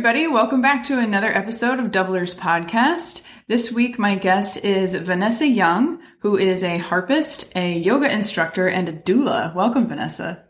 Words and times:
everybody. 0.00 0.26
Welcome 0.26 0.62
back 0.62 0.84
to 0.84 0.98
another 0.98 1.30
episode 1.30 1.78
of 1.78 1.90
Doublers 1.90 2.34
Podcast. 2.34 3.22
This 3.48 3.70
week, 3.70 3.98
my 3.98 4.14
guest 4.14 4.64
is 4.64 4.94
Vanessa 4.94 5.46
Young, 5.46 6.00
who 6.20 6.38
is 6.38 6.62
a 6.62 6.78
harpist, 6.78 7.54
a 7.54 7.78
yoga 7.78 8.10
instructor, 8.10 8.66
and 8.66 8.88
a 8.88 8.94
doula. 8.94 9.54
Welcome, 9.54 9.88
Vanessa. 9.88 10.42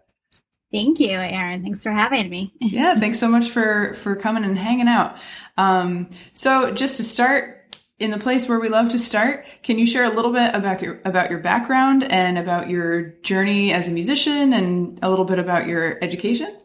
Thank 0.72 1.00
you, 1.00 1.18
Erin. 1.18 1.64
Thanks 1.64 1.82
for 1.82 1.90
having 1.90 2.30
me. 2.30 2.54
yeah, 2.60 2.94
thanks 2.94 3.18
so 3.18 3.26
much 3.26 3.48
for 3.48 3.94
for 3.94 4.14
coming 4.14 4.44
and 4.44 4.56
hanging 4.56 4.86
out. 4.86 5.16
Um, 5.58 6.10
so, 6.32 6.70
just 6.70 6.98
to 6.98 7.02
start, 7.02 7.76
in 7.98 8.12
the 8.12 8.18
place 8.18 8.48
where 8.48 8.60
we 8.60 8.68
love 8.68 8.92
to 8.92 9.00
start, 9.00 9.46
can 9.64 9.80
you 9.80 9.86
share 9.86 10.04
a 10.04 10.14
little 10.14 10.32
bit 10.32 10.54
about 10.54 10.80
your 10.80 11.00
about 11.04 11.28
your 11.28 11.40
background 11.40 12.04
and 12.04 12.38
about 12.38 12.70
your 12.70 13.02
journey 13.22 13.72
as 13.72 13.88
a 13.88 13.90
musician, 13.90 14.52
and 14.52 15.00
a 15.02 15.10
little 15.10 15.24
bit 15.24 15.40
about 15.40 15.66
your 15.66 15.98
education? 16.04 16.56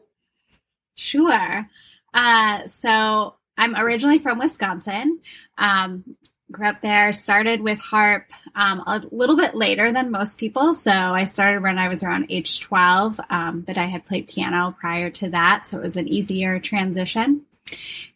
Sure. 0.94 1.68
Uh, 2.16 2.66
so 2.66 3.36
I'm 3.58 3.76
originally 3.76 4.20
from 4.20 4.40
Wisconsin. 4.40 5.20
Um, 5.58 6.16
grew 6.52 6.68
up 6.68 6.82
there, 6.82 7.12
started 7.12 7.62
with 7.62 7.80
harp 7.80 8.32
um, 8.56 8.80
a 8.88 9.04
little 9.12 9.36
bit 9.36 9.56
later 9.56 9.92
than 9.92 10.12
most 10.12 10.38
people. 10.38 10.74
So 10.74 10.92
I 10.92 11.24
started 11.24 11.62
when 11.62 11.78
I 11.78 11.90
was 11.90 12.04
around 12.04 12.28
age 12.30 12.62
12, 12.62 13.20
um, 13.30 13.62
but 13.62 13.78
I 13.78 13.86
had 13.86 14.06
played 14.06 14.28
piano 14.28 14.76
prior 14.80 15.10
to 15.12 15.30
that. 15.32 15.68
So 15.68 15.78
it 15.78 15.84
was 15.84 15.98
an 15.98 16.08
easier 16.08 16.60
transition. 16.60 17.42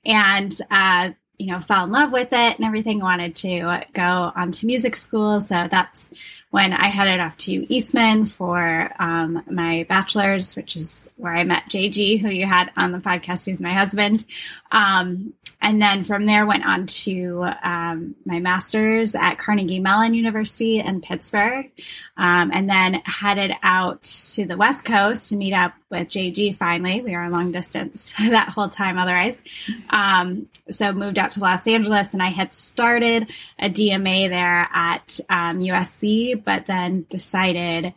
And, 0.05 0.57
uh, 0.69 1.11
you 1.37 1.47
know, 1.47 1.59
fell 1.59 1.85
in 1.85 1.91
love 1.91 2.11
with 2.11 2.31
it 2.31 2.57
and 2.57 2.65
everything. 2.65 2.99
Wanted 2.99 3.35
to 3.37 3.83
go 3.93 4.31
on 4.35 4.51
to 4.51 4.65
music 4.65 4.95
school. 4.95 5.41
So 5.41 5.67
that's 5.69 6.09
when 6.51 6.73
I 6.73 6.87
headed 6.87 7.19
off 7.19 7.37
to 7.37 7.73
Eastman 7.73 8.25
for 8.25 8.91
um, 8.99 9.43
my 9.49 9.85
bachelor's, 9.87 10.55
which 10.55 10.75
is 10.75 11.09
where 11.15 11.35
I 11.35 11.43
met 11.43 11.69
JG, 11.69 12.19
who 12.19 12.29
you 12.29 12.47
had 12.47 12.71
on 12.75 12.91
the 12.91 12.97
podcast, 12.97 13.45
who's 13.45 13.59
my 13.59 13.73
husband. 13.73 14.25
Um, 14.71 15.33
and 15.61 15.81
then 15.81 16.05
from 16.05 16.25
there 16.25 16.45
went 16.45 16.65
on 16.65 16.85
to 16.85 17.45
um, 17.63 18.15
my 18.25 18.39
master's 18.39 19.13
at 19.13 19.37
Carnegie 19.37 19.79
Mellon 19.79 20.13
University 20.13 20.79
in 20.79 21.01
Pittsburgh, 21.01 21.69
um, 22.15 22.51
and 22.53 22.69
then 22.69 23.01
headed 23.05 23.51
out 23.61 24.03
to 24.03 24.45
the 24.45 24.55
West 24.55 24.85
Coast 24.85 25.29
to 25.29 25.35
meet 25.35 25.53
up 25.53 25.73
with 25.89 26.09
JG. 26.09 26.57
Finally, 26.57 27.01
we 27.01 27.13
are 27.13 27.29
long 27.29 27.51
distance 27.51 28.13
that 28.19 28.49
whole 28.49 28.69
time. 28.69 28.97
Otherwise, 28.97 29.41
um, 29.89 30.47
so 30.69 30.93
moved 30.93 31.19
out 31.19 31.31
to 31.31 31.41
Los 31.41 31.67
Angeles, 31.67 32.13
and 32.13 32.23
I 32.23 32.29
had 32.29 32.53
started 32.53 33.29
a 33.59 33.69
DMA 33.69 34.29
there 34.29 34.67
at 34.73 35.19
USC, 35.29 36.35
um, 36.35 36.41
but 36.45 36.65
then 36.67 37.05
decided 37.09 37.93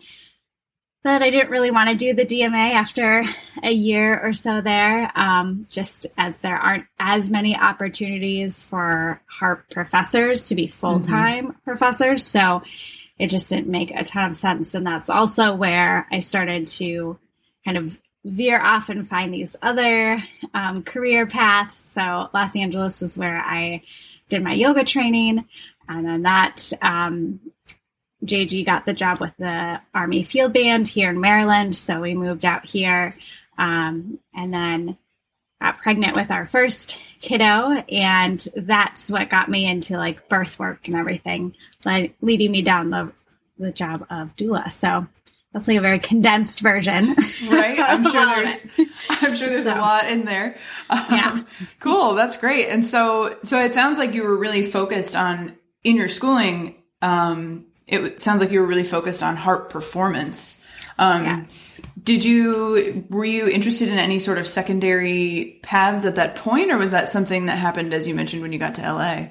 that 1.04 1.22
I 1.22 1.30
didn't 1.30 1.50
really 1.50 1.70
want 1.70 1.88
to 1.88 1.96
do 1.96 2.14
the 2.14 2.24
DMA 2.24 2.72
after 2.74 3.24
a 3.62 3.72
year 3.72 4.20
or 4.22 4.32
so 4.32 4.60
there, 4.60 5.10
um, 5.16 5.66
just 5.70 6.06
as 6.16 6.38
there 6.38 6.56
aren't 6.56 6.86
as 6.98 7.30
many 7.30 7.56
opportunities 7.56 8.64
for 8.64 9.20
harp 9.26 9.68
professors 9.70 10.44
to 10.44 10.54
be 10.54 10.68
full 10.68 11.00
time 11.00 11.48
mm-hmm. 11.48 11.58
professors. 11.64 12.24
So 12.24 12.62
it 13.18 13.28
just 13.28 13.48
didn't 13.48 13.68
make 13.68 13.90
a 13.90 14.04
ton 14.04 14.30
of 14.30 14.36
sense. 14.36 14.74
And 14.74 14.86
that's 14.86 15.10
also 15.10 15.54
where 15.54 16.06
I 16.10 16.20
started 16.20 16.68
to 16.68 17.18
kind 17.64 17.76
of 17.76 17.98
veer 18.24 18.60
off 18.60 18.88
and 18.88 19.08
find 19.08 19.34
these 19.34 19.56
other 19.60 20.22
um, 20.54 20.82
career 20.84 21.26
paths. 21.26 21.76
So 21.76 22.30
Los 22.32 22.54
Angeles 22.54 23.02
is 23.02 23.18
where 23.18 23.38
I 23.38 23.82
did 24.28 24.42
my 24.42 24.52
yoga 24.52 24.84
training. 24.84 25.44
And 25.88 26.06
then 26.06 26.22
that 26.22 26.72
um, 26.80 27.40
JG 28.24 28.64
got 28.64 28.84
the 28.84 28.92
job 28.92 29.20
with 29.20 29.32
the 29.38 29.80
Army 29.94 30.22
Field 30.22 30.52
Band 30.52 30.86
here 30.86 31.10
in 31.10 31.20
Maryland, 31.20 31.74
so 31.74 32.00
we 32.00 32.14
moved 32.14 32.44
out 32.44 32.64
here, 32.64 33.14
um, 33.58 34.18
and 34.34 34.52
then 34.52 34.96
got 35.60 35.78
pregnant 35.78 36.16
with 36.16 36.30
our 36.30 36.46
first 36.46 37.00
kiddo, 37.20 37.84
and 37.88 38.46
that's 38.56 39.10
what 39.10 39.30
got 39.30 39.48
me 39.48 39.66
into 39.66 39.96
like 39.96 40.28
birth 40.28 40.58
work 40.58 40.86
and 40.86 40.96
everything, 40.96 41.54
like 41.84 42.14
leading 42.20 42.50
me 42.50 42.62
down 42.62 42.90
the 42.90 43.12
the 43.58 43.72
job 43.72 44.06
of 44.10 44.34
doula. 44.36 44.72
So 44.72 45.06
that's 45.52 45.68
like 45.68 45.76
a 45.76 45.82
very 45.82 45.98
condensed 45.98 46.60
version, 46.60 47.14
right? 47.48 47.78
I'm 47.80 48.04
sure 48.04 48.26
there's, 48.26 48.70
I'm 49.10 49.34
sure 49.34 49.48
there's 49.48 49.64
so, 49.64 49.74
a 49.74 49.80
lot 49.80 50.08
in 50.08 50.24
there. 50.24 50.56
Um, 50.88 51.04
yeah, 51.10 51.42
cool. 51.80 52.14
That's 52.14 52.36
great. 52.36 52.68
And 52.68 52.84
so, 52.84 53.38
so 53.42 53.60
it 53.60 53.74
sounds 53.74 53.98
like 53.98 54.14
you 54.14 54.24
were 54.24 54.36
really 54.36 54.64
focused 54.64 55.14
on 55.14 55.56
in 55.84 55.96
your 55.96 56.08
schooling. 56.08 56.82
Um, 57.02 57.66
it 57.86 58.20
sounds 58.20 58.40
like 58.40 58.50
you 58.50 58.60
were 58.60 58.66
really 58.66 58.84
focused 58.84 59.22
on 59.22 59.36
harp 59.36 59.70
performance. 59.70 60.60
Um, 60.98 61.24
yes. 61.24 61.80
Did 62.02 62.24
you 62.24 63.06
were 63.10 63.24
you 63.24 63.48
interested 63.48 63.88
in 63.88 63.98
any 63.98 64.18
sort 64.18 64.38
of 64.38 64.46
secondary 64.46 65.60
paths 65.62 66.04
at 66.04 66.16
that 66.16 66.36
point, 66.36 66.70
or 66.70 66.78
was 66.78 66.90
that 66.90 67.08
something 67.08 67.46
that 67.46 67.58
happened 67.58 67.94
as 67.94 68.06
you 68.08 68.14
mentioned 68.14 68.42
when 68.42 68.52
you 68.52 68.58
got 68.58 68.74
to 68.76 68.82
LA? 68.82 69.28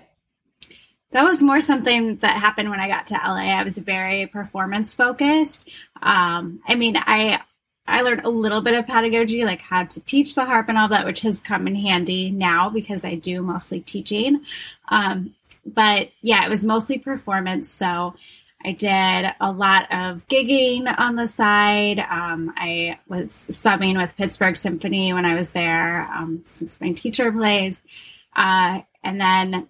That 1.12 1.26
was 1.26 1.44
more 1.44 1.60
something 1.60 2.18
that 2.18 2.38
happened 2.38 2.70
when 2.70 2.80
I 2.80 2.88
got 2.88 3.08
to 3.08 3.16
LA. 3.16 3.52
I 3.52 3.64
was 3.64 3.78
very 3.78 4.28
performance 4.28 4.94
focused. 4.94 5.70
Um, 6.02 6.62
I 6.66 6.76
mean, 6.76 6.96
I 6.98 7.42
I 7.88 8.02
learned 8.02 8.22
a 8.24 8.30
little 8.30 8.62
bit 8.62 8.74
of 8.74 8.88
pedagogy, 8.88 9.44
like 9.44 9.62
how 9.62 9.84
to 9.84 10.00
teach 10.02 10.36
the 10.36 10.46
harp 10.46 10.70
and 10.70 10.78
all 10.78 10.88
that, 10.90 11.06
which 11.06 11.22
has 11.22 11.42
come 11.42 11.68
in 11.68 11.76
handy 11.76 12.32
now 12.32 12.70
because 12.70 13.04
I 13.04 13.16
do 13.16 13.42
mostly 13.42 13.82
teaching. 13.82 14.46
Um, 14.88 15.36
but 15.66 16.10
yeah, 16.22 16.46
it 16.46 16.50
was 16.50 16.64
mostly 16.64 16.98
performance. 16.98 17.70
So 17.70 18.16
I 18.64 18.72
did 18.74 19.34
a 19.40 19.52
lot 19.52 19.92
of 19.92 20.28
gigging 20.28 20.94
on 20.98 21.16
the 21.16 21.28
side. 21.28 22.00
Um, 22.00 22.54
I 22.56 23.00
was 23.08 23.46
subbing 23.50 23.98
with 23.98 24.16
Pittsburgh 24.16 24.56
Symphony 24.56 25.14
when 25.14 25.26
I 25.26 25.36
was 25.36 25.50
there, 25.52 26.04
um, 26.14 26.44
since 26.46 26.80
my 26.80 26.92
teacher 26.92 27.32
plays. 27.32 27.80
Uh, 28.36 28.82
and 29.04 29.20
then, 29.20 29.68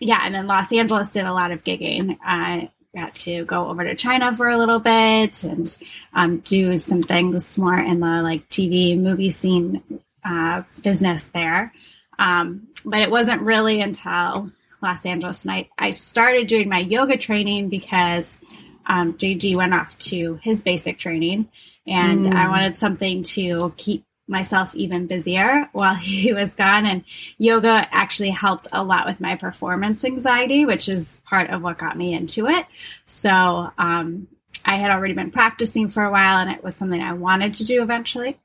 yeah, 0.00 0.20
and 0.22 0.34
then 0.34 0.46
Los 0.46 0.72
Angeles 0.72 1.10
did 1.10 1.24
a 1.24 1.32
lot 1.32 1.52
of 1.52 1.64
gigging. 1.64 2.18
I 2.24 2.70
got 2.94 3.14
to 3.14 3.44
go 3.44 3.68
over 3.68 3.84
to 3.84 3.94
China 3.94 4.34
for 4.34 4.48
a 4.48 4.56
little 4.56 4.80
bit 4.80 5.44
and 5.44 5.76
um, 6.14 6.38
do 6.38 6.76
some 6.76 7.02
things 7.02 7.56
more 7.58 7.78
in 7.78 8.00
the 8.00 8.22
like 8.22 8.48
TV 8.48 8.98
movie 8.98 9.30
scene 9.30 9.82
uh, 10.24 10.62
business 10.82 11.24
there. 11.34 11.72
Um, 12.18 12.68
but 12.84 13.00
it 13.00 13.10
wasn't 13.10 13.42
really 13.42 13.80
until 13.80 14.50
Los 14.82 15.04
Angeles. 15.06 15.44
And 15.44 15.52
I, 15.52 15.68
I 15.78 15.90
started 15.90 16.46
doing 16.46 16.68
my 16.68 16.78
yoga 16.78 17.16
training 17.16 17.68
because 17.68 18.38
um, 18.86 19.14
JG 19.14 19.56
went 19.56 19.74
off 19.74 19.96
to 19.98 20.38
his 20.42 20.62
basic 20.62 20.98
training. 20.98 21.48
And 21.86 22.26
mm. 22.26 22.34
I 22.34 22.48
wanted 22.48 22.76
something 22.76 23.22
to 23.22 23.72
keep 23.76 24.04
myself 24.28 24.74
even 24.74 25.06
busier 25.06 25.68
while 25.72 25.94
he 25.96 26.32
was 26.32 26.54
gone. 26.54 26.86
And 26.86 27.04
yoga 27.38 27.86
actually 27.90 28.30
helped 28.30 28.68
a 28.72 28.84
lot 28.84 29.06
with 29.06 29.20
my 29.20 29.36
performance 29.36 30.04
anxiety, 30.04 30.64
which 30.64 30.88
is 30.88 31.20
part 31.24 31.50
of 31.50 31.62
what 31.62 31.78
got 31.78 31.96
me 31.96 32.14
into 32.14 32.46
it. 32.46 32.66
So 33.04 33.70
um, 33.78 34.28
I 34.64 34.76
had 34.76 34.90
already 34.90 35.14
been 35.14 35.30
practicing 35.30 35.88
for 35.88 36.04
a 36.04 36.10
while 36.10 36.38
and 36.38 36.50
it 36.50 36.64
was 36.64 36.74
something 36.74 37.00
I 37.00 37.12
wanted 37.12 37.54
to 37.54 37.64
do 37.64 37.82
eventually. 37.82 38.38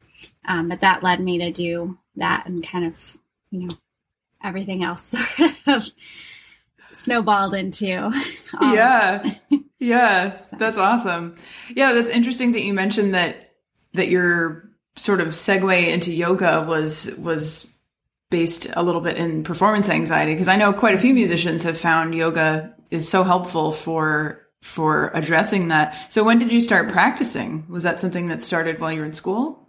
Um, 0.48 0.70
but 0.70 0.82
that 0.82 1.04
led 1.04 1.20
me 1.20 1.40
to 1.40 1.52
do 1.52 1.98
that 2.16 2.46
and 2.46 2.66
kind 2.66 2.86
of, 2.86 3.18
you 3.50 3.68
know, 3.68 3.76
everything 4.44 4.84
else 4.84 5.04
sort 5.38 5.52
of 5.68 5.84
snowballed 6.94 7.56
into. 7.56 8.12
yeah. 8.62 9.36
yeah. 9.80 10.36
So. 10.36 10.56
That's 10.58 10.78
awesome. 10.78 11.36
Yeah. 11.76 11.94
That's 11.94 12.10
interesting 12.10 12.54
that 12.54 12.62
you 12.62 12.74
mentioned 12.74 13.14
that, 13.14 13.54
that 13.94 14.10
your 14.10 14.70
sort 14.96 15.22
of 15.22 15.30
segue 15.30 15.88
into 15.88 16.14
yoga 16.14 16.66
was, 16.68 17.14
was 17.18 17.76
based 18.30 18.68
a 18.74 18.84
little 18.84 19.02
bit 19.02 19.18
in 19.18 19.44
performance 19.44 19.90
anxiety. 19.90 20.36
Cause 20.36 20.48
I 20.48 20.56
know 20.56 20.74
quite 20.74 20.96
a 20.96 21.00
few 21.00 21.14
musicians 21.14 21.64
have 21.64 21.78
found 21.78 22.16
yoga 22.16 22.74
is 22.90 23.08
so 23.08 23.24
helpful 23.24 23.72
for, 23.72 24.46
for 24.62 25.10
addressing 25.14 25.70
that. 25.70 26.12
So 26.12 26.24
when 26.24 26.40
did 26.40 26.52
you 26.52 26.62
start 26.62 26.90
practicing? 26.90 27.66
Was 27.70 27.84
that 27.84 28.00
something 28.00 28.28
that 28.28 28.42
started 28.42 28.80
while 28.80 28.92
you 28.92 29.00
were 29.00 29.06
in 29.06 29.14
school? 29.14 29.61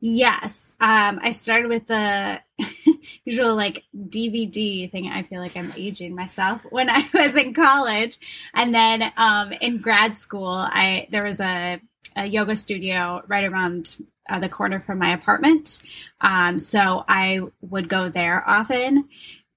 Yes. 0.00 0.74
Um, 0.78 1.20
I 1.22 1.30
started 1.30 1.68
with 1.68 1.86
the 1.86 2.40
usual 3.24 3.54
like 3.54 3.84
DVD 3.96 4.90
thing. 4.90 5.08
I 5.08 5.22
feel 5.22 5.40
like 5.40 5.56
I'm 5.56 5.72
aging 5.76 6.14
myself 6.14 6.62
when 6.70 6.90
I 6.90 7.08
was 7.14 7.34
in 7.34 7.54
college. 7.54 8.18
And 8.54 8.74
then 8.74 9.12
um, 9.16 9.52
in 9.52 9.78
grad 9.80 10.16
school, 10.16 10.54
I 10.56 11.08
there 11.10 11.24
was 11.24 11.40
a, 11.40 11.80
a 12.14 12.26
yoga 12.26 12.56
studio 12.56 13.22
right 13.26 13.44
around 13.44 13.96
uh, 14.28 14.38
the 14.38 14.48
corner 14.48 14.80
from 14.80 14.98
my 14.98 15.12
apartment. 15.12 15.80
Um, 16.20 16.58
so 16.58 17.04
I 17.08 17.40
would 17.62 17.88
go 17.88 18.08
there 18.10 18.46
often. 18.46 19.08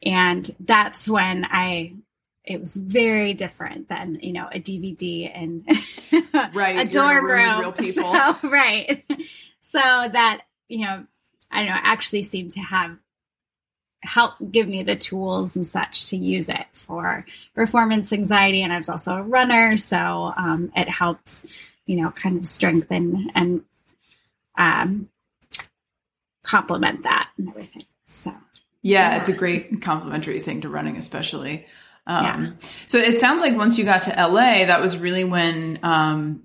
And 0.02 0.50
that's 0.62 1.10
when 1.10 1.46
I 1.46 1.96
it 2.46 2.60
was 2.60 2.76
very 2.76 3.34
different 3.34 3.90
than 3.90 4.20
you 4.22 4.32
know 4.34 4.48
a 4.52 4.60
DVD 4.60 5.30
and 5.34 5.68
right, 6.56 6.80
a 6.80 6.90
dorm 6.90 7.26
room. 7.26 7.60
Real 7.60 7.72
people. 7.74 8.14
So, 8.14 8.36
right. 8.50 9.04
So 9.70 9.80
that 9.80 10.42
you 10.68 10.86
know, 10.86 11.06
I 11.52 11.60
don't 11.60 11.70
know, 11.70 11.76
actually 11.76 12.24
seemed 12.24 12.52
to 12.52 12.60
have 12.60 12.98
help 14.02 14.34
give 14.50 14.68
me 14.68 14.82
the 14.82 14.96
tools 14.96 15.56
and 15.56 15.68
such 15.68 16.08
to 16.08 16.18
use 16.18 16.50
it 16.50 16.66
for 16.74 17.24
performance 17.54 18.12
anxiety. 18.12 18.64
And 18.64 18.74
I 18.74 18.78
was 18.78 18.90
also 18.90 19.14
a 19.14 19.22
runner, 19.22 19.78
so 19.78 20.34
um, 20.36 20.72
it 20.76 20.90
helped, 20.90 21.46
you 21.86 22.02
know, 22.02 22.10
kind 22.10 22.38
of 22.38 22.48
strengthen 22.48 23.30
and 23.36 23.64
um, 24.58 25.10
complement 26.44 27.04
that 27.04 27.30
and 27.38 27.50
everything. 27.50 27.86
So 28.06 28.34
Yeah, 28.82 29.18
it's 29.18 29.30
a 29.30 29.34
great 29.34 29.84
complementary 29.84 30.40
thing 30.40 30.62
to 30.62 30.70
running, 30.70 30.98
especially. 30.98 31.68
Um, 32.08 32.26
yeah. 32.26 32.52
So 32.88 32.98
it 32.98 33.20
sounds 33.20 33.42
like 33.42 33.56
once 33.56 33.78
you 33.78 33.86
got 33.86 34.04
to 34.04 34.12
LA, 34.12 34.66
that 34.66 34.82
was 34.82 34.98
really 34.98 35.26
when 35.26 35.78
um, 35.84 36.44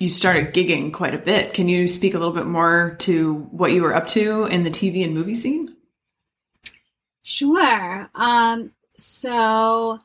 you 0.00 0.08
started 0.08 0.54
gigging 0.54 0.92
quite 0.92 1.14
a 1.14 1.18
bit. 1.18 1.52
Can 1.52 1.68
you 1.68 1.86
speak 1.86 2.14
a 2.14 2.18
little 2.18 2.32
bit 2.32 2.46
more 2.46 2.96
to 3.00 3.34
what 3.50 3.72
you 3.72 3.82
were 3.82 3.94
up 3.94 4.08
to 4.08 4.46
in 4.46 4.64
the 4.64 4.70
TV 4.70 5.04
and 5.04 5.14
movie 5.14 5.34
scene? 5.34 5.76
Sure. 7.22 8.10
Um, 8.14 8.70
so, 8.96 9.98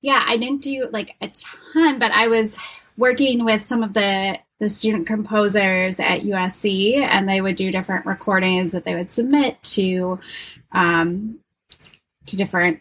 yeah, 0.00 0.24
I 0.26 0.38
didn't 0.38 0.62
do 0.62 0.88
like 0.90 1.14
a 1.20 1.28
ton, 1.28 1.98
but 1.98 2.12
I 2.12 2.28
was 2.28 2.58
working 2.96 3.44
with 3.44 3.62
some 3.62 3.82
of 3.82 3.92
the 3.92 4.38
the 4.58 4.68
student 4.68 5.06
composers 5.06 6.00
at 6.00 6.22
USC, 6.22 6.96
and 6.96 7.28
they 7.28 7.40
would 7.40 7.54
do 7.54 7.70
different 7.70 8.06
recordings 8.06 8.72
that 8.72 8.84
they 8.84 8.96
would 8.96 9.10
submit 9.10 9.62
to 9.62 10.18
um, 10.72 11.38
to 12.26 12.36
different 12.36 12.80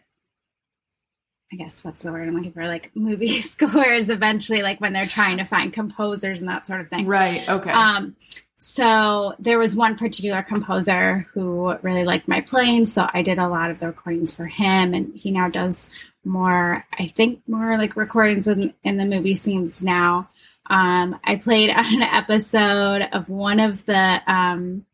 I 1.51 1.55
guess 1.55 1.83
what's 1.83 2.01
the 2.01 2.11
word 2.11 2.27
I'm 2.27 2.35
looking 2.35 2.51
for? 2.51 2.67
Like 2.67 2.91
movie 2.93 3.41
scores 3.41 4.09
eventually, 4.09 4.61
like 4.61 4.81
when 4.81 4.93
they're 4.93 5.07
trying 5.07 5.37
to 5.37 5.45
find 5.45 5.71
composers 5.71 6.41
and 6.41 6.49
that 6.49 6.67
sort 6.67 6.81
of 6.81 6.89
thing. 6.89 7.05
Right. 7.05 7.47
Okay. 7.47 7.71
Um, 7.71 8.15
so 8.57 9.35
there 9.39 9.59
was 9.59 9.75
one 9.75 9.97
particular 9.97 10.41
composer 10.41 11.27
who 11.33 11.77
really 11.83 12.03
liked 12.03 12.27
my 12.27 12.41
playing, 12.41 12.87
so 12.87 13.07
I 13.13 13.21
did 13.21 13.37
a 13.37 13.47
lot 13.47 13.69
of 13.69 13.79
the 13.79 13.87
recordings 13.87 14.33
for 14.33 14.45
him, 14.45 14.95
and 14.95 15.15
he 15.15 15.29
now 15.29 15.47
does 15.47 15.89
more, 16.25 16.83
I 16.97 17.13
think, 17.15 17.41
more 17.47 17.77
like 17.77 17.95
recordings 17.95 18.47
in, 18.47 18.73
in 18.83 18.97
the 18.97 19.05
movie 19.05 19.35
scenes 19.35 19.83
now. 19.83 20.27
Um, 20.69 21.19
I 21.23 21.35
played 21.35 21.69
on 21.69 21.85
an 21.95 22.01
episode 22.01 23.07
of 23.13 23.29
one 23.29 23.59
of 23.59 23.85
the 23.85 24.21
um, 24.27 24.85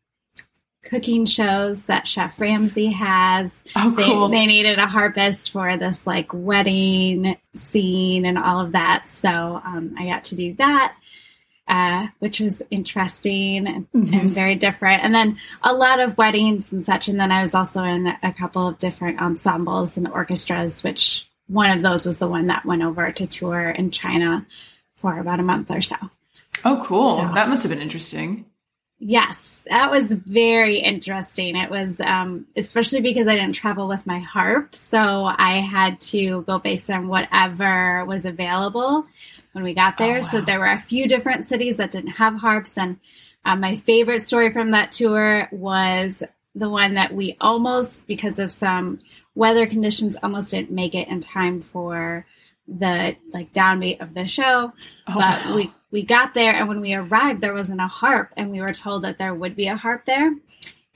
cooking 0.84 1.26
shows 1.26 1.86
that 1.86 2.06
Chef 2.06 2.38
Ramsay 2.38 2.92
has. 2.92 3.60
Oh, 3.74 3.94
cool. 3.96 4.28
They, 4.28 4.40
they, 4.40 4.46
needed 4.46 4.78
a 4.78 4.86
harpist 4.86 5.50
for 5.50 5.76
this 5.76 6.06
like 6.06 6.30
wedding 6.32 7.36
scene 7.54 8.24
and 8.24 8.38
all 8.38 8.60
of 8.60 8.72
that. 8.72 9.08
So 9.08 9.30
um, 9.30 9.94
I 9.98 10.06
got 10.06 10.24
to 10.24 10.36
do 10.36 10.54
that, 10.54 10.96
uh, 11.66 12.08
which 12.18 12.40
was 12.40 12.62
interesting 12.70 13.66
and, 13.66 13.92
mm-hmm. 13.92 14.14
and, 14.14 14.30
very 14.30 14.54
different. 14.54 15.02
And 15.02 15.14
then 15.14 15.38
a 15.62 15.72
lot 15.72 16.00
of 16.00 16.18
weddings 16.18 16.70
and 16.72 16.84
such. 16.84 17.08
And 17.08 17.18
then 17.18 17.32
I 17.32 17.42
was 17.42 17.54
also 17.54 17.82
in 17.82 18.06
a 18.22 18.32
couple 18.32 18.68
of 18.68 18.78
different 18.78 19.20
ensembles 19.20 19.96
and 19.96 20.06
orchestras, 20.08 20.84
which 20.84 21.26
one 21.46 21.70
of 21.70 21.82
those 21.82 22.06
was 22.06 22.18
the 22.18 22.28
one 22.28 22.46
that 22.46 22.64
went 22.64 22.82
over 22.82 23.10
to 23.10 23.26
tour 23.26 23.70
in 23.70 23.90
China 23.90 24.46
for 24.96 25.18
about 25.18 25.40
a 25.40 25.44
month 25.44 25.70
or 25.70 25.80
so. 25.80 25.96
Oh, 26.64 26.82
cool. 26.84 27.18
So, 27.18 27.34
that 27.34 27.48
must 27.48 27.62
have 27.62 27.70
been 27.70 27.82
interesting. 27.82 28.46
Yes, 29.06 29.62
that 29.68 29.90
was 29.90 30.10
very 30.10 30.78
interesting. 30.78 31.56
It 31.56 31.70
was, 31.70 32.00
um, 32.00 32.46
especially 32.56 33.02
because 33.02 33.28
I 33.28 33.34
didn't 33.34 33.52
travel 33.52 33.86
with 33.86 34.06
my 34.06 34.18
harp. 34.18 34.74
So 34.74 35.26
I 35.26 35.60
had 35.60 36.00
to 36.12 36.40
go 36.42 36.58
based 36.58 36.90
on 36.90 37.08
whatever 37.08 38.02
was 38.06 38.24
available 38.24 39.06
when 39.52 39.62
we 39.62 39.74
got 39.74 39.98
there. 39.98 40.16
Oh, 40.16 40.20
wow. 40.20 40.26
So 40.26 40.40
there 40.40 40.58
were 40.58 40.72
a 40.72 40.80
few 40.80 41.06
different 41.06 41.44
cities 41.44 41.76
that 41.76 41.90
didn't 41.90 42.12
have 42.12 42.36
harps. 42.36 42.78
And 42.78 42.98
uh, 43.44 43.56
my 43.56 43.76
favorite 43.76 44.20
story 44.20 44.50
from 44.54 44.70
that 44.70 44.92
tour 44.92 45.48
was 45.52 46.22
the 46.54 46.70
one 46.70 46.94
that 46.94 47.14
we 47.14 47.36
almost, 47.42 48.06
because 48.06 48.38
of 48.38 48.50
some 48.50 49.00
weather 49.34 49.66
conditions, 49.66 50.16
almost 50.22 50.50
didn't 50.50 50.70
make 50.70 50.94
it 50.94 51.08
in 51.08 51.20
time 51.20 51.60
for 51.60 52.24
the 52.66 53.14
like 53.34 53.52
downbeat 53.52 54.00
of 54.00 54.14
the 54.14 54.26
show. 54.26 54.72
Oh, 55.06 55.14
but 55.14 55.44
wow. 55.44 55.56
we 55.56 55.72
we 55.94 56.02
got 56.02 56.34
there 56.34 56.52
and 56.52 56.66
when 56.66 56.80
we 56.80 56.92
arrived 56.92 57.40
there 57.40 57.54
wasn't 57.54 57.80
a 57.80 57.86
harp 57.86 58.32
and 58.36 58.50
we 58.50 58.60
were 58.60 58.72
told 58.72 59.04
that 59.04 59.16
there 59.16 59.32
would 59.32 59.54
be 59.54 59.68
a 59.68 59.76
harp 59.76 60.04
there. 60.06 60.34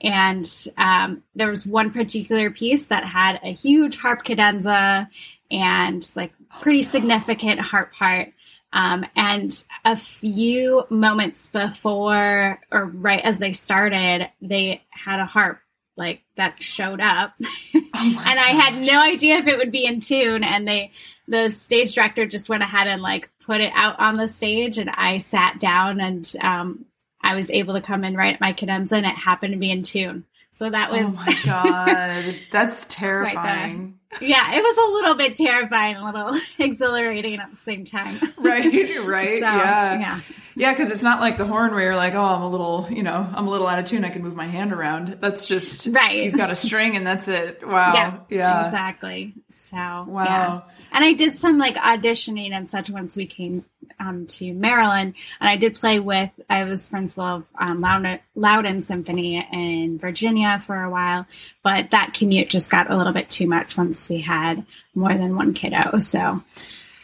And 0.01 0.45
um, 0.77 1.23
there 1.35 1.49
was 1.49 1.65
one 1.65 1.91
particular 1.91 2.51
piece 2.51 2.87
that 2.87 3.05
had 3.05 3.39
a 3.41 3.53
huge 3.53 3.95
harp 3.95 4.25
cadenza 4.25 5.09
and 5.49 6.11
like 6.17 6.33
pretty 6.59 6.83
significant 6.83 7.61
harp 7.61 7.93
part. 7.93 8.33
Um, 8.73 9.05
and 9.15 9.63
a 9.85 9.95
few 9.95 10.83
moments 10.89 11.47
before 11.47 12.59
or 12.69 12.85
right 12.85 13.23
as 13.23 13.39
they 13.39 13.53
started 13.53 14.29
they 14.41 14.83
had 14.89 15.21
a 15.21 15.25
harp 15.25 15.61
like 15.95 16.23
that 16.35 16.61
showed 16.61 16.99
up. 16.99 17.35
Oh 17.41 17.83
and 17.93 18.39
i 18.39 18.51
had 18.51 18.85
no 18.85 19.01
idea 19.01 19.37
if 19.37 19.47
it 19.47 19.57
would 19.57 19.71
be 19.71 19.85
in 19.85 20.01
tune 20.01 20.43
and 20.43 20.67
they 20.67 20.91
the 21.29 21.49
stage 21.49 21.93
director 21.95 22.25
just 22.25 22.49
went 22.49 22.63
ahead 22.63 22.87
and 22.87 23.01
like 23.01 23.29
put 23.45 23.61
it 23.61 23.71
out 23.75 23.99
on 23.99 24.15
the 24.17 24.27
stage 24.27 24.77
and 24.77 24.89
I 24.89 25.19
sat 25.19 25.59
down 25.59 26.01
and 26.01 26.31
um, 26.41 26.85
I 27.21 27.35
was 27.35 27.49
able 27.51 27.75
to 27.75 27.81
come 27.81 28.03
in 28.03 28.15
right 28.15 28.33
at 28.33 28.41
my 28.41 28.53
cadenza 28.53 28.95
and 28.95 29.05
it 29.05 29.15
happened 29.15 29.53
to 29.53 29.59
be 29.59 29.71
in 29.71 29.83
tune. 29.83 30.25
So 30.51 30.69
that 30.69 30.91
was 30.91 31.15
Oh 31.15 31.23
my 31.25 31.39
god. 31.45 32.35
That's 32.51 32.85
terrifying. 32.89 33.99
yeah, 34.19 34.55
it 34.55 34.61
was 34.61 34.77
a 34.77 34.93
little 34.93 35.15
bit 35.15 35.35
terrifying, 35.37 35.95
a 35.95 36.03
little 36.03 36.39
exhilarating 36.59 37.39
at 37.39 37.51
the 37.51 37.57
same 37.57 37.85
time. 37.85 38.19
right, 38.37 38.99
right. 39.05 39.39
So, 39.39 39.45
yeah. 39.45 39.99
Yeah. 39.99 40.19
Yeah, 40.59 40.73
because 40.73 40.91
it's 40.91 41.03
not 41.03 41.21
like 41.21 41.37
the 41.37 41.45
horn 41.45 41.71
where 41.71 41.83
you're 41.83 41.95
like, 41.95 42.15
oh, 42.15 42.21
I'm 42.21 42.41
a 42.41 42.49
little, 42.49 42.85
you 42.91 43.01
know, 43.01 43.31
I'm 43.33 43.47
a 43.47 43.49
little 43.49 43.65
out 43.65 43.79
of 43.79 43.85
tune. 43.85 44.03
I 44.03 44.09
can 44.09 44.21
move 44.21 44.35
my 44.35 44.45
hand 44.45 44.73
around. 44.73 45.19
That's 45.21 45.47
just 45.47 45.87
right. 45.87 46.21
You've 46.21 46.35
got 46.35 46.51
a 46.51 46.55
string, 46.67 46.97
and 46.97 47.07
that's 47.07 47.29
it. 47.29 47.65
Wow. 47.65 47.93
Yeah. 47.93 48.19
yeah. 48.27 48.65
Exactly. 48.65 49.35
So 49.47 49.77
wow. 49.77 50.25
Yeah. 50.25 50.61
And 50.91 51.05
I 51.05 51.13
did 51.13 51.33
some 51.35 51.59
like 51.59 51.75
auditioning 51.75 52.51
and 52.51 52.69
such 52.69 52.89
once 52.89 53.15
we 53.15 53.25
came 53.25 53.63
um, 54.01 54.25
to 54.25 54.53
Maryland, 54.53 55.13
and 55.39 55.49
I 55.49 55.55
did 55.55 55.75
play 55.75 56.01
with. 56.01 56.29
I 56.49 56.65
was 56.65 56.89
principal 56.89 57.23
of 57.23 57.45
um, 57.57 57.79
Loudoun, 57.79 58.19
Loudoun 58.35 58.81
Symphony 58.81 59.47
in 59.53 59.97
Virginia 59.97 60.59
for 60.59 60.83
a 60.83 60.89
while, 60.89 61.25
but 61.63 61.91
that 61.91 62.13
commute 62.13 62.49
just 62.49 62.69
got 62.69 62.91
a 62.91 62.97
little 62.97 63.13
bit 63.13 63.29
too 63.29 63.47
much 63.47 63.77
once 63.77 64.09
we 64.09 64.19
had 64.19 64.65
more 64.93 65.13
than 65.13 65.37
one 65.37 65.53
kiddo. 65.53 65.99
So, 65.99 66.41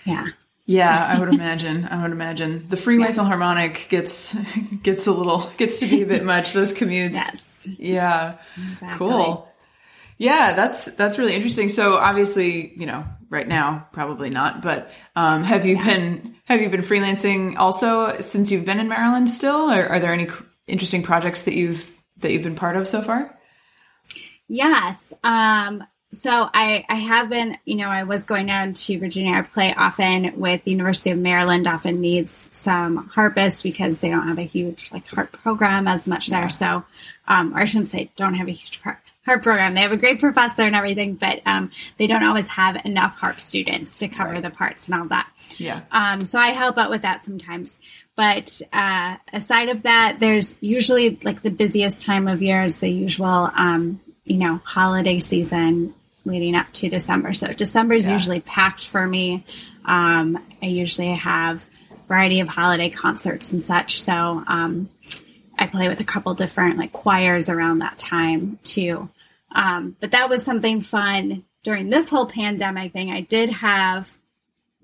yeah. 0.03 0.27
Yeah, 0.65 1.05
I 1.15 1.19
would 1.19 1.29
imagine. 1.29 1.87
I 1.89 2.01
would 2.01 2.11
imagine 2.11 2.67
the 2.67 2.77
Freeway 2.77 3.07
yes. 3.07 3.15
Philharmonic 3.15 3.87
gets 3.89 4.35
gets 4.83 5.07
a 5.07 5.11
little 5.11 5.49
gets 5.57 5.79
to 5.79 5.87
be 5.87 6.01
a 6.01 6.05
bit 6.05 6.23
much. 6.33 6.53
Those 6.53 6.73
commutes. 6.73 7.13
Yes. 7.13 7.67
Yeah. 7.77 8.37
Exactly. 8.73 8.97
Cool. 8.97 9.49
Yeah, 10.17 10.53
that's 10.53 10.85
that's 10.85 11.17
really 11.17 11.35
interesting. 11.35 11.69
So 11.69 11.97
obviously, 11.97 12.73
you 12.77 12.85
know, 12.85 13.05
right 13.29 13.47
now 13.47 13.87
probably 13.91 14.29
not, 14.29 14.61
but 14.61 14.91
um, 15.15 15.43
have 15.43 15.65
you 15.65 15.75
yeah. 15.75 15.85
been 15.85 16.35
have 16.45 16.61
you 16.61 16.69
been 16.69 16.81
freelancing 16.81 17.57
also 17.57 18.19
since 18.21 18.49
you've 18.49 18.65
been 18.65 18.79
in 18.79 18.87
Maryland 18.87 19.29
still? 19.29 19.69
Or 19.71 19.85
are 19.85 19.99
there 19.99 20.13
any 20.13 20.27
interesting 20.67 21.03
projects 21.03 21.43
that 21.43 21.53
you've 21.53 21.91
that 22.17 22.31
you've 22.31 22.43
been 22.43 22.55
part 22.55 22.77
of 22.77 22.87
so 22.87 23.01
far? 23.01 23.37
Yes. 24.47 25.13
Um, 25.23 25.83
so 26.13 26.49
I, 26.53 26.85
I 26.87 26.95
have 26.95 27.29
been, 27.29 27.57
you 27.65 27.75
know, 27.75 27.89
I 27.89 28.03
was 28.03 28.25
going 28.25 28.47
down 28.47 28.73
to 28.73 28.99
Virginia. 28.99 29.35
I 29.35 29.41
play 29.41 29.73
often 29.75 30.39
with 30.39 30.63
the 30.63 30.71
University 30.71 31.11
of 31.11 31.17
Maryland. 31.17 31.67
Often 31.67 31.99
needs 31.99 32.49
some 32.53 33.07
harpists 33.09 33.63
because 33.63 33.99
they 33.99 34.09
don't 34.09 34.27
have 34.27 34.39
a 34.39 34.43
huge 34.43 34.91
like 34.91 35.07
harp 35.07 35.31
program 35.43 35.87
as 35.87 36.07
much 36.07 36.27
there. 36.27 36.49
So, 36.49 36.83
um, 37.27 37.53
or 37.53 37.59
I 37.59 37.65
shouldn't 37.65 37.89
say 37.89 38.11
don't 38.15 38.35
have 38.35 38.47
a 38.47 38.51
huge 38.51 38.81
harp 38.81 38.99
program. 39.25 39.73
They 39.73 39.81
have 39.81 39.91
a 39.91 39.97
great 39.97 40.19
professor 40.19 40.63
and 40.63 40.75
everything, 40.75 41.15
but 41.15 41.41
um, 41.45 41.71
they 41.97 42.07
don't 42.07 42.23
always 42.23 42.47
have 42.47 42.85
enough 42.85 43.17
harp 43.17 43.39
students 43.39 43.97
to 43.97 44.07
cover 44.07 44.33
right. 44.33 44.43
the 44.43 44.51
parts 44.51 44.87
and 44.87 44.95
all 44.95 45.07
that. 45.07 45.29
Yeah. 45.57 45.81
Um, 45.91 46.25
so 46.25 46.39
I 46.39 46.49
help 46.49 46.77
out 46.77 46.89
with 46.89 47.01
that 47.01 47.23
sometimes. 47.23 47.79
But 48.15 48.61
uh, 48.71 49.17
aside 49.33 49.69
of 49.69 49.83
that, 49.83 50.19
there's 50.19 50.55
usually 50.61 51.19
like 51.23 51.41
the 51.41 51.49
busiest 51.49 52.05
time 52.05 52.27
of 52.27 52.41
year 52.41 52.63
is 52.63 52.79
the 52.79 52.89
usual, 52.89 53.49
um, 53.53 53.99
you 54.25 54.37
know, 54.37 54.59
holiday 54.63 55.19
season 55.19 55.93
leading 56.25 56.55
up 56.55 56.71
to 56.73 56.89
December. 56.89 57.33
So 57.33 57.47
December 57.53 57.93
is 57.93 58.07
yeah. 58.07 58.13
usually 58.13 58.41
packed 58.41 58.87
for 58.87 59.05
me. 59.05 59.45
Um, 59.85 60.43
I 60.61 60.65
usually 60.65 61.13
have 61.13 61.63
a 61.91 62.07
variety 62.07 62.39
of 62.39 62.47
holiday 62.47 62.89
concerts 62.89 63.51
and 63.51 63.63
such. 63.63 64.01
So 64.01 64.11
um, 64.13 64.89
I 65.57 65.67
play 65.67 65.87
with 65.87 66.01
a 66.01 66.05
couple 66.05 66.33
different 66.33 66.77
like 66.77 66.91
choirs 66.91 67.49
around 67.49 67.79
that 67.79 67.97
time 67.99 68.59
too. 68.63 69.07
Um, 69.51 69.95
but 69.99 70.11
that 70.11 70.29
was 70.29 70.43
something 70.43 70.81
fun 70.81 71.45
during 71.63 71.89
this 71.89 72.09
whole 72.09 72.27
pandemic 72.27 72.91
thing. 72.91 73.11
I 73.11 73.21
did 73.21 73.49
have 73.49 74.17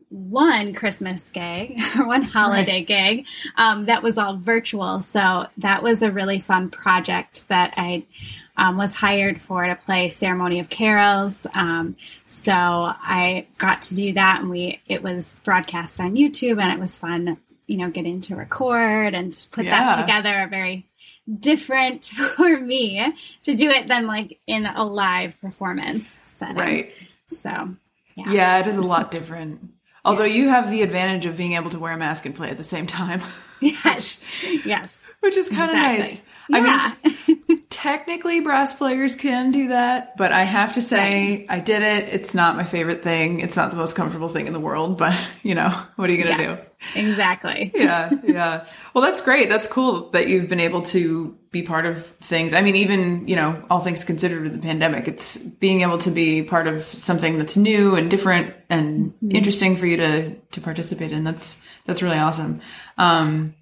one 0.10 0.74
Christmas 0.74 1.30
gig 1.30 1.80
or 1.98 2.06
one 2.08 2.24
holiday 2.24 2.80
right. 2.80 2.88
gig 2.88 3.26
um, 3.58 3.86
that 3.86 4.04
was 4.04 4.18
all 4.18 4.38
virtual. 4.38 5.02
So 5.02 5.48
that 5.58 5.84
was 5.84 6.02
a 6.02 6.12
really 6.12 6.40
fun 6.40 6.70
project 6.70 7.48
that 7.48 7.74
I 7.78 8.04
um, 8.62 8.78
was 8.78 8.94
hired 8.94 9.42
for 9.42 9.66
to 9.66 9.76
play 9.76 10.10
Ceremony 10.10 10.60
of 10.60 10.70
Carols. 10.70 11.48
Um, 11.56 11.96
so 12.28 12.54
I 12.54 13.48
got 13.58 13.82
to 13.84 13.96
do 13.96 14.14
that, 14.14 14.42
and 14.42 14.52
we 14.52 14.80
it 14.88 15.02
was 15.02 15.42
broadcast 15.44 16.00
on 16.00 16.14
YouTube, 16.16 16.62
and 16.62 16.72
it 16.72 16.80
was 16.80 16.96
fun, 16.96 17.38
you 17.66 17.78
know, 17.78 17.90
getting 17.90 18.22
to 18.22 18.36
record 18.36 19.16
and 19.16 19.36
put 19.52 19.66
yeah. 19.66 19.96
that 19.96 20.02
together. 20.02 20.44
A 20.44 20.48
very 20.48 20.88
different 21.28 22.06
for 22.36 22.60
me 22.60 23.04
to 23.44 23.56
do 23.56 23.68
it 23.68 23.88
than 23.88 24.06
like 24.06 24.40
in 24.46 24.68
a 24.68 24.86
live 24.86 25.42
performance 25.42 26.22
setting. 26.28 26.56
Right. 26.56 26.94
So 27.30 27.50
yeah, 28.16 28.32
yeah 28.32 28.60
it 28.60 28.68
is 28.68 28.78
a 28.78 28.84
lot 28.84 29.10
different. 29.10 29.72
Although 30.06 30.26
you 30.26 30.50
have 30.50 30.70
the 30.70 30.84
advantage 30.84 31.26
of 31.26 31.36
being 31.36 31.54
able 31.54 31.72
to 31.72 31.80
wear 31.80 31.94
a 31.94 31.98
mask 31.98 32.28
and 32.28 32.36
play 32.36 32.50
at 32.50 32.58
the 32.58 32.64
same 32.64 32.86
time. 32.86 33.22
yes. 33.60 34.22
Yes. 34.66 35.04
Which 35.20 35.38
is 35.38 35.50
kind 35.50 35.72
of 35.72 35.98
exactly. 35.98 36.00
nice. 36.00 36.24
Yeah. 36.50 36.58
I 36.58 37.22
mean, 37.48 37.61
technically 37.82 38.42
brass 38.42 38.76
players 38.76 39.16
can 39.16 39.52
do 39.52 39.70
that, 39.70 40.16
but 40.16 40.32
I 40.32 40.44
have 40.44 40.74
to 40.74 40.84
say. 40.84 41.48
I 41.50 41.60
did 41.60 41.82
it. 41.82 42.10
It's 42.10 42.36
not 42.36 42.56
my 42.56 42.64
favorite 42.64 43.02
thing. 43.02 43.40
It's 43.40 43.56
not 43.56 43.72
the 43.72 43.78
most 43.78 43.96
comfortable 43.96 44.30
thing 44.30 44.46
in 44.46 44.54
the 44.54 44.60
world, 44.60 45.00
but 45.00 45.18
you 45.44 45.56
know, 45.56 45.70
what 45.96 46.10
are 46.10 46.14
you 46.14 46.24
going 46.24 46.38
to 46.38 46.44
yes, 46.44 46.70
do? 46.94 47.00
Exactly. 47.00 47.72
yeah. 47.76 48.12
Yeah. 48.24 48.66
Well, 48.94 49.04
that's 49.04 49.20
great. 49.22 49.50
That's 49.50 49.68
cool 49.68 50.12
that 50.12 50.28
you've 50.28 50.48
been 50.48 50.60
able 50.60 50.84
to 50.84 51.36
be 51.52 51.64
part 51.64 51.88
of 51.88 52.06
things. 52.06 52.54
I 52.54 52.62
mean, 52.62 52.76
even, 52.76 53.28
you 53.28 53.36
know, 53.36 53.66
all 53.70 53.80
things 53.80 54.04
considered 54.04 54.44
with 54.44 54.54
the 54.54 54.60
pandemic, 54.60 55.08
it's 55.08 55.38
being 55.38 55.82
able 55.82 55.98
to 56.00 56.12
be 56.12 56.44
part 56.44 56.68
of 56.68 56.84
something 56.84 57.40
that's 57.40 57.58
new 57.58 57.96
and 57.96 58.12
different 58.12 58.54
and 58.70 59.08
mm-hmm. 59.08 59.36
interesting 59.36 59.76
for 59.76 59.88
you 59.88 59.98
to, 59.98 60.36
to 60.36 60.62
participate 60.62 61.12
in. 61.12 61.24
That's, 61.24 61.66
that's 61.86 62.04
really 62.04 62.20
awesome. 62.20 62.62
Um, 62.98 63.56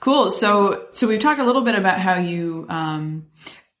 Cool. 0.00 0.30
So, 0.30 0.88
so 0.92 1.06
we've 1.06 1.20
talked 1.20 1.40
a 1.40 1.44
little 1.44 1.60
bit 1.60 1.74
about 1.74 2.00
how 2.00 2.16
you 2.16 2.66
um, 2.70 3.26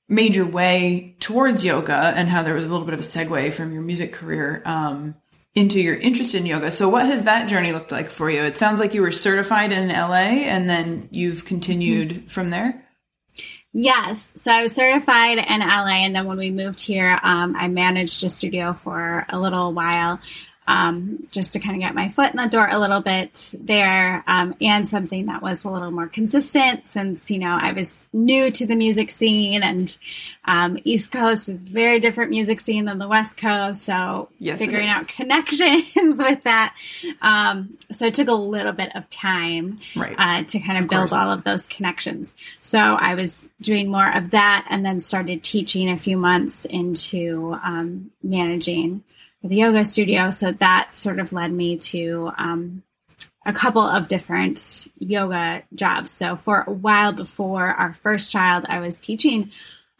made 0.06 0.36
your 0.36 0.46
way 0.46 1.16
towards 1.18 1.64
yoga 1.64 1.94
and 1.94 2.28
how 2.28 2.42
there 2.42 2.54
was 2.54 2.64
a 2.64 2.68
little 2.68 2.84
bit 2.84 2.92
of 2.92 3.00
a 3.00 3.02
segue 3.02 3.52
from 3.54 3.72
your 3.72 3.80
music 3.80 4.12
career 4.12 4.62
um, 4.66 5.14
into 5.54 5.80
your 5.80 5.94
interest 5.94 6.34
in 6.34 6.44
yoga. 6.44 6.70
So, 6.70 6.90
what 6.90 7.06
has 7.06 7.24
that 7.24 7.48
journey 7.48 7.72
looked 7.72 7.90
like 7.90 8.10
for 8.10 8.30
you? 8.30 8.42
It 8.42 8.58
sounds 8.58 8.80
like 8.80 8.92
you 8.92 9.00
were 9.00 9.12
certified 9.12 9.72
in 9.72 9.88
LA 9.88 10.44
and 10.46 10.68
then 10.68 11.08
you've 11.10 11.46
continued 11.46 12.10
mm-hmm. 12.10 12.26
from 12.26 12.50
there. 12.50 12.86
Yes. 13.72 14.32
So 14.34 14.50
I 14.50 14.62
was 14.62 14.74
certified 14.74 15.38
in 15.38 15.60
LA. 15.60 16.04
And 16.04 16.14
then 16.14 16.26
when 16.26 16.38
we 16.38 16.50
moved 16.50 16.80
here, 16.80 17.18
um, 17.22 17.54
I 17.56 17.68
managed 17.68 18.24
a 18.24 18.28
studio 18.28 18.72
for 18.72 19.24
a 19.28 19.38
little 19.38 19.72
while 19.72 20.18
um, 20.66 21.26
just 21.30 21.52
to 21.54 21.58
kind 21.58 21.74
of 21.74 21.80
get 21.80 21.94
my 21.94 22.08
foot 22.10 22.30
in 22.30 22.36
the 22.36 22.46
door 22.46 22.68
a 22.70 22.78
little 22.78 23.00
bit 23.00 23.52
there, 23.58 24.22
um, 24.26 24.54
and 24.60 24.88
something 24.88 25.26
that 25.26 25.42
was 25.42 25.64
a 25.64 25.70
little 25.70 25.90
more 25.90 26.06
consistent 26.06 26.86
since 26.88 27.30
you 27.30 27.38
know 27.38 27.58
I 27.60 27.72
was 27.72 28.06
new 28.12 28.50
to 28.52 28.66
the 28.66 28.76
music 28.76 29.10
scene, 29.10 29.62
and 29.62 29.96
um, 30.44 30.78
East 30.84 31.10
Coast 31.10 31.48
is 31.48 31.62
very 31.62 31.98
different 31.98 32.30
music 32.30 32.60
scene 32.60 32.84
than 32.84 32.98
the 32.98 33.08
West 33.08 33.36
Coast, 33.36 33.82
so 33.82 34.28
yes, 34.38 34.60
figuring 34.60 34.88
out 34.88 35.08
connections 35.20 36.18
with 36.18 36.44
that. 36.44 36.74
Um, 37.20 37.76
so 37.90 38.06
it 38.06 38.14
took 38.14 38.28
a 38.28 38.32
little 38.32 38.72
bit 38.72 38.94
of 38.94 39.08
time 39.10 39.78
right. 39.96 40.14
uh, 40.16 40.44
to 40.44 40.60
kind 40.60 40.78
of, 40.78 40.84
of 40.84 40.90
build 40.90 41.08
course. 41.10 41.12
all 41.12 41.32
of 41.32 41.42
those 41.42 41.66
connections. 41.66 42.34
So 42.60 42.78
I 42.78 43.14
was 43.14 43.48
doing 43.60 43.90
more 43.90 44.16
of 44.16 44.30
that, 44.30 44.66
and 44.70 44.84
then 44.84 45.00
started 45.00 45.42
teaching 45.42 45.90
a 45.90 45.98
few 45.98 46.16
months 46.16 46.64
into 46.64 47.58
um, 47.64 48.12
managing 48.22 49.02
the 49.42 49.56
yoga 49.56 49.84
studio. 49.84 50.30
So 50.30 50.52
that 50.52 50.96
sort 50.96 51.18
of 51.18 51.32
led 51.32 51.52
me 51.52 51.78
to 51.78 52.30
um, 52.36 52.82
a 53.46 53.52
couple 53.52 53.82
of 53.82 54.08
different 54.08 54.86
yoga 54.96 55.62
jobs. 55.74 56.10
So 56.10 56.36
for 56.36 56.64
a 56.66 56.72
while 56.72 57.12
before 57.12 57.66
our 57.66 57.92
first 57.92 58.30
child, 58.30 58.66
I 58.68 58.80
was 58.80 58.98
teaching 58.98 59.50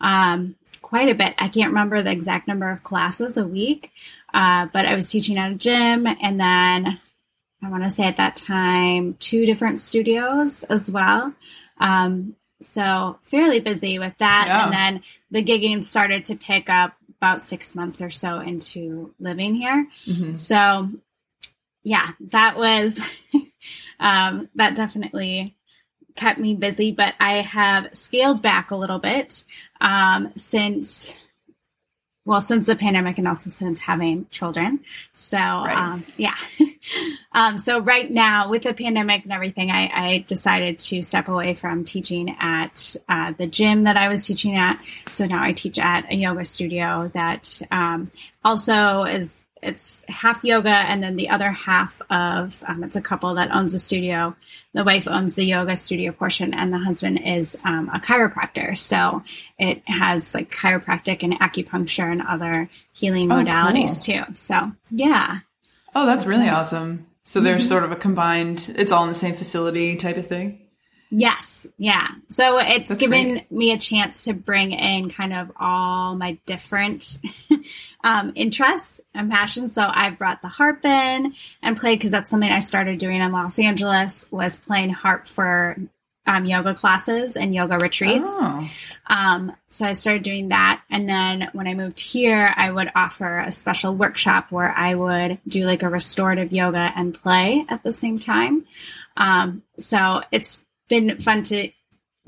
um, 0.00 0.56
quite 0.82 1.08
a 1.08 1.14
bit. 1.14 1.34
I 1.38 1.48
can't 1.48 1.70
remember 1.70 2.02
the 2.02 2.12
exact 2.12 2.48
number 2.48 2.70
of 2.70 2.82
classes 2.82 3.36
a 3.36 3.46
week, 3.46 3.90
uh, 4.34 4.66
but 4.72 4.86
I 4.86 4.94
was 4.94 5.10
teaching 5.10 5.38
at 5.38 5.52
a 5.52 5.54
gym 5.54 6.06
and 6.06 6.38
then 6.38 7.00
I 7.62 7.68
want 7.68 7.84
to 7.84 7.90
say 7.90 8.04
at 8.04 8.16
that 8.16 8.36
time, 8.36 9.14
two 9.18 9.44
different 9.46 9.80
studios 9.80 10.64
as 10.64 10.90
well. 10.90 11.34
Um, 11.78 12.36
so 12.62 13.18
fairly 13.22 13.60
busy 13.60 13.98
with 13.98 14.16
that. 14.18 14.44
Yeah. 14.46 14.64
And 14.64 14.72
then 14.72 15.02
the 15.30 15.42
gigging 15.42 15.84
started 15.84 16.26
to 16.26 16.36
pick 16.36 16.68
up 16.68 16.94
about 17.20 17.46
six 17.46 17.74
months 17.74 18.00
or 18.00 18.08
so 18.08 18.40
into 18.40 19.14
living 19.20 19.54
here. 19.54 19.86
Mm-hmm. 20.06 20.32
So, 20.32 20.88
yeah, 21.82 22.12
that 22.30 22.56
was, 22.56 22.98
um, 24.00 24.48
that 24.54 24.74
definitely 24.74 25.54
kept 26.16 26.38
me 26.38 26.54
busy, 26.54 26.92
but 26.92 27.14
I 27.20 27.42
have 27.42 27.88
scaled 27.92 28.40
back 28.40 28.70
a 28.70 28.76
little 28.76 28.98
bit 28.98 29.44
um, 29.82 30.32
since 30.34 31.19
well, 32.30 32.40
since 32.40 32.68
the 32.68 32.76
pandemic 32.76 33.18
and 33.18 33.26
also 33.26 33.50
since 33.50 33.80
having 33.80 34.24
children. 34.30 34.78
So, 35.14 35.36
right. 35.36 35.76
um, 35.76 36.04
yeah. 36.16 36.36
um, 37.32 37.58
so 37.58 37.80
right 37.80 38.08
now 38.08 38.48
with 38.48 38.62
the 38.62 38.72
pandemic 38.72 39.24
and 39.24 39.32
everything, 39.32 39.72
I, 39.72 39.88
I 39.92 40.24
decided 40.28 40.78
to 40.78 41.02
step 41.02 41.26
away 41.26 41.54
from 41.54 41.84
teaching 41.84 42.36
at 42.38 42.94
uh, 43.08 43.32
the 43.36 43.48
gym 43.48 43.82
that 43.82 43.96
I 43.96 44.06
was 44.06 44.24
teaching 44.24 44.54
at. 44.54 44.80
So 45.08 45.26
now 45.26 45.42
I 45.42 45.50
teach 45.50 45.76
at 45.80 46.08
a 46.08 46.14
yoga 46.14 46.44
studio 46.44 47.10
that 47.14 47.60
um, 47.72 48.12
also 48.44 49.02
is 49.02 49.44
it's 49.62 50.02
half 50.08 50.42
yoga 50.44 50.70
and 50.70 51.02
then 51.02 51.16
the 51.16 51.28
other 51.28 51.50
half 51.50 52.00
of 52.10 52.62
um, 52.66 52.84
it's 52.84 52.96
a 52.96 53.00
couple 53.00 53.34
that 53.34 53.54
owns 53.54 53.74
a 53.74 53.78
studio 53.78 54.34
the 54.72 54.84
wife 54.84 55.08
owns 55.08 55.34
the 55.34 55.44
yoga 55.44 55.76
studio 55.76 56.12
portion 56.12 56.54
and 56.54 56.72
the 56.72 56.78
husband 56.78 57.20
is 57.24 57.56
um, 57.64 57.90
a 57.92 57.98
chiropractor 57.98 58.76
so 58.76 59.22
it 59.58 59.82
has 59.86 60.34
like 60.34 60.50
chiropractic 60.50 61.22
and 61.22 61.38
acupuncture 61.40 62.10
and 62.10 62.22
other 62.22 62.68
healing 62.92 63.30
oh, 63.30 63.36
modalities 63.36 64.04
cool. 64.04 64.24
too 64.24 64.34
so 64.34 64.70
yeah 64.90 65.40
oh 65.94 66.06
that's, 66.06 66.24
that's 66.24 66.26
really 66.26 66.46
nice. 66.46 66.72
awesome 66.72 67.06
so 67.24 67.40
there's 67.40 67.62
mm-hmm. 67.62 67.68
sort 67.68 67.84
of 67.84 67.92
a 67.92 67.96
combined 67.96 68.72
it's 68.76 68.92
all 68.92 69.02
in 69.02 69.08
the 69.08 69.14
same 69.14 69.34
facility 69.34 69.96
type 69.96 70.16
of 70.16 70.26
thing 70.26 70.60
Yes, 71.12 71.66
yeah. 71.76 72.06
So 72.28 72.58
it's 72.58 72.88
That's 72.88 73.00
given 73.00 73.32
great. 73.32 73.50
me 73.50 73.72
a 73.72 73.78
chance 73.78 74.22
to 74.22 74.32
bring 74.32 74.70
in 74.70 75.10
kind 75.10 75.32
of 75.32 75.50
all 75.58 76.14
my 76.14 76.38
different 76.46 77.18
um, 78.02 78.32
interests 78.34 79.00
and 79.14 79.30
passions. 79.30 79.72
So 79.74 79.82
I 79.82 80.10
brought 80.10 80.42
the 80.42 80.48
harp 80.48 80.84
in 80.84 81.34
and 81.62 81.76
played 81.76 81.98
because 81.98 82.10
that's 82.10 82.30
something 82.30 82.50
I 82.50 82.60
started 82.60 82.98
doing 82.98 83.20
in 83.20 83.32
Los 83.32 83.58
Angeles 83.58 84.26
was 84.30 84.56
playing 84.56 84.90
harp 84.90 85.26
for 85.26 85.76
um, 86.26 86.44
yoga 86.44 86.74
classes 86.74 87.36
and 87.36 87.54
yoga 87.54 87.78
retreats. 87.78 88.30
Oh. 88.30 88.68
Um, 89.06 89.56
so 89.68 89.86
I 89.86 89.92
started 89.92 90.22
doing 90.22 90.48
that. 90.48 90.82
And 90.90 91.08
then 91.08 91.48
when 91.52 91.66
I 91.66 91.74
moved 91.74 91.98
here, 91.98 92.52
I 92.56 92.70
would 92.70 92.90
offer 92.94 93.40
a 93.40 93.50
special 93.50 93.94
workshop 93.94 94.52
where 94.52 94.70
I 94.70 94.94
would 94.94 95.38
do 95.48 95.64
like 95.64 95.82
a 95.82 95.88
restorative 95.88 96.52
yoga 96.52 96.92
and 96.94 97.14
play 97.14 97.64
at 97.68 97.82
the 97.82 97.92
same 97.92 98.18
time. 98.18 98.64
Um, 99.16 99.62
so 99.78 100.22
it's 100.30 100.60
been 100.88 101.20
fun 101.20 101.42
to 101.44 101.70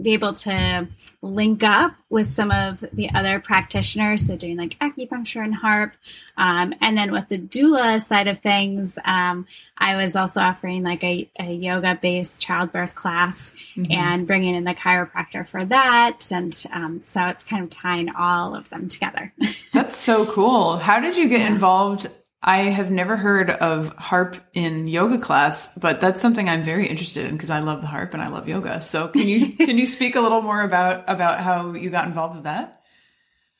be 0.00 0.14
able 0.14 0.32
to 0.32 0.88
link 1.20 1.62
up 1.62 1.94
with 2.08 2.28
some 2.28 2.50
of 2.50 2.84
the 2.92 3.11
other 3.11 3.38
practitioners. 3.38 4.26
So 4.26 4.37
doing 4.37 4.56
like 4.56 4.78
acupuncture 4.78 5.44
and 5.44 5.54
harp. 5.54 5.94
Um, 6.37 6.75
and 6.80 6.96
then 6.96 7.12
with 7.12 7.28
the 7.28 7.38
doula 7.38 8.02
side 8.02 8.26
of 8.26 8.40
things, 8.40 8.99
um, 9.04 9.46
I 9.76 9.96
was 9.96 10.16
also 10.16 10.40
offering 10.40 10.82
like 10.82 11.04
a, 11.04 11.30
a 11.38 11.52
yoga 11.52 11.99
based 12.00 12.40
childbirth 12.40 12.94
class 12.94 13.52
mm-hmm. 13.76 13.92
and 13.92 14.26
bringing 14.26 14.54
in 14.54 14.64
the 14.64 14.75
chiropractor 14.75 15.46
for 15.46 15.64
that. 15.66 16.30
And 16.32 16.66
um, 16.72 17.02
so 17.04 17.26
it's 17.26 17.44
kind 17.44 17.64
of 17.64 17.70
tying 17.70 18.08
all 18.11 18.54
of 18.54 18.68
them 18.70 18.88
together. 18.88 19.32
That's 19.72 19.96
so 19.96 20.26
cool. 20.26 20.78
How 20.78 21.00
did 21.00 21.16
you 21.16 21.28
get 21.28 21.40
yeah. 21.40 21.49
involved 21.49 22.08
I 22.44 22.62
have 22.62 22.90
never 22.90 23.16
heard 23.16 23.50
of 23.50 23.94
harp 23.96 24.37
in 24.52 24.88
yoga 24.88 25.18
class, 25.18 25.72
but 25.78 26.00
that's 26.00 26.20
something 26.20 26.49
I'm 26.49 26.64
very 26.64 26.88
interested 26.88 27.26
in 27.26 27.32
because 27.32 27.50
I 27.50 27.61
love 27.61 27.82
the 27.82 27.87
harp 27.87 28.14
and 28.14 28.22
I 28.22 28.28
love 28.28 28.49
yoga. 28.49 28.80
So 28.80 29.08
can 29.08 29.28
you 29.28 29.52
can 29.56 29.78
you 29.78 29.87
speak 29.87 30.16
a 30.16 30.20
little 30.20 30.42
more 30.42 30.62
about 30.62 31.04
about 31.06 31.40
how 31.40 31.75
you 31.75 31.90
got 31.90 32.06
involved 32.06 32.34
with 32.34 32.44
that? 32.44 32.82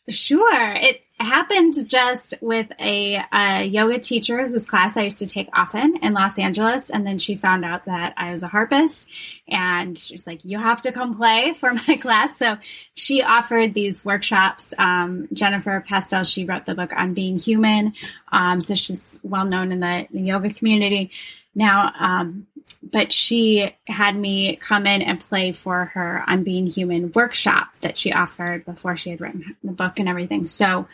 Sure. 0.08 0.72
It 0.72 1.02
happened 1.24 1.88
just 1.88 2.34
with 2.40 2.70
a, 2.78 3.22
a, 3.32 3.64
yoga 3.64 3.98
teacher 3.98 4.46
whose 4.48 4.64
class 4.64 4.96
I 4.96 5.02
used 5.02 5.18
to 5.18 5.26
take 5.26 5.48
often 5.52 5.96
in 5.98 6.12
Los 6.12 6.38
Angeles. 6.38 6.90
And 6.90 7.06
then 7.06 7.18
she 7.18 7.36
found 7.36 7.64
out 7.64 7.84
that 7.86 8.14
I 8.16 8.30
was 8.30 8.42
a 8.42 8.48
harpist 8.48 9.08
and 9.48 9.98
she's 9.98 10.26
like, 10.26 10.44
you 10.44 10.58
have 10.58 10.80
to 10.82 10.92
come 10.92 11.16
play 11.16 11.54
for 11.54 11.72
my 11.88 11.96
class. 11.96 12.38
So 12.38 12.58
she 12.94 13.22
offered 13.22 13.74
these 13.74 14.04
workshops. 14.04 14.74
Um, 14.78 15.28
Jennifer 15.32 15.84
Pastiloff, 15.86 16.26
she 16.26 16.44
wrote 16.44 16.66
the 16.66 16.74
book 16.74 16.92
on 16.96 17.14
being 17.14 17.38
human. 17.38 17.94
Um, 18.30 18.60
so 18.60 18.74
she's 18.74 19.18
well 19.22 19.44
known 19.44 19.72
in 19.72 19.80
the, 19.80 20.06
the 20.10 20.20
yoga 20.20 20.50
community 20.50 21.10
now. 21.54 21.92
Um, 21.98 22.46
but 22.82 23.12
she 23.12 23.74
had 23.86 24.16
me 24.16 24.56
come 24.56 24.86
in 24.86 25.02
and 25.02 25.20
play 25.20 25.52
for 25.52 25.86
her 25.86 26.24
on 26.26 26.42
being 26.42 26.66
human 26.66 27.12
workshop 27.12 27.68
that 27.80 27.96
she 27.96 28.12
offered 28.12 28.64
before 28.64 28.96
she 28.96 29.10
had 29.10 29.20
written 29.20 29.56
the 29.62 29.72
book 29.72 29.98
and 29.98 30.08
everything. 30.08 30.46
So 30.46 30.86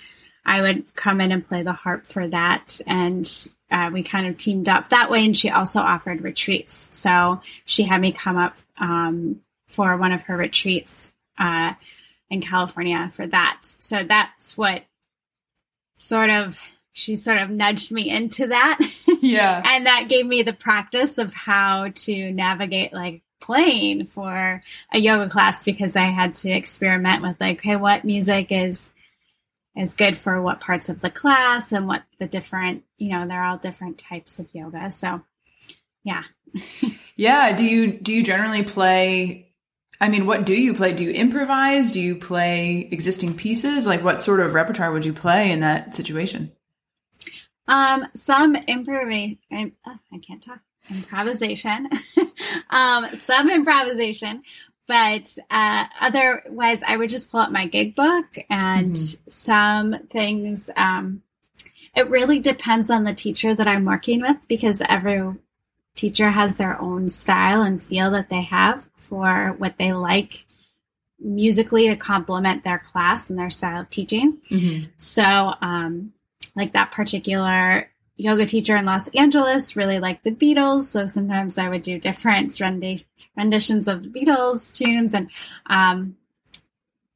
I 0.48 0.62
would 0.62 0.94
come 0.94 1.20
in 1.20 1.30
and 1.30 1.46
play 1.46 1.62
the 1.62 1.74
harp 1.74 2.06
for 2.06 2.26
that. 2.26 2.80
And 2.86 3.30
uh, 3.70 3.90
we 3.92 4.02
kind 4.02 4.26
of 4.26 4.38
teamed 4.38 4.66
up 4.66 4.88
that 4.88 5.10
way. 5.10 5.26
And 5.26 5.36
she 5.36 5.50
also 5.50 5.80
offered 5.80 6.22
retreats. 6.22 6.88
So 6.90 7.40
she 7.66 7.82
had 7.82 8.00
me 8.00 8.12
come 8.12 8.38
up 8.38 8.56
um, 8.78 9.42
for 9.66 9.94
one 9.98 10.12
of 10.12 10.22
her 10.22 10.38
retreats 10.38 11.12
uh, 11.38 11.74
in 12.30 12.40
California 12.40 13.10
for 13.12 13.26
that. 13.26 13.58
So 13.62 14.02
that's 14.02 14.56
what 14.56 14.84
sort 15.96 16.30
of 16.30 16.58
she 16.92 17.16
sort 17.16 17.38
of 17.38 17.50
nudged 17.50 17.92
me 17.92 18.08
into 18.08 18.46
that. 18.48 18.78
Yeah. 19.20 19.60
and 19.64 19.86
that 19.86 20.08
gave 20.08 20.24
me 20.24 20.42
the 20.42 20.52
practice 20.52 21.18
of 21.18 21.32
how 21.32 21.88
to 21.88 22.30
navigate 22.30 22.92
like 22.92 23.22
playing 23.40 24.06
for 24.06 24.62
a 24.92 24.98
yoga 24.98 25.28
class 25.28 25.64
because 25.64 25.96
I 25.96 26.04
had 26.04 26.36
to 26.36 26.50
experiment 26.50 27.22
with 27.22 27.36
like, 27.40 27.58
okay, 27.58 27.74
what 27.74 28.04
music 28.04 28.52
is 28.52 28.92
is 29.76 29.94
good 29.94 30.16
for 30.16 30.42
what 30.42 30.60
parts 30.60 30.88
of 30.88 31.00
the 31.00 31.10
class 31.10 31.72
and 31.72 31.86
what 31.86 32.02
the 32.18 32.26
different, 32.26 32.84
you 32.96 33.10
know, 33.10 33.26
they're 33.26 33.44
all 33.44 33.58
different 33.58 33.98
types 33.98 34.38
of 34.38 34.48
yoga. 34.52 34.90
So, 34.90 35.22
yeah. 36.02 36.24
yeah, 37.16 37.52
do 37.52 37.64
you 37.64 37.92
do 37.92 38.12
you 38.12 38.22
generally 38.22 38.62
play 38.62 39.48
I 40.00 40.08
mean, 40.08 40.26
what 40.26 40.46
do 40.46 40.54
you 40.54 40.74
play? 40.74 40.92
Do 40.92 41.04
you 41.04 41.10
improvise? 41.10 41.90
Do 41.90 42.00
you 42.00 42.14
play 42.14 42.88
existing 42.90 43.34
pieces? 43.34 43.86
Like, 43.86 44.04
what 44.04 44.22
sort 44.22 44.40
of 44.40 44.54
repertoire 44.54 44.92
would 44.92 45.04
you 45.04 45.12
play 45.12 45.50
in 45.50 45.60
that 45.60 45.94
situation? 45.94 46.52
Um, 47.66 48.06
some 48.14 48.54
improvisation. 48.54 49.72
Uh, 49.84 49.96
I 50.12 50.18
can't 50.18 50.42
talk. 50.42 50.60
Improvisation. 50.88 51.88
um, 52.70 53.14
some 53.16 53.50
improvisation, 53.50 54.42
but 54.88 55.38
uh, 55.50 55.84
otherwise, 56.00 56.82
I 56.82 56.96
would 56.96 57.10
just 57.10 57.30
pull 57.30 57.40
up 57.40 57.52
my 57.52 57.66
gig 57.66 57.94
book 57.94 58.24
and 58.48 58.96
mm-hmm. 58.96 59.28
some 59.30 59.98
things. 60.10 60.70
Um, 60.74 61.22
it 61.94 62.08
really 62.08 62.40
depends 62.40 62.90
on 62.90 63.04
the 63.04 63.12
teacher 63.12 63.54
that 63.54 63.68
I'm 63.68 63.84
working 63.84 64.22
with 64.22 64.48
because 64.48 64.82
every 64.88 65.34
teacher 65.94 66.30
has 66.30 66.56
their 66.56 66.80
own 66.80 67.10
style 67.10 67.62
and 67.62 67.82
feel 67.82 68.10
that 68.12 68.30
they 68.30 68.42
have 68.42 68.88
for 68.96 69.54
what 69.58 69.76
they 69.78 69.92
like 69.92 70.46
musically 71.20 71.88
to 71.88 71.96
complement 71.96 72.64
their 72.64 72.78
class 72.78 73.28
and 73.28 73.38
their 73.38 73.50
style 73.50 73.82
of 73.82 73.90
teaching. 73.90 74.38
Mm-hmm. 74.50 74.90
So, 74.96 75.52
um, 75.60 76.14
like 76.56 76.72
that 76.72 76.92
particular 76.92 77.90
yoga 78.18 78.44
teacher 78.44 78.76
in 78.76 78.84
Los 78.84 79.08
Angeles 79.08 79.76
really 79.76 80.00
liked 80.00 80.24
the 80.24 80.32
Beatles. 80.32 80.82
So 80.82 81.06
sometimes 81.06 81.56
I 81.56 81.68
would 81.68 81.82
do 81.82 81.98
different 81.98 82.52
rendi- 82.52 83.04
renditions 83.36 83.88
of 83.88 84.02
the 84.02 84.08
Beatles 84.08 84.76
tunes 84.76 85.14
and 85.14 85.30
um, 85.66 86.16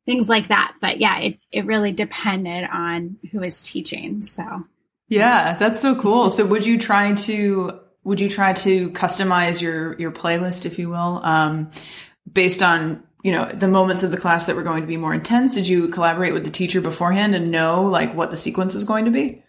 things 0.07 0.29
like 0.29 0.49
that. 0.49 0.77
But 0.81 0.99
yeah, 0.99 1.19
it, 1.19 1.39
it 1.51 1.67
really 1.67 1.93
depended 1.93 2.69
on 2.73 3.19
who 3.31 3.41
was 3.41 3.63
teaching. 3.63 4.23
So 4.23 4.63
yeah, 5.09 5.55
that's 5.57 5.81
so 5.81 6.01
cool. 6.01 6.31
So 6.31 6.47
would 6.47 6.65
you 6.65 6.79
try 6.79 7.13
to 7.13 7.81
would 8.05 8.21
you 8.21 8.29
try 8.29 8.53
to 8.53 8.91
customize 8.91 9.61
your 9.61 9.99
your 9.99 10.13
playlist, 10.13 10.65
if 10.67 10.79
you 10.79 10.89
will, 10.89 11.21
um, 11.25 11.71
based 12.33 12.63
on 12.63 13.03
you 13.23 13.33
know 13.33 13.45
the 13.53 13.69
moments 13.69 14.05
of 14.05 14.13
the 14.13 14.17
class 14.17 14.47
that 14.47 14.57
were 14.57 14.63
going 14.63 14.83
to 14.83 14.87
be 14.87 14.97
more 14.97 15.13
intense? 15.13 15.55
Did 15.55 15.67
you 15.67 15.89
collaborate 15.89 16.33
with 16.33 16.45
the 16.45 16.51
teacher 16.51 16.81
beforehand 16.81 17.35
and 17.35 17.51
know 17.51 17.83
like 17.83 18.15
what 18.15 18.31
the 18.31 18.37
sequence 18.37 18.75
was 18.75 18.85
going 18.85 19.05
to 19.05 19.11
be? 19.11 19.43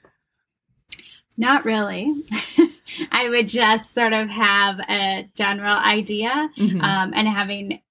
Not 1.37 1.65
really. 1.65 2.13
I 3.11 3.29
would 3.29 3.47
just 3.47 3.93
sort 3.93 4.13
of 4.13 4.29
have 4.29 4.79
a 4.79 5.29
general 5.35 5.77
idea, 5.77 6.51
mm-hmm. 6.57 6.81
um, 6.81 7.13
and 7.15 7.27
having 7.27 7.81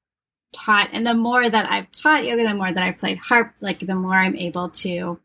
taught, 0.52 0.90
and 0.92 1.06
the 1.06 1.14
more 1.14 1.48
that 1.48 1.70
I've 1.70 1.90
taught 1.90 2.24
yoga, 2.24 2.46
the 2.46 2.54
more 2.54 2.72
that 2.72 2.82
I've 2.82 2.98
played 2.98 3.18
harp, 3.18 3.54
like 3.60 3.80
the 3.80 3.94
more 3.94 4.14
I'm 4.14 4.36
able 4.36 4.70
to 4.70 5.18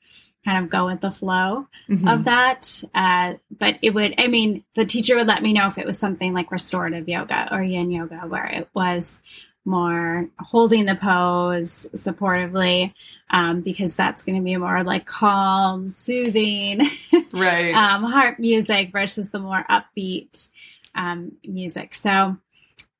kind 0.45 0.63
of 0.63 0.69
go 0.69 0.85
with 0.85 1.01
the 1.01 1.11
flow 1.11 1.67
mm-hmm. 1.89 2.07
of 2.07 2.23
that. 2.23 2.83
Uh, 2.95 3.33
but 3.51 3.77
it 3.81 3.93
would, 3.93 4.15
I 4.17 4.27
mean, 4.27 4.63
the 4.75 4.85
teacher 4.85 5.15
would 5.15 5.27
let 5.27 5.43
me 5.43 5.53
know 5.53 5.67
if 5.67 5.77
it 5.77 5.85
was 5.85 5.99
something 5.99 6.33
like 6.33 6.51
restorative 6.51 7.09
yoga 7.09 7.49
or 7.51 7.61
yin 7.61 7.91
yoga, 7.91 8.21
where 8.27 8.45
it 8.45 8.69
was 8.73 9.19
more 9.67 10.29
holding 10.39 10.85
the 10.85 10.95
pose 10.95 11.85
supportively, 11.93 12.93
um, 13.29 13.61
because 13.61 13.95
that's 13.95 14.23
going 14.23 14.37
to 14.37 14.43
be 14.43 14.55
more 14.55 14.83
like 14.83 15.05
calm, 15.05 15.87
soothing, 15.87 16.81
right? 17.33 17.75
um, 17.75 18.03
harp 18.03 18.39
music 18.39 18.91
versus 18.91 19.29
the 19.29 19.39
more 19.39 19.63
upbeat 19.69 20.47
um, 20.95 21.33
music. 21.43 21.93
So, 21.93 22.37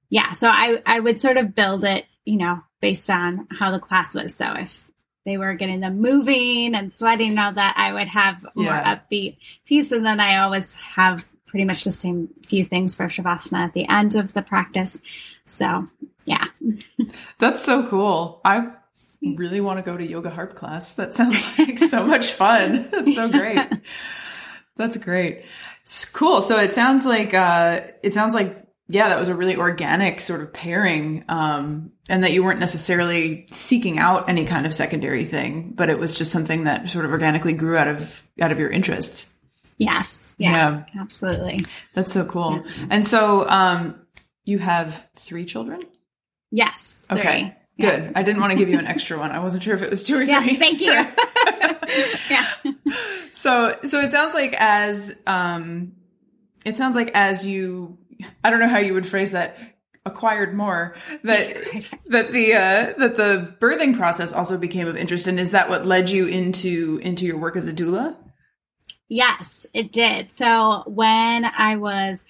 yeah, 0.10 0.34
so 0.34 0.50
I 0.50 0.82
I 0.86 1.00
would 1.00 1.20
sort 1.20 1.38
of 1.38 1.56
build 1.56 1.86
it, 1.86 2.06
you 2.26 2.38
know, 2.38 2.62
based 2.82 3.10
on 3.10 3.48
how 3.50 3.72
the 3.72 3.80
class 3.80 4.14
was. 4.14 4.36
So 4.36 4.54
if 4.54 4.92
they 5.26 5.38
were 5.38 5.54
getting 5.54 5.80
them 5.80 6.02
moving 6.02 6.76
and 6.76 6.94
sweating 6.94 7.32
and 7.32 7.40
all 7.40 7.54
that, 7.54 7.76
I 7.78 7.94
would 7.94 8.08
have 8.10 8.46
more 8.56 8.66
yeah. 8.66 8.96
upbeat 8.96 9.38
piece. 9.66 9.92
And 9.92 10.06
then 10.06 10.20
I 10.20 10.38
always 10.38 10.74
have 10.74 11.26
pretty 11.48 11.66
much 11.66 11.86
the 11.86 11.92
same 11.92 12.30
few 12.46 12.64
things 12.64 12.96
for 12.96 13.06
Shavasana 13.06 13.66
at 13.66 13.74
the 13.74 13.90
end 13.90 14.16
of 14.16 14.34
the 14.34 14.42
practice. 14.42 15.00
So, 15.50 15.86
yeah. 16.26 16.46
That's 17.40 17.64
so 17.64 17.88
cool. 17.88 18.42
I 18.44 18.72
really 19.22 19.62
want 19.62 19.78
to 19.78 19.84
go 19.84 19.98
to 19.98 20.06
yoga 20.06 20.30
harp 20.30 20.56
class. 20.56 20.96
That 20.96 21.14
sounds 21.14 21.42
like 21.58 21.80
so 21.80 22.06
much 22.08 22.34
fun. 22.34 22.90
That's 22.92 23.16
so 23.16 23.30
great. 23.30 23.60
That's 24.76 24.98
great. 24.98 25.46
It's 25.84 26.06
cool. 26.06 26.42
So 26.42 26.60
it 26.60 26.74
sounds 26.74 27.06
like 27.06 27.34
uh 27.34 27.82
it 28.04 28.14
sounds 28.14 28.36
like 28.36 28.68
yeah, 28.90 29.10
that 29.10 29.20
was 29.20 29.28
a 29.28 29.36
really 29.36 29.58
organic 29.58 30.22
sort 30.22 30.42
of 30.42 30.54
pairing. 30.54 31.26
Um, 31.28 31.92
and 32.08 32.24
that 32.24 32.32
you 32.32 32.44
weren't 32.44 32.60
necessarily 32.60 33.48
seeking 33.52 34.00
out 34.00 34.30
any 34.30 34.46
kind 34.46 34.66
of 34.66 34.74
secondary 34.74 35.26
thing, 35.26 35.74
but 35.76 35.90
it 35.90 36.00
was 36.00 36.16
just 36.16 36.32
something 36.32 36.64
that 36.64 36.90
sort 36.90 37.04
of 37.04 37.12
organically 37.12 37.54
grew 37.54 37.76
out 37.76 37.90
of, 37.90 38.24
out 38.42 38.52
of 38.52 38.60
your 38.60 38.70
interests. 38.70 39.34
Yes. 39.78 40.36
Yeah. 40.38 40.84
yeah. 40.94 41.02
Absolutely. 41.02 41.66
That's 41.94 42.14
so 42.14 42.26
cool. 42.26 42.64
Yeah. 42.66 42.86
And 42.90 43.06
so, 43.06 43.48
um, 43.50 44.00
you 44.48 44.58
have 44.60 45.10
three 45.16 45.46
children? 45.46 45.84
Yes. 46.52 47.06
Three. 47.10 47.20
Okay. 47.20 47.58
Good. 47.80 48.12
I 48.16 48.24
didn't 48.24 48.42
want 48.42 48.52
to 48.52 48.58
give 48.58 48.70
you 48.70 48.80
an 48.80 48.88
extra 48.88 49.20
one. 49.20 49.32
I 49.32 49.40
wasn't 49.40 49.62
sure 49.64 49.76
if 49.76 49.84
it 49.84 49.92
was 49.92 50.04
two 50.04 50.18
or 50.18 50.24
yes, 50.24 50.44
three. 50.44 50.56
Thank 50.56 50.82
you. 50.82 50.92
yeah. 52.32 52.74
So, 53.34 53.78
so 53.84 54.00
it 54.00 54.10
sounds 54.10 54.34
like 54.34 54.56
as, 54.58 55.16
um, 55.28 55.92
it 56.66 56.76
sounds 56.76 56.96
like 56.96 57.12
as 57.14 57.46
you 57.46 58.00
I 58.44 58.50
don't 58.50 58.60
know 58.60 58.68
how 58.68 58.80
you 58.80 58.94
would 58.94 59.08
phrase 59.08 59.32
that 59.32 59.58
acquired 60.06 60.54
more 60.54 60.96
that 61.24 61.56
that 62.08 62.32
the 62.32 62.54
uh, 62.54 62.94
that 62.98 63.16
the 63.16 63.56
birthing 63.60 63.96
process 63.96 64.32
also 64.32 64.58
became 64.58 64.88
of 64.88 64.96
interest 64.98 65.28
and 65.28 65.40
is 65.40 65.52
that 65.52 65.70
what 65.70 65.86
led 65.86 66.10
you 66.10 66.28
into 66.28 67.00
into 67.04 67.26
your 67.26 67.38
work 67.38 67.56
as 67.56 67.68
a 67.68 67.74
doula 67.74 68.16
yes 69.10 69.66
it 69.74 69.92
did 69.92 70.32
so 70.32 70.84
when 70.88 71.46
i 71.46 71.76
was 71.76 72.26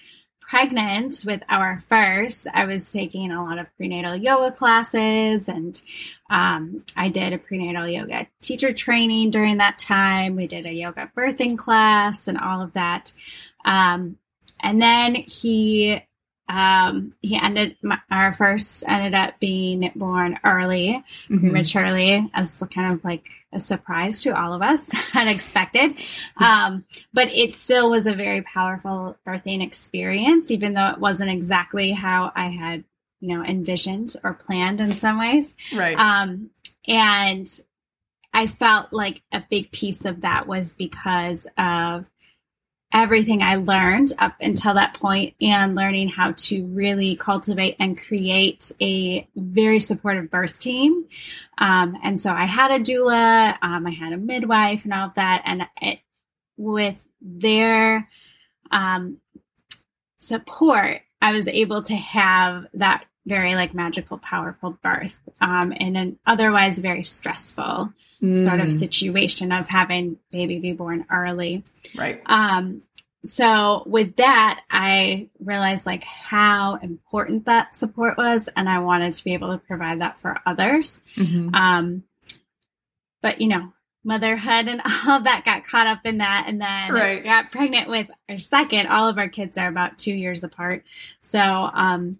pregnant 0.48 1.22
with 1.26 1.42
our 1.48 1.78
first 1.88 2.46
i 2.54 2.64
was 2.64 2.90
taking 2.90 3.30
a 3.30 3.44
lot 3.44 3.58
of 3.58 3.66
prenatal 3.76 4.16
yoga 4.16 4.50
classes 4.54 5.48
and 5.48 5.82
um, 6.30 6.82
i 6.96 7.08
did 7.08 7.32
a 7.32 7.38
prenatal 7.38 7.86
yoga 7.86 8.26
teacher 8.40 8.72
training 8.72 9.30
during 9.30 9.58
that 9.58 9.78
time. 9.78 10.36
We 10.36 10.46
did 10.46 10.66
a 10.66 10.72
yoga 10.72 11.10
birthing 11.16 11.58
class 11.58 12.28
and 12.28 12.38
all 12.38 12.62
of 12.62 12.72
that. 12.72 13.12
Um, 13.64 14.16
and 14.60 14.80
then 14.80 15.14
he 15.14 16.02
um, 16.48 17.14
he 17.20 17.38
ended 17.40 17.76
my, 17.82 17.98
our 18.10 18.32
first 18.32 18.84
ended 18.88 19.14
up 19.14 19.38
being 19.38 19.90
born 19.94 20.38
early, 20.44 21.04
mm-hmm. 21.28 21.40
prematurely, 21.40 22.30
as 22.32 22.62
kind 22.72 22.94
of 22.94 23.04
like 23.04 23.28
a 23.52 23.60
surprise 23.60 24.22
to 24.22 24.38
all 24.38 24.54
of 24.54 24.62
us, 24.62 24.90
unexpected. 25.14 25.96
Um, 26.38 26.84
but 27.12 27.28
it 27.30 27.52
still 27.54 27.90
was 27.90 28.06
a 28.06 28.14
very 28.14 28.40
powerful 28.42 29.16
birthing 29.26 29.62
experience, 29.62 30.50
even 30.50 30.72
though 30.72 30.88
it 30.88 30.98
wasn't 30.98 31.30
exactly 31.30 31.92
how 31.92 32.32
I 32.34 32.48
had, 32.48 32.84
you 33.20 33.36
know, 33.36 33.44
envisioned 33.44 34.16
or 34.24 34.32
planned 34.32 34.80
in 34.80 34.92
some 34.92 35.18
ways. 35.18 35.54
Right. 35.74 35.98
Um, 35.98 36.50
and 36.86 37.48
I 38.32 38.46
felt 38.46 38.92
like 38.92 39.22
a 39.32 39.42
big 39.50 39.70
piece 39.70 40.06
of 40.06 40.22
that 40.22 40.46
was 40.46 40.72
because 40.72 41.46
of 41.58 42.06
everything 42.92 43.42
I 43.42 43.56
learned 43.56 44.12
up 44.18 44.36
until 44.40 44.74
that 44.74 44.94
point 44.94 45.34
and 45.40 45.74
learning 45.74 46.08
how 46.08 46.32
to 46.32 46.66
really 46.68 47.16
cultivate 47.16 47.76
and 47.78 47.98
create 47.98 48.72
a 48.80 49.28
very 49.36 49.78
supportive 49.78 50.30
birth 50.30 50.58
team. 50.58 51.06
Um, 51.58 51.98
and 52.02 52.18
so 52.18 52.32
I 52.32 52.46
had 52.46 52.70
a 52.70 52.82
doula, 52.82 53.58
um, 53.60 53.86
I 53.86 53.90
had 53.90 54.12
a 54.12 54.16
midwife 54.16 54.84
and 54.84 54.94
all 54.94 55.08
of 55.08 55.14
that. 55.14 55.42
And 55.44 55.66
it, 55.82 55.98
with 56.56 57.04
their 57.20 58.06
um, 58.70 59.18
support, 60.18 61.02
I 61.20 61.32
was 61.32 61.46
able 61.46 61.82
to 61.82 61.94
have 61.94 62.66
that 62.74 63.04
very 63.26 63.54
like 63.54 63.74
magical, 63.74 64.16
powerful 64.16 64.78
birth 64.82 65.18
um, 65.42 65.72
in 65.72 65.94
an 65.96 66.18
otherwise 66.26 66.78
very 66.78 67.02
stressful 67.02 67.92
mm. 68.22 68.42
sort 68.42 68.60
of 68.60 68.68
mm. 68.68 68.78
situation 68.78 69.52
of 69.52 69.68
having 69.68 70.18
baby 70.30 70.58
be 70.58 70.72
born 70.72 71.06
early. 71.10 71.64
Right. 71.96 72.20
Um, 72.26 72.82
so 73.24 73.82
with 73.86 74.16
that, 74.16 74.60
I 74.70 75.28
realized 75.40 75.86
like 75.86 76.04
how 76.04 76.76
important 76.76 77.46
that 77.46 77.76
support 77.76 78.16
was, 78.16 78.48
and 78.56 78.68
I 78.68 78.78
wanted 78.78 79.12
to 79.12 79.24
be 79.24 79.34
able 79.34 79.52
to 79.52 79.58
provide 79.58 80.00
that 80.00 80.20
for 80.20 80.40
others. 80.46 81.00
Mm-hmm. 81.16 81.54
Um, 81.54 82.04
but 83.20 83.40
you 83.40 83.48
know, 83.48 83.72
motherhood 84.04 84.68
and 84.68 84.80
all 85.06 85.20
that 85.20 85.44
got 85.44 85.64
caught 85.64 85.86
up 85.86 86.00
in 86.04 86.18
that, 86.18 86.44
and 86.46 86.60
then 86.60 86.92
right. 86.92 87.24
got 87.24 87.50
pregnant 87.50 87.88
with 87.88 88.08
our 88.28 88.38
second. 88.38 88.86
All 88.86 89.08
of 89.08 89.18
our 89.18 89.28
kids 89.28 89.58
are 89.58 89.68
about 89.68 89.98
two 89.98 90.14
years 90.14 90.44
apart, 90.44 90.84
so 91.20 91.40
um, 91.40 92.18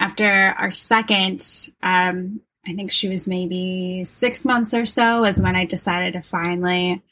after 0.00 0.28
our 0.58 0.72
second, 0.72 1.70
um, 1.82 2.40
I 2.66 2.74
think 2.74 2.90
she 2.90 3.08
was 3.08 3.28
maybe 3.28 4.04
six 4.04 4.44
months 4.44 4.74
or 4.74 4.86
so, 4.86 5.24
is 5.24 5.40
when 5.40 5.56
I 5.56 5.64
decided 5.64 6.14
to 6.14 6.22
finally 6.22 7.02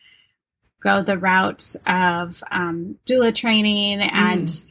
go 0.82 1.02
the 1.02 1.18
route 1.18 1.76
of 1.86 2.42
um, 2.50 2.98
doula 3.06 3.34
training. 3.34 4.00
And 4.00 4.48
mm. 4.48 4.64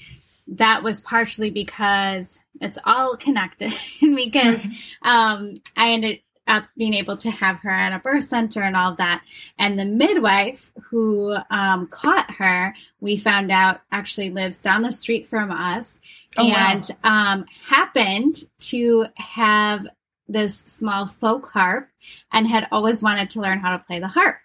that 0.48 0.84
was 0.84 1.02
partially 1.02 1.50
because 1.50 2.40
it's 2.60 2.80
all 2.86 3.16
connected 3.18 3.74
because 4.02 4.64
um, 5.02 5.62
I 5.78 5.92
ended 5.92 6.20
up 6.48 6.66
being 6.76 6.94
able 6.94 7.16
to 7.16 7.32
have 7.32 7.58
her 7.58 7.70
at 7.70 7.94
a 7.94 8.00
birth 8.00 8.26
center 8.26 8.62
and 8.62 8.76
all 8.76 8.96
that. 8.96 9.24
And 9.58 9.80
the 9.80 9.86
midwife 9.86 10.72
who 10.90 11.36
um, 11.50 11.88
caught 11.88 12.32
her, 12.32 12.76
we 13.00 13.18
found 13.18 13.52
out 13.52 13.82
actually 13.92 14.32
lives 14.32 14.62
down 14.62 14.82
the 14.82 14.92
street 14.92 15.30
from 15.30 15.52
us 15.52 16.00
oh, 16.38 16.48
and 16.48 16.90
wow. 17.04 17.34
um, 17.34 17.46
happened 17.68 18.38
to 18.60 19.06
have 19.16 19.88
this 20.32 20.60
small 20.60 21.08
folk 21.08 21.50
harp 21.50 21.90
and 22.32 22.48
had 22.48 22.68
always 22.72 23.02
wanted 23.02 23.30
to 23.32 23.42
learn 23.42 23.60
how 23.60 23.72
to 23.72 23.80
play 23.80 24.00
the 24.00 24.08
harp. 24.08 24.38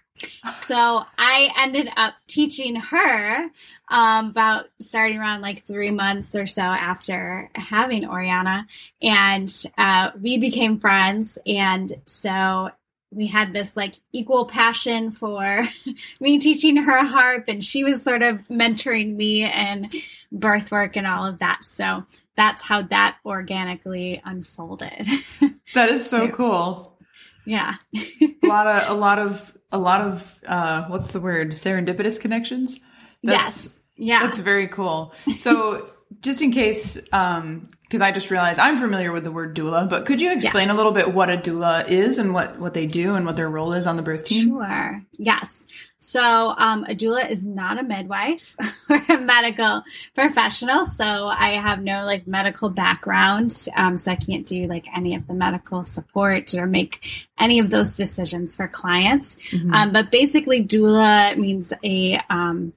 So 0.55 1.05
I 1.19 1.51
ended 1.59 1.89
up 1.97 2.15
teaching 2.27 2.77
her 2.77 3.51
um, 3.89 4.31
about 4.31 4.67
starting 4.81 5.19
around 5.19 5.43
like 5.43 5.67
three 5.67 5.91
months 5.91 6.35
or 6.35 6.47
so 6.47 6.63
after 6.63 7.51
having 7.55 8.09
Oriana, 8.09 8.67
and 9.01 9.53
uh, 9.79 10.11
we 10.21 10.39
became 10.39 10.81
friends. 10.81 11.39
And 11.47 11.93
so 12.07 12.71
we 13.11 13.27
had 13.27 13.53
this 13.53 13.77
like 13.77 13.95
equal 14.13 14.47
passion 14.47 15.11
for 15.11 15.69
me 16.21 16.39
teaching 16.39 16.77
her 16.77 17.05
harp, 17.05 17.45
and 17.49 17.63
she 17.63 17.85
was 17.85 18.03
sort 18.03 18.23
of 18.23 18.39
mentoring 18.49 19.17
me 19.17 19.43
and 19.45 19.95
birth 20.33 20.71
work 20.71 20.97
and 20.97 21.07
all 21.07 21.25
of 21.27 21.39
that. 21.39 21.65
So 21.65 22.05
that's 22.37 22.63
how 22.63 22.83
that 22.83 23.17
organically 23.25 24.21
unfolded. 24.25 25.09
That 25.75 25.89
is 25.89 26.09
so 26.09 26.29
cool. 26.29 26.97
Yeah. 27.45 27.75
a 27.93 28.35
lot 28.47 28.69
of 28.69 28.91
a 28.91 28.95
lot 28.95 29.19
of 29.19 29.59
a 29.73 29.79
lot 29.79 30.01
of 30.01 30.41
uh 30.47 30.85
what's 30.85 31.11
the 31.11 31.21
word? 31.21 31.51
Serendipitous 31.51 32.21
connections. 32.21 32.79
That's, 33.25 33.55
yes. 33.55 33.81
Yeah. 33.97 34.21
That's 34.21 34.39
very 34.39 34.69
cool. 34.69 35.13
So 35.35 35.91
just 36.21 36.41
in 36.41 36.53
case 36.53 37.01
um 37.13 37.69
because 37.89 38.03
I 38.03 38.11
just 38.11 38.31
realized 38.31 38.59
I'm 38.59 38.79
familiar 38.79 39.13
with 39.13 39.25
the 39.25 39.31
word 39.31 39.57
doula, 39.57 39.89
but 39.89 40.07
could 40.07 40.21
you 40.21 40.33
explain 40.33 40.67
yes. 40.67 40.75
a 40.75 40.77
little 40.77 40.93
bit 40.93 41.15
what 41.15 41.31
a 41.31 41.37
doula 41.37 41.89
is 41.89 42.19
and 42.19 42.35
what 42.35 42.59
what 42.59 42.75
they 42.75 42.87
do 42.87 43.15
and 43.15 43.25
what 43.25 43.37
their 43.37 43.49
role 43.49 43.73
is 43.73 43.87
on 43.87 43.97
the 43.97 44.03
birth 44.03 44.25
team? 44.25 44.49
Sure. 44.49 45.03
Yes. 45.13 45.65
So, 45.99 46.55
um, 46.57 46.85
a 46.85 46.95
doula 46.95 47.29
is 47.29 47.43
not 47.45 47.81
a 47.81 47.83
midwife 47.83 48.55
or 48.89 49.03
a 49.09 49.19
medical 49.19 49.83
professional. 50.15 50.87
So, 50.87 51.27
I 51.27 51.53
have 51.53 51.83
no 51.83 52.05
like 52.05 52.29
medical 52.29 52.71
background. 52.71 53.67
Um, 53.75 53.97
so, 53.97 54.13
I 54.13 54.17
can't 54.17 54.47
do 54.47 54.65
like 54.65 54.87
any 54.95 55.17
of 55.17 55.27
the 55.27 55.35
medical 55.35 55.85
support 55.85 56.55
or 56.55 56.67
make 56.67 57.01
any 57.41 57.59
of 57.59 57.71
those 57.71 57.95
decisions 57.95 58.55
for 58.55 58.69
clients. 58.69 59.37
Mm-hmm. 59.51 59.75
Um, 59.75 59.93
but 59.93 60.13
basically, 60.13 60.65
doula 60.65 61.37
means 61.37 61.73
a 61.83 62.21
um, 62.31 62.73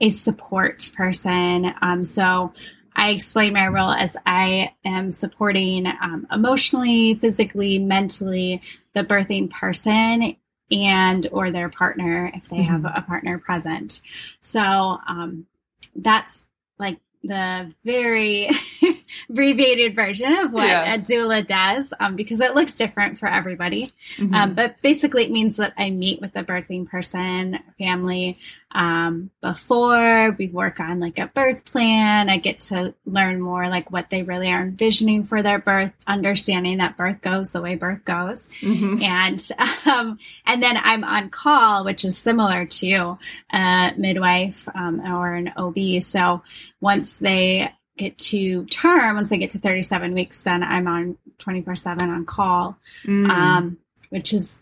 a 0.00 0.10
support 0.10 0.90
person. 0.94 1.72
Um, 1.80 2.04
so, 2.04 2.52
I 2.94 3.10
explain 3.10 3.52
my 3.52 3.68
role 3.68 3.90
as 3.90 4.16
I 4.26 4.74
am 4.84 5.10
supporting 5.10 5.86
um, 5.86 6.26
emotionally, 6.32 7.14
physically, 7.14 7.78
mentally 7.78 8.62
the 8.94 9.04
birthing 9.04 9.50
person 9.50 10.36
and 10.70 11.26
or 11.32 11.50
their 11.50 11.68
partner 11.68 12.30
if 12.34 12.48
they 12.48 12.58
mm-hmm. 12.58 12.84
have 12.84 12.84
a 12.84 13.02
partner 13.02 13.38
present. 13.38 14.00
So 14.40 14.60
um, 14.60 15.46
that's 15.94 16.46
like 16.78 16.98
the 17.22 17.72
very 17.84 18.50
abbreviated 19.28 19.94
version 19.94 20.32
of 20.38 20.52
what 20.52 20.68
yeah. 20.68 20.94
a 20.94 20.98
doula 20.98 21.46
does 21.46 21.92
um, 22.00 22.16
because 22.16 22.40
it 22.40 22.54
looks 22.54 22.76
different 22.76 23.18
for 23.18 23.28
everybody. 23.28 23.90
Mm-hmm. 24.16 24.34
Um, 24.34 24.54
but 24.54 24.80
basically, 24.82 25.24
it 25.24 25.30
means 25.30 25.56
that 25.56 25.74
I 25.76 25.90
meet 25.90 26.20
with 26.20 26.32
the 26.32 26.42
birthing 26.42 26.86
person, 26.86 27.58
family, 27.78 28.36
um, 28.72 29.30
before 29.40 30.36
we 30.38 30.48
work 30.48 30.78
on 30.78 31.00
like 31.00 31.18
a 31.18 31.28
birth 31.28 31.64
plan. 31.64 32.28
I 32.28 32.36
get 32.36 32.60
to 32.60 32.94
learn 33.06 33.40
more 33.40 33.68
like 33.68 33.90
what 33.90 34.10
they 34.10 34.22
really 34.22 34.48
are 34.48 34.62
envisioning 34.62 35.24
for 35.24 35.42
their 35.42 35.58
birth, 35.58 35.92
understanding 36.06 36.78
that 36.78 36.96
birth 36.96 37.20
goes 37.20 37.50
the 37.50 37.62
way 37.62 37.76
birth 37.76 38.04
goes, 38.04 38.48
mm-hmm. 38.60 39.02
and 39.02 39.48
um, 39.86 40.18
and 40.44 40.62
then 40.62 40.76
I'm 40.76 41.04
on 41.04 41.30
call, 41.30 41.84
which 41.84 42.04
is 42.04 42.18
similar 42.18 42.66
to 42.66 43.18
a 43.50 43.92
midwife 43.96 44.68
um, 44.74 45.00
or 45.00 45.34
an 45.34 45.52
OB. 45.56 46.02
So 46.02 46.42
once 46.80 47.16
they 47.16 47.72
get 47.98 48.18
to 48.18 48.64
term, 48.66 49.16
once 49.16 49.32
I 49.32 49.36
get 49.36 49.50
to 49.50 49.58
37 49.58 50.14
weeks, 50.14 50.42
then 50.42 50.62
I'm 50.62 50.86
on 50.86 51.18
24 51.38 51.76
seven 51.76 52.10
on 52.10 52.24
call, 52.24 52.78
mm. 53.04 53.28
um, 53.28 53.78
which 54.10 54.32
is 54.32 54.60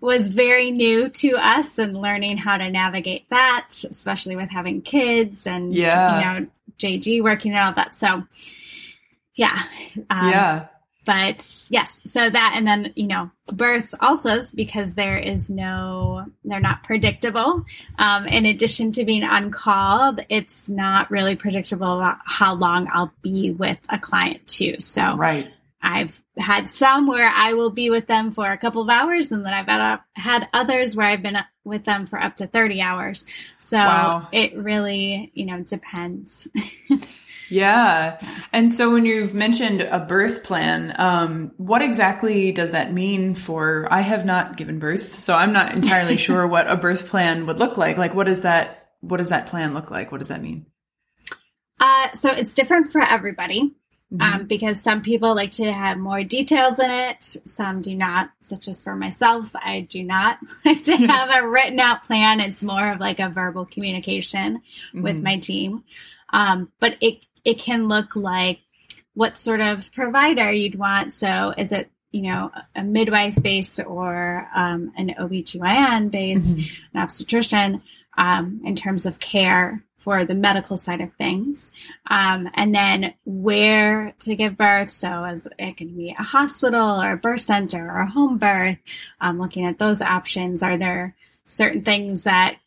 was 0.00 0.28
very 0.28 0.70
new 0.70 1.08
to 1.08 1.32
us 1.32 1.78
and 1.78 1.96
learning 1.96 2.36
how 2.36 2.56
to 2.56 2.70
navigate 2.70 3.28
that, 3.30 3.70
especially 3.88 4.36
with 4.36 4.48
having 4.48 4.80
kids 4.80 5.46
and 5.46 5.74
yeah. 5.74 6.36
you 6.36 6.40
know 6.40 6.46
JG 6.78 7.22
working 7.22 7.52
and 7.52 7.60
all 7.60 7.72
that. 7.72 7.94
So 7.94 8.22
yeah, 9.34 9.62
um, 10.10 10.30
yeah. 10.30 10.66
But 11.06 11.68
yes, 11.70 12.00
so 12.04 12.28
that 12.28 12.54
and 12.56 12.66
then 12.66 12.92
you 12.96 13.06
know 13.06 13.30
births 13.46 13.94
also 14.00 14.40
because 14.54 14.96
there 14.96 15.16
is 15.16 15.48
no 15.48 16.26
they're 16.44 16.60
not 16.60 16.82
predictable. 16.82 17.64
Um, 17.96 18.26
in 18.26 18.44
addition 18.44 18.90
to 18.92 19.04
being 19.04 19.22
uncalled, 19.22 20.20
it's 20.28 20.68
not 20.68 21.10
really 21.10 21.36
predictable 21.36 22.04
how 22.24 22.54
long 22.54 22.88
I'll 22.92 23.12
be 23.22 23.52
with 23.52 23.78
a 23.88 24.00
client 24.00 24.46
too. 24.48 24.80
So 24.80 25.16
right 25.16 25.48
I've 25.86 26.20
had 26.36 26.68
some 26.68 27.06
where 27.06 27.28
I 27.28 27.52
will 27.52 27.70
be 27.70 27.90
with 27.90 28.08
them 28.08 28.32
for 28.32 28.50
a 28.50 28.58
couple 28.58 28.82
of 28.82 28.88
hours, 28.88 29.30
and 29.30 29.46
then 29.46 29.54
I've 29.54 29.68
had, 29.68 30.00
had 30.14 30.48
others 30.52 30.96
where 30.96 31.06
I've 31.06 31.22
been 31.22 31.38
with 31.64 31.84
them 31.84 32.08
for 32.08 32.20
up 32.20 32.34
to 32.36 32.48
30 32.48 32.80
hours. 32.80 33.24
So 33.58 33.76
wow. 33.76 34.28
it 34.32 34.56
really, 34.56 35.30
you 35.32 35.46
know, 35.46 35.62
depends. 35.62 36.48
yeah. 37.48 38.18
And 38.52 38.72
so 38.72 38.92
when 38.92 39.04
you've 39.04 39.32
mentioned 39.32 39.80
a 39.80 40.00
birth 40.00 40.42
plan, 40.42 40.92
um, 40.98 41.52
what 41.56 41.82
exactly 41.82 42.50
does 42.50 42.72
that 42.72 42.92
mean 42.92 43.36
for, 43.36 43.86
I 43.88 44.00
have 44.00 44.24
not 44.24 44.56
given 44.56 44.80
birth, 44.80 45.20
so 45.20 45.36
I'm 45.36 45.52
not 45.52 45.72
entirely 45.72 46.16
sure 46.16 46.48
what 46.48 46.68
a 46.68 46.76
birth 46.76 47.06
plan 47.06 47.46
would 47.46 47.60
look 47.60 47.76
like. 47.76 47.96
Like, 47.96 48.12
what 48.12 48.26
is 48.26 48.40
that, 48.40 48.88
what 49.02 49.18
does 49.18 49.28
that 49.28 49.46
plan 49.46 49.72
look 49.72 49.92
like? 49.92 50.10
What 50.10 50.18
does 50.18 50.28
that 50.28 50.42
mean? 50.42 50.66
Uh, 51.78 52.12
so 52.12 52.30
it's 52.30 52.54
different 52.54 52.90
for 52.90 53.00
everybody. 53.00 53.76
Mm-hmm. 54.12 54.22
Um, 54.22 54.46
because 54.46 54.80
some 54.80 55.02
people 55.02 55.34
like 55.34 55.50
to 55.52 55.72
have 55.72 55.98
more 55.98 56.22
details 56.22 56.78
in 56.78 56.90
it, 56.90 57.24
some 57.44 57.82
do 57.82 57.92
not, 57.92 58.30
such 58.40 58.68
as 58.68 58.80
for 58.80 58.94
myself, 58.94 59.50
I 59.54 59.80
do 59.80 60.04
not 60.04 60.38
like 60.64 60.84
to 60.84 60.96
have 60.96 61.30
a 61.30 61.48
written 61.48 61.80
out 61.80 62.04
plan. 62.04 62.38
It's 62.38 62.62
more 62.62 62.92
of 62.92 63.00
like 63.00 63.18
a 63.18 63.28
verbal 63.28 63.66
communication 63.66 64.58
mm-hmm. 64.58 65.02
with 65.02 65.16
my 65.16 65.38
team. 65.38 65.82
Um, 66.32 66.70
but 66.78 66.96
it, 67.00 67.24
it 67.44 67.58
can 67.58 67.88
look 67.88 68.14
like 68.14 68.60
what 69.14 69.36
sort 69.36 69.60
of 69.60 69.90
provider 69.92 70.52
you'd 70.52 70.78
want. 70.78 71.12
So 71.12 71.52
is 71.56 71.72
it, 71.72 71.90
you 72.12 72.22
know, 72.22 72.52
a 72.76 72.84
midwife 72.84 73.42
based 73.42 73.80
or 73.84 74.48
um, 74.54 74.92
an 74.96 75.14
OBGYN 75.18 76.12
based, 76.12 76.54
mm-hmm. 76.54 76.96
an 76.96 77.02
obstetrician 77.02 77.82
um, 78.16 78.60
in 78.64 78.76
terms 78.76 79.04
of 79.04 79.18
care 79.18 79.82
for 80.06 80.24
the 80.24 80.36
medical 80.36 80.76
side 80.76 81.00
of 81.00 81.12
things. 81.14 81.72
Um, 82.08 82.48
and 82.54 82.72
then 82.72 83.12
where 83.24 84.14
to 84.20 84.36
give 84.36 84.56
birth. 84.56 84.90
So 84.90 85.24
as 85.24 85.48
it 85.58 85.76
can 85.76 85.96
be 85.96 86.14
a 86.16 86.22
hospital 86.22 87.02
or 87.02 87.14
a 87.14 87.16
birth 87.16 87.40
center 87.40 87.90
or 87.90 88.02
a 88.02 88.08
home 88.08 88.38
birth, 88.38 88.78
um, 89.20 89.40
looking 89.40 89.66
at 89.66 89.80
those 89.80 90.00
options. 90.00 90.62
Are 90.62 90.76
there 90.76 91.16
certain 91.44 91.82
things 91.82 92.22
that 92.22 92.58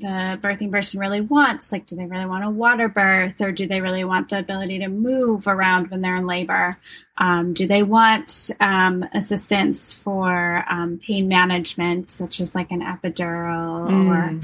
the 0.00 0.38
birthing 0.40 0.72
person 0.72 0.98
really 0.98 1.20
wants? 1.20 1.70
Like, 1.70 1.86
do 1.86 1.94
they 1.94 2.06
really 2.06 2.26
want 2.26 2.44
a 2.44 2.50
water 2.50 2.88
birth 2.88 3.40
or 3.40 3.52
do 3.52 3.66
they 3.66 3.80
really 3.80 4.04
want 4.04 4.30
the 4.30 4.38
ability 4.38 4.80
to 4.80 4.88
move 4.88 5.46
around 5.46 5.90
when 5.90 6.00
they're 6.00 6.16
in 6.16 6.26
labor? 6.26 6.76
Um, 7.16 7.52
do 7.52 7.66
they 7.66 7.82
want 7.82 8.50
um, 8.60 9.04
assistance 9.12 9.94
for 9.94 10.64
um, 10.68 11.00
pain 11.04 11.28
management, 11.28 12.10
such 12.10 12.40
as 12.40 12.54
like 12.54 12.70
an 12.70 12.80
epidural 12.80 13.90
mm. 13.90 14.08
or 14.08 14.40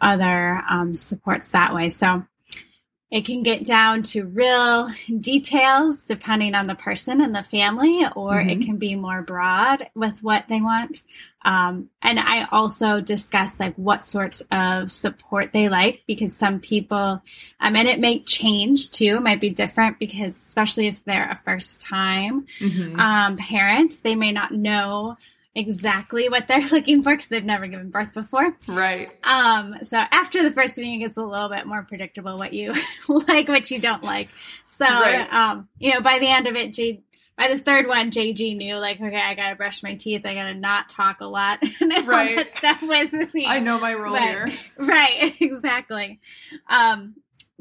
other 0.00 0.62
um, 0.68 0.94
supports 0.94 1.52
that 1.52 1.74
way. 1.74 1.88
So 1.88 2.24
it 3.10 3.24
can 3.24 3.42
get 3.42 3.64
down 3.64 4.02
to 4.02 4.26
real 4.26 4.90
details 5.20 6.04
depending 6.04 6.54
on 6.54 6.66
the 6.66 6.74
person 6.74 7.22
and 7.22 7.34
the 7.34 7.42
family, 7.42 8.04
or 8.14 8.32
mm-hmm. 8.32 8.50
it 8.50 8.60
can 8.62 8.76
be 8.76 8.94
more 8.94 9.22
broad 9.22 9.88
with 9.94 10.22
what 10.22 10.46
they 10.48 10.60
want. 10.60 11.02
Um, 11.44 11.88
and 12.02 12.18
I 12.18 12.46
also 12.50 13.00
discuss 13.00 13.60
like 13.60 13.74
what 13.76 14.04
sorts 14.04 14.42
of 14.50 14.90
support 14.90 15.52
they 15.52 15.68
like 15.68 16.02
because 16.06 16.36
some 16.36 16.60
people, 16.60 17.22
um, 17.60 17.76
and 17.76 17.88
it 17.88 18.00
may 18.00 18.20
change 18.20 18.90
too, 18.90 19.16
it 19.16 19.22
might 19.22 19.40
be 19.40 19.50
different 19.50 19.98
because 19.98 20.36
especially 20.36 20.88
if 20.88 21.02
they're 21.04 21.30
a 21.30 21.40
first 21.44 21.80
time 21.80 22.46
mm-hmm. 22.60 22.98
um, 22.98 23.36
parent, 23.36 24.02
they 24.02 24.14
may 24.14 24.32
not 24.32 24.52
know 24.52 25.16
exactly 25.54 26.28
what 26.28 26.46
they're 26.46 26.60
looking 26.70 27.02
for 27.02 27.12
because 27.12 27.26
they've 27.28 27.44
never 27.44 27.66
given 27.66 27.90
birth 27.90 28.14
before. 28.14 28.56
Right. 28.66 29.10
Um, 29.24 29.76
so 29.82 29.96
after 29.96 30.42
the 30.42 30.52
first 30.52 30.76
week, 30.76 30.96
it 30.96 30.98
gets 30.98 31.16
a 31.16 31.24
little 31.24 31.48
bit 31.48 31.66
more 31.66 31.82
predictable 31.82 32.38
what 32.38 32.52
you 32.52 32.74
like, 33.08 33.48
what 33.48 33.70
you 33.70 33.78
don't 33.78 34.04
like. 34.04 34.28
So, 34.66 34.86
right. 34.86 35.32
um, 35.32 35.68
you 35.78 35.92
know, 35.94 36.00
by 36.00 36.18
the 36.18 36.28
end 36.28 36.46
of 36.46 36.56
it, 36.56 36.72
J- 36.72 37.02
by 37.38 37.46
the 37.48 37.58
third 37.58 37.86
one, 37.86 38.10
JG 38.10 38.56
knew 38.56 38.76
like, 38.76 39.00
okay, 39.00 39.16
I 39.16 39.34
gotta 39.34 39.54
brush 39.54 39.82
my 39.84 39.94
teeth. 39.94 40.26
I 40.26 40.34
gotta 40.34 40.54
not 40.54 40.88
talk 40.88 41.20
a 41.20 41.26
lot 41.26 41.60
and 41.80 41.92
right. 42.06 42.30
all 42.30 42.36
that 42.36 42.50
stuff 42.50 42.82
with 42.82 43.32
me. 43.32 43.46
I 43.46 43.60
know 43.60 43.78
my 43.78 43.94
role 43.94 44.14
but, 44.14 44.22
here. 44.22 44.52
Right. 44.76 45.34
Exactly. 45.40 46.20
Um, 46.68 47.14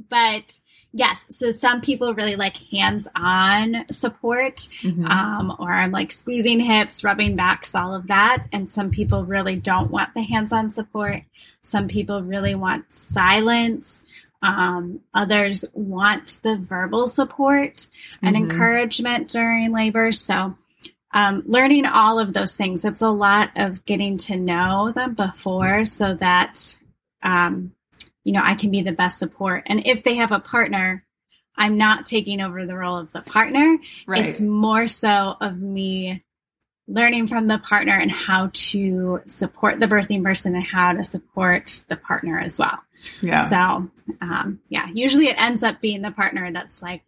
but 0.09 0.59
Yes. 0.93 1.25
So 1.29 1.51
some 1.51 1.81
people 1.81 2.15
really 2.15 2.35
like 2.35 2.57
hands 2.57 3.07
on 3.15 3.85
support, 3.91 4.67
mm-hmm. 4.81 5.05
um, 5.05 5.55
or 5.59 5.71
I'm 5.71 5.91
like 5.91 6.11
squeezing 6.11 6.59
hips, 6.59 7.03
rubbing 7.03 7.35
backs, 7.35 7.75
all 7.75 7.93
of 7.93 8.07
that. 8.07 8.45
And 8.51 8.71
some 8.71 8.89
people 8.89 9.25
really 9.25 9.57
don't 9.57 9.91
want 9.91 10.13
the 10.15 10.23
hands 10.23 10.51
on 10.51 10.71
support. 10.71 11.21
Some 11.61 11.87
people 11.87 12.23
really 12.23 12.55
want 12.55 12.91
silence. 12.95 14.05
Um, 14.41 15.01
others 15.13 15.65
want 15.73 16.39
the 16.43 16.57
verbal 16.57 17.09
support 17.09 17.87
and 18.21 18.35
mm-hmm. 18.35 18.51
encouragement 18.51 19.29
during 19.29 19.71
labor. 19.71 20.11
So, 20.11 20.55
um, 21.13 21.43
learning 21.45 21.85
all 21.85 22.19
of 22.19 22.33
those 22.33 22.55
things. 22.55 22.85
It's 22.85 23.01
a 23.01 23.09
lot 23.09 23.51
of 23.55 23.85
getting 23.85 24.17
to 24.19 24.35
know 24.35 24.91
them 24.91 25.15
before 25.15 25.85
so 25.85 26.13
that, 26.15 26.77
um, 27.23 27.73
you 28.23 28.33
know, 28.33 28.41
I 28.43 28.55
can 28.55 28.71
be 28.71 28.81
the 28.81 28.91
best 28.91 29.17
support. 29.17 29.63
And 29.65 29.87
if 29.87 30.03
they 30.03 30.15
have 30.15 30.31
a 30.31 30.39
partner, 30.39 31.03
I'm 31.55 31.77
not 31.77 32.05
taking 32.05 32.39
over 32.41 32.65
the 32.65 32.77
role 32.77 32.97
of 32.97 33.11
the 33.11 33.21
partner. 33.21 33.77
Right. 34.05 34.25
It's 34.25 34.39
more 34.39 34.87
so 34.87 35.35
of 35.41 35.57
me 35.57 36.21
learning 36.87 37.27
from 37.27 37.47
the 37.47 37.57
partner 37.57 37.93
and 37.93 38.11
how 38.11 38.49
to 38.53 39.21
support 39.25 39.79
the 39.79 39.87
birthing 39.87 40.23
person 40.23 40.55
and 40.55 40.63
how 40.63 40.93
to 40.93 41.03
support 41.03 41.83
the 41.89 41.97
partner 41.97 42.39
as 42.39 42.57
well. 42.57 42.79
Yeah. 43.21 43.45
So, 43.47 43.89
um, 44.21 44.59
yeah, 44.69 44.87
usually 44.93 45.27
it 45.27 45.39
ends 45.39 45.63
up 45.63 45.81
being 45.81 46.01
the 46.01 46.11
partner 46.11 46.51
that's 46.51 46.81
like, 46.81 47.03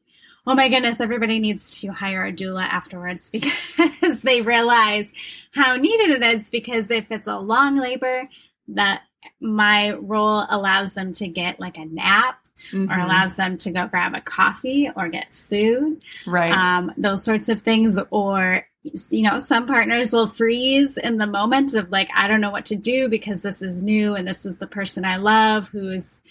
oh 0.45 0.55
my 0.55 0.67
goodness, 0.67 0.99
everybody 0.99 1.39
needs 1.39 1.79
to 1.79 1.89
hire 1.89 2.25
a 2.25 2.33
doula 2.33 2.63
afterwards 2.63 3.29
because 3.31 4.21
they 4.21 4.41
realize 4.41 5.11
how 5.51 5.75
needed 5.75 6.21
it 6.21 6.23
is. 6.23 6.49
Because 6.49 6.91
if 6.91 7.09
it's 7.11 7.27
a 7.27 7.37
long 7.37 7.77
labor, 7.77 8.25
that 8.69 9.03
my 9.39 9.93
role 9.93 10.45
allows 10.49 10.93
them 10.93 11.13
to 11.13 11.27
get 11.27 11.59
like 11.59 11.77
a 11.77 11.85
nap 11.85 12.39
mm-hmm. 12.71 12.91
or 12.91 12.97
allows 12.97 13.35
them 13.35 13.57
to 13.59 13.71
go 13.71 13.87
grab 13.87 14.13
a 14.15 14.21
coffee 14.21 14.89
or 14.95 15.09
get 15.09 15.33
food, 15.33 16.03
right? 16.25 16.51
Um, 16.51 16.91
those 16.97 17.23
sorts 17.23 17.49
of 17.49 17.61
things. 17.61 17.99
Or 18.11 18.65
you 18.83 19.23
know, 19.23 19.37
some 19.39 19.67
partners 19.67 20.13
will 20.13 20.27
freeze 20.27 20.97
in 20.97 21.17
the 21.17 21.27
moment 21.27 21.73
of 21.73 21.89
like, 21.89 22.09
I 22.15 22.27
don't 22.27 22.41
know 22.41 22.51
what 22.51 22.65
to 22.65 22.75
do 22.75 23.09
because 23.09 23.41
this 23.41 23.61
is 23.61 23.83
new 23.83 24.15
and 24.15 24.27
this 24.27 24.45
is 24.45 24.57
the 24.57 24.67
person 24.67 25.05
I 25.05 25.17
love 25.17 25.67
who 25.67 25.89
is, 25.89 26.21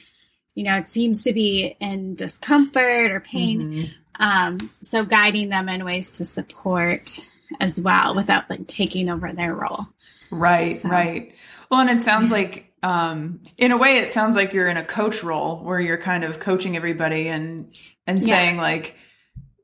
you 0.54 0.64
know, 0.64 0.76
it 0.76 0.86
seems 0.86 1.24
to 1.24 1.32
be 1.32 1.76
in 1.80 2.14
discomfort 2.14 3.10
or 3.10 3.20
pain. 3.20 3.60
Mm-hmm. 3.60 4.22
Um, 4.22 4.70
so 4.82 5.04
guiding 5.04 5.50
them 5.50 5.68
in 5.68 5.84
ways 5.84 6.10
to 6.10 6.24
support 6.24 7.20
as 7.60 7.80
well 7.80 8.14
without 8.14 8.50
like 8.50 8.66
taking 8.66 9.08
over 9.08 9.32
their 9.32 9.54
role. 9.54 9.86
Right, 10.30 10.76
so. 10.76 10.88
right. 10.88 11.34
Well, 11.70 11.80
and 11.80 11.90
it 11.90 12.02
sounds 12.02 12.32
like, 12.32 12.67
um, 12.82 13.40
in 13.56 13.72
a 13.72 13.76
way, 13.76 13.98
it 13.98 14.12
sounds 14.12 14.36
like 14.36 14.52
you're 14.52 14.68
in 14.68 14.76
a 14.76 14.84
coach 14.84 15.22
role 15.22 15.56
where 15.56 15.80
you're 15.80 15.98
kind 15.98 16.24
of 16.24 16.38
coaching 16.38 16.76
everybody 16.76 17.28
and 17.28 17.72
and 18.06 18.22
saying 18.22 18.56
yeah. 18.56 18.62
like, 18.62 18.94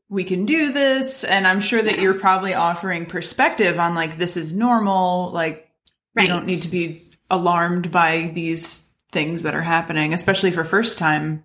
we 0.08 0.24
can 0.24 0.44
do 0.46 0.72
this, 0.72 1.24
and 1.24 1.46
I'm 1.46 1.60
sure 1.60 1.82
that 1.82 1.94
yes. 1.94 2.02
you're 2.02 2.18
probably 2.18 2.54
offering 2.54 3.06
perspective 3.06 3.78
on 3.78 3.94
like 3.94 4.18
this 4.18 4.36
is 4.36 4.52
normal. 4.52 5.30
Like, 5.32 5.68
right. 6.14 6.24
you 6.24 6.28
don't 6.28 6.46
need 6.46 6.62
to 6.62 6.68
be 6.68 7.10
alarmed 7.30 7.90
by 7.90 8.30
these 8.34 8.88
things 9.12 9.44
that 9.44 9.54
are 9.54 9.62
happening, 9.62 10.12
especially 10.12 10.50
for 10.50 10.64
first 10.64 10.98
time 10.98 11.44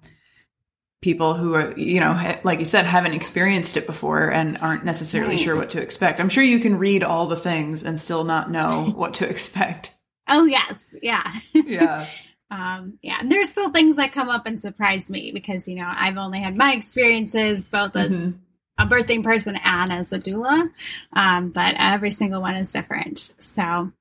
people 1.01 1.33
who 1.33 1.53
are, 1.53 1.77
you 1.77 2.01
know, 2.01 2.37
like 2.43 2.59
you 2.59 2.65
said, 2.65 2.85
haven't 2.85 3.13
experienced 3.13 3.77
it 3.77 3.85
before 3.85 4.29
and 4.29 4.57
aren't 4.57 4.83
necessarily 4.83 5.35
right. 5.35 5.39
sure 5.39 5.55
what 5.55 5.69
to 5.69 5.81
expect. 5.81 6.19
I'm 6.19 6.27
sure 6.27 6.43
you 6.43 6.59
can 6.59 6.77
read 6.77 7.03
all 7.03 7.27
the 7.27 7.37
things 7.37 7.83
and 7.83 7.97
still 7.97 8.25
not 8.25 8.51
know 8.51 8.91
what 8.95 9.13
to 9.15 9.29
expect. 9.29 9.93
Oh 10.29 10.45
yes, 10.45 10.93
yeah, 11.01 11.39
yeah. 11.53 12.05
um, 12.51 12.99
yeah, 13.01 13.17
and 13.19 13.31
there's 13.31 13.49
still 13.49 13.71
things 13.71 13.95
that 13.95 14.11
come 14.11 14.29
up 14.29 14.45
and 14.45 14.61
surprise 14.61 15.09
me 15.09 15.31
because 15.31 15.67
you 15.67 15.75
know 15.75 15.91
I've 15.91 16.17
only 16.17 16.39
had 16.39 16.55
my 16.55 16.73
experiences 16.73 17.67
both 17.67 17.95
as 17.95 18.11
mm-hmm. 18.11 18.39
a 18.77 18.87
birthing 18.87 19.23
person 19.23 19.57
and 19.63 19.91
as 19.91 20.13
a 20.13 20.19
doula, 20.19 20.67
um, 21.13 21.49
but 21.49 21.75
every 21.79 22.11
single 22.11 22.41
one 22.41 22.55
is 22.55 22.71
different. 22.71 23.33
So, 23.39 23.61
yeah, 23.61 23.91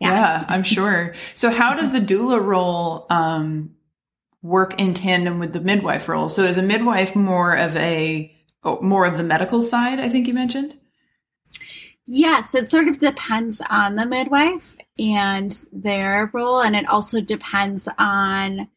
yeah 0.00 0.44
I'm 0.48 0.62
sure. 0.62 1.14
So, 1.34 1.50
how 1.50 1.74
does 1.74 1.92
the 1.92 2.00
doula 2.00 2.42
role 2.42 3.06
um, 3.10 3.74
work 4.40 4.80
in 4.80 4.94
tandem 4.94 5.38
with 5.38 5.52
the 5.52 5.60
midwife 5.60 6.08
role? 6.08 6.30
So, 6.30 6.44
is 6.44 6.56
a 6.56 6.62
midwife 6.62 7.14
more 7.14 7.54
of 7.54 7.76
a 7.76 8.34
oh, 8.64 8.80
more 8.80 9.04
of 9.04 9.18
the 9.18 9.24
medical 9.24 9.60
side? 9.60 10.00
I 10.00 10.08
think 10.08 10.26
you 10.26 10.34
mentioned. 10.34 10.78
Yes, 12.06 12.54
it 12.54 12.68
sort 12.68 12.88
of 12.88 12.98
depends 12.98 13.60
on 13.70 13.96
the 13.96 14.06
midwife 14.06 14.74
and 14.98 15.64
their 15.72 16.30
role. 16.32 16.60
And 16.60 16.76
it 16.76 16.86
also 16.86 17.20
depends 17.20 17.88
on 17.98 18.68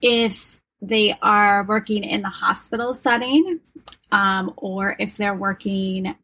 if 0.00 0.60
they 0.82 1.16
are 1.20 1.64
working 1.64 2.04
in 2.04 2.22
the 2.22 2.28
hospital 2.28 2.94
setting 2.94 3.60
um, 4.12 4.52
or 4.56 4.96
if 4.98 5.16
they're 5.16 5.34
working 5.34 6.14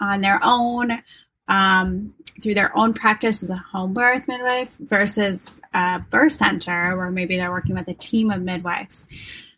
on 0.00 0.20
their 0.20 0.40
own 0.42 1.02
um, 1.48 2.14
through 2.42 2.54
their 2.54 2.76
own 2.76 2.94
practice 2.94 3.42
as 3.42 3.50
a 3.50 3.56
home 3.56 3.94
birth 3.94 4.26
midwife 4.26 4.76
versus 4.78 5.60
a 5.72 6.00
birth 6.10 6.32
center 6.32 6.96
where 6.96 7.10
maybe 7.10 7.36
they're 7.36 7.52
working 7.52 7.76
with 7.76 7.88
a 7.88 7.94
team 7.94 8.30
of 8.30 8.42
midwives. 8.42 9.04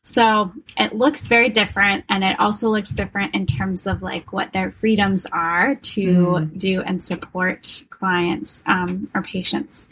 So 0.06 0.52
it 0.76 0.94
looks 0.94 1.26
very 1.26 1.48
different 1.48 2.04
and 2.10 2.22
it 2.22 2.38
also 2.38 2.68
looks 2.68 2.90
different 2.90 3.34
in 3.34 3.46
terms 3.46 3.86
of 3.86 4.02
like 4.02 4.34
what 4.34 4.52
their 4.52 4.70
freedoms 4.70 5.24
are 5.24 5.76
to 5.76 6.02
mm. 6.02 6.58
do 6.58 6.82
and 6.82 7.02
support 7.02 7.84
clients 7.88 8.62
um, 8.66 9.10
or 9.14 9.22
patients. 9.22 9.86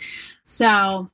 So 0.45 1.09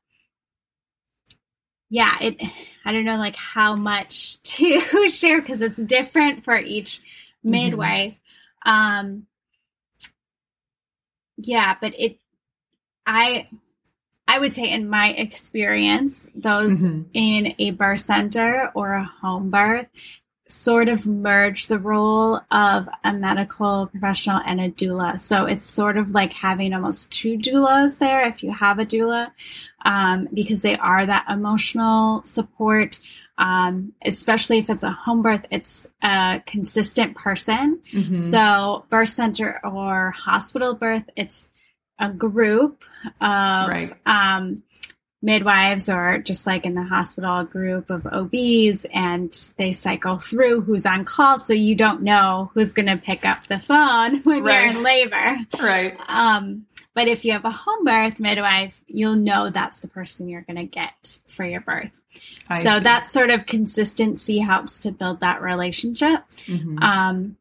yeah, 1.89 2.17
it 2.21 2.43
I 2.85 2.93
don't 2.93 3.05
know 3.05 3.17
like 3.17 3.37
how 3.37 3.77
much 3.77 4.43
to 4.57 5.09
share 5.09 5.41
because 5.41 5.63
it's 5.63 5.77
different 5.77 6.45
for 6.45 6.59
each 6.59 6.99
mm-hmm. 6.99 7.51
midwife. 7.53 8.15
Mm-hmm. 8.67 8.71
Um 8.71 9.27
yeah, 11.37 11.77
but 11.81 11.95
it 11.97 12.19
I 13.07 13.47
I 14.29 14.39
would 14.39 14.53
say, 14.53 14.71
in 14.71 14.91
my 14.91 15.09
experience, 15.09 16.29
those 16.35 16.87
mm-hmm. 16.87 17.03
in 17.15 17.55
a 17.59 17.71
birth 17.71 18.01
center 18.01 18.71
or 18.75 18.93
a 18.93 19.05
home 19.05 19.51
birth 19.51 19.87
sort 20.49 20.89
of 20.89 21.07
merge 21.07 21.67
the 21.67 21.79
role 21.79 22.41
of 22.51 22.89
a 23.05 23.13
medical 23.13 23.87
professional 23.87 24.41
and 24.47 24.61
a 24.61 24.71
doula. 24.71 25.19
So 25.19 25.47
it's 25.47 25.65
sort 25.65 25.97
of 25.97 26.11
like 26.11 26.33
having 26.35 26.75
almost 26.75 27.11
two 27.11 27.39
doulas 27.39 27.99
there 27.99 28.27
if 28.27 28.43
you 28.43 28.53
have 28.53 28.79
a 28.79 28.87
doula, 28.87 29.31
um, 29.85 30.29
because 30.33 30.61
they 30.61 30.77
are 30.77 31.05
that 31.05 31.27
emotional 31.29 32.23
support. 32.25 33.01
Um, 33.39 33.93
especially 34.05 34.59
if 34.59 34.69
it's 34.69 34.83
a 34.83 34.91
home 34.91 35.23
birth, 35.23 35.47
it's 35.51 35.87
a 36.03 36.43
consistent 36.45 37.15
person. 37.15 37.81
Mm-hmm. 37.93 38.19
So 38.19 38.85
birth 38.91 39.11
center 39.11 39.61
or 39.65 40.11
hospital 40.11 40.75
birth, 40.75 41.05
it's 41.15 41.49
a 41.99 42.11
group 42.11 42.83
of 43.21 43.69
right. 43.69 43.93
um, 44.07 44.63
midwives 45.21 45.89
or 45.89 46.19
just 46.19 46.47
like 46.47 46.65
in 46.65 46.75
the 46.75 46.83
hospital 46.83 47.39
a 47.39 47.45
group 47.45 47.91
of 47.91 48.07
OBs 48.07 48.87
and 48.93 49.53
they 49.57 49.73
cycle 49.73 50.19
through 50.19 50.61
who's 50.61 50.87
on 50.87 51.05
call 51.05 51.39
so 51.39 51.53
you 51.53 51.75
don't 51.75 52.03
know 52.03 52.51
who's 52.55 52.73
going 52.73 52.87
to 52.87 52.97
pick 52.97 53.25
up 53.25 53.47
the 53.49 53.59
phone 53.59 54.21
when 54.23 54.43
right. 54.43 54.65
you're 54.65 54.77
in 54.77 54.83
labor. 54.83 55.37
Right. 55.61 55.97
Um, 56.07 56.67
but 56.95 57.09
if 57.09 57.25
you 57.25 57.33
have 57.33 57.45
a 57.45 57.51
home 57.51 57.85
birth 57.85 58.19
midwife, 58.19 58.81
you'll 58.87 59.17
know 59.17 59.51
that's 59.51 59.81
the 59.81 59.89
person 59.89 60.29
you're 60.29 60.43
going 60.43 60.59
to 60.59 60.65
get 60.65 61.19
for 61.27 61.45
your 61.45 61.61
birth. 61.61 62.01
I 62.49 62.63
so 62.63 62.79
see. 62.79 62.85
that 62.85 63.07
sort 63.07 63.31
of 63.31 63.47
consistency 63.47 64.39
helps 64.39 64.81
to 64.81 64.91
build 64.91 65.21
that 65.21 65.41
relationship. 65.41 66.23
Mm-hmm. 66.47 66.79
Um, 66.83 67.37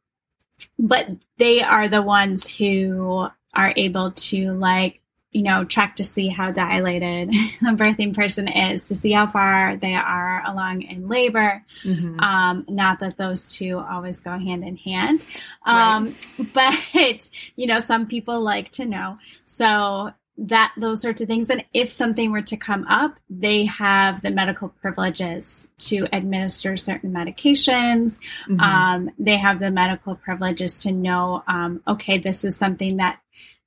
but 0.77 1.09
they 1.37 1.61
are 1.61 1.87
the 1.87 2.01
ones 2.01 2.47
who 2.47 3.29
are 3.57 3.73
able 3.75 4.11
to 4.11 4.53
like 4.53 5.01
you 5.31 5.43
know 5.43 5.65
check 5.65 5.95
to 5.97 6.03
see 6.03 6.29
how 6.29 6.51
dilated 6.51 7.29
the 7.61 7.71
birthing 7.71 8.13
person 8.15 8.47
is 8.47 8.85
to 8.85 8.95
see 8.95 9.11
how 9.11 9.27
far 9.27 9.75
they 9.75 9.93
are 9.93 10.43
along 10.47 10.81
in 10.83 11.05
labor 11.07 11.63
mm-hmm. 11.83 12.19
um, 12.19 12.65
not 12.69 12.99
that 12.99 13.17
those 13.17 13.47
two 13.47 13.77
always 13.77 14.19
go 14.19 14.37
hand 14.37 14.63
in 14.63 14.77
hand 14.77 15.25
um, 15.65 16.15
right. 16.37 16.53
but 16.53 17.29
you 17.55 17.67
know 17.67 17.79
some 17.81 18.07
people 18.07 18.39
like 18.41 18.71
to 18.71 18.85
know 18.85 19.17
so 19.43 20.11
that 20.37 20.71
those 20.77 21.01
sorts 21.01 21.19
of 21.21 21.27
things 21.27 21.49
and 21.49 21.65
if 21.73 21.89
something 21.89 22.31
were 22.31 22.41
to 22.41 22.57
come 22.57 22.85
up 22.87 23.19
they 23.29 23.65
have 23.65 24.21
the 24.21 24.29
medical 24.29 24.69
privileges 24.69 25.67
to 25.79 26.07
administer 26.13 26.77
certain 26.77 27.11
medications 27.11 28.19
mm-hmm. 28.47 28.59
um, 28.59 29.09
they 29.17 29.35
have 29.35 29.59
the 29.59 29.71
medical 29.71 30.15
privileges 30.15 30.79
to 30.79 30.91
know 30.91 31.43
um, 31.47 31.81
okay 31.87 32.17
this 32.17 32.43
is 32.43 32.55
something 32.55 32.97
that 32.97 33.19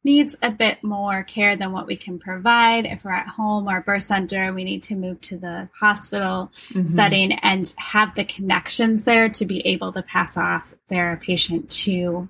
needs 0.03 0.37
a 0.43 0.51
bit 0.51 0.83
more 0.83 1.23
care 1.25 1.57
than 1.57 1.73
what 1.73 1.87
we 1.87 1.97
can 1.97 2.19
provide. 2.19 2.87
If 2.87 3.05
we're 3.05 3.13
at 3.13 3.29
home 3.29 3.69
or 3.69 3.83
birth 3.83 4.05
center, 4.05 4.53
we 4.53 4.65
need 4.65 4.83
to 4.85 4.95
move 4.95 5.21
to 5.23 5.37
the 5.37 5.69
hospital 5.79 6.51
mm-hmm. 6.71 6.89
setting 6.89 7.33
and 7.33 7.73
have 7.77 8.15
the 8.15 8.25
connections 8.25 9.05
there 9.05 9.29
to 9.29 9.45
be 9.45 9.67
able 9.67 9.93
to 9.93 10.03
pass 10.03 10.37
off 10.37 10.75
their 10.89 11.19
patient 11.23 11.71
to 11.71 12.29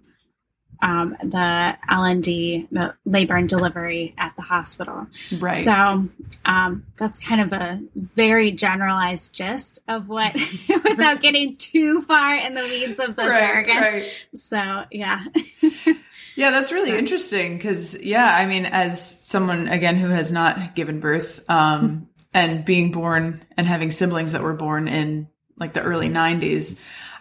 um, 0.82 1.16
the 1.22 1.76
L&D, 1.88 2.68
the 2.70 2.94
labor 3.04 3.36
and 3.36 3.48
delivery 3.48 4.14
at 4.18 4.34
the 4.36 4.42
hospital. 4.42 5.06
Right. 5.38 5.62
So 5.62 6.08
um, 6.44 6.86
that's 6.96 7.18
kind 7.18 7.40
of 7.40 7.52
a 7.52 7.80
very 7.94 8.50
generalized 8.52 9.34
gist 9.34 9.80
of 9.88 10.08
what, 10.08 10.34
without 10.84 11.20
getting 11.20 11.56
too 11.56 12.02
far 12.02 12.36
in 12.36 12.54
the 12.54 12.62
weeds 12.62 12.98
of 12.98 13.16
the 13.16 13.28
right, 13.28 13.40
jargon. 13.40 13.76
Right. 13.76 14.10
So 14.34 14.84
yeah. 14.90 15.24
Yeah, 16.36 16.52
that's 16.52 16.72
really 16.72 16.96
interesting 16.96 17.56
because, 17.56 18.00
yeah, 18.00 18.24
I 18.24 18.46
mean, 18.46 18.64
as 18.64 19.26
someone, 19.26 19.68
again, 19.68 19.96
who 19.96 20.08
has 20.08 20.32
not 20.32 20.74
given 20.74 21.00
birth 21.00 21.44
um, 21.50 22.08
and 22.32 22.64
being 22.64 22.92
born 22.92 23.44
and 23.58 23.66
having 23.66 23.90
siblings 23.90 24.32
that 24.32 24.42
were 24.42 24.54
born 24.54 24.88
in 24.88 25.28
like 25.58 25.74
the 25.74 25.82
early 25.82 26.08
90s, 26.08 26.78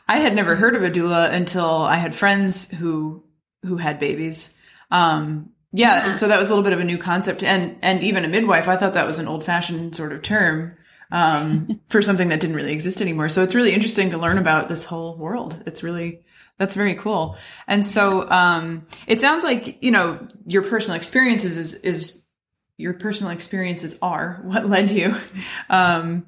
I 0.08 0.19
had 0.19 0.36
never 0.36 0.56
heard 0.56 0.76
of 0.76 0.84
a 0.84 0.89
doula 0.89 1.34
until 1.34 1.84
I 1.84 1.98
had 1.98 2.15
friends 2.15 2.72
who 2.72 3.24
who 3.63 3.78
had 3.78 4.00
babies. 4.00 4.56
Um, 4.91 5.52
yeah, 5.72 6.08
yeah. 6.08 6.13
so 6.13 6.28
that 6.28 6.39
was 6.39 6.48
a 6.48 6.52
little 6.52 6.63
bit 6.63 6.74
of 6.74 6.80
a 6.80 6.84
new 6.84 6.98
concept, 6.98 7.43
and 7.43 7.78
and 7.82 8.04
even 8.04 8.26
a 8.26 8.28
midwife. 8.28 8.67
I 8.67 8.78
thought 8.78 8.93
that 8.93 9.06
was 9.06 9.19
an 9.19 9.28
old 9.28 9.43
fashioned 9.43 9.95
sort 9.95 10.13
of 10.13 10.22
term 10.22 10.78
um, 11.12 11.82
for 11.89 12.02
something 12.02 12.30
that 12.30 12.39
didn't 12.39 12.56
really 12.56 12.74
exist 12.74 13.02
anymore. 13.02 13.30
So 13.30 13.43
it's 13.43 13.56
really 13.56 13.74
interesting 13.74 14.12
to 14.12 14.17
learn 14.17 14.38
about 14.38 14.67
this 14.69 14.86
whole 14.86 15.15
world. 15.15 15.62
It's 15.65 15.84
really 15.84 16.24
that's 16.58 16.76
very 16.76 16.95
cool. 16.95 17.38
And 17.67 17.86
so 17.86 18.30
um, 18.30 18.86
it 19.08 19.22
sounds 19.22 19.43
like 19.43 19.82
you 19.82 19.91
know 19.91 20.28
your 20.45 20.63
personal 20.63 20.98
experiences 20.98 21.58
is 21.58 21.74
is 21.76 22.22
your 22.78 22.93
personal 22.93 23.32
experiences 23.32 24.00
are 24.02 24.41
what 24.43 24.67
led 24.67 24.89
you 24.89 25.13
um, 25.69 26.26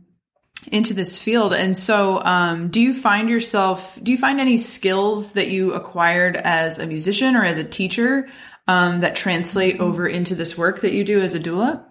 into 0.68 0.94
this 0.94 1.20
field. 1.20 1.54
And 1.54 1.76
so, 1.76 2.24
um, 2.24 2.70
do 2.70 2.80
you 2.80 2.94
find 2.94 3.30
yourself? 3.30 4.00
Do 4.02 4.12
you 4.12 4.18
find 4.18 4.40
any 4.40 4.58
skills 4.58 5.34
that 5.34 5.50
you 5.50 5.74
acquired 5.74 6.38
as 6.38 6.80
a 6.80 6.86
musician 6.86 7.36
or 7.36 7.44
as 7.44 7.58
a 7.58 7.64
teacher 7.64 8.30
um, 8.68 9.02
that 9.02 9.16
translate 9.16 9.80
over 9.80 10.08
into 10.08 10.36
this 10.36 10.58
work 10.58 10.82
that 10.82 10.94
you 10.94 11.04
do 11.04 11.22
as 11.22 11.36
a 11.36 11.40
doula? 11.40 11.84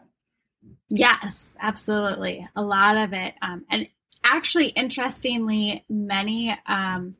Yes, 0.89 1.55
absolutely. 1.61 2.47
A 2.57 2.63
lot 2.63 2.97
of 2.97 3.13
it. 3.13 3.35
Um, 3.41 3.65
and 3.71 3.87
actually, 4.25 4.69
interestingly, 4.69 5.85
many 5.89 6.57
um, 6.67 7.15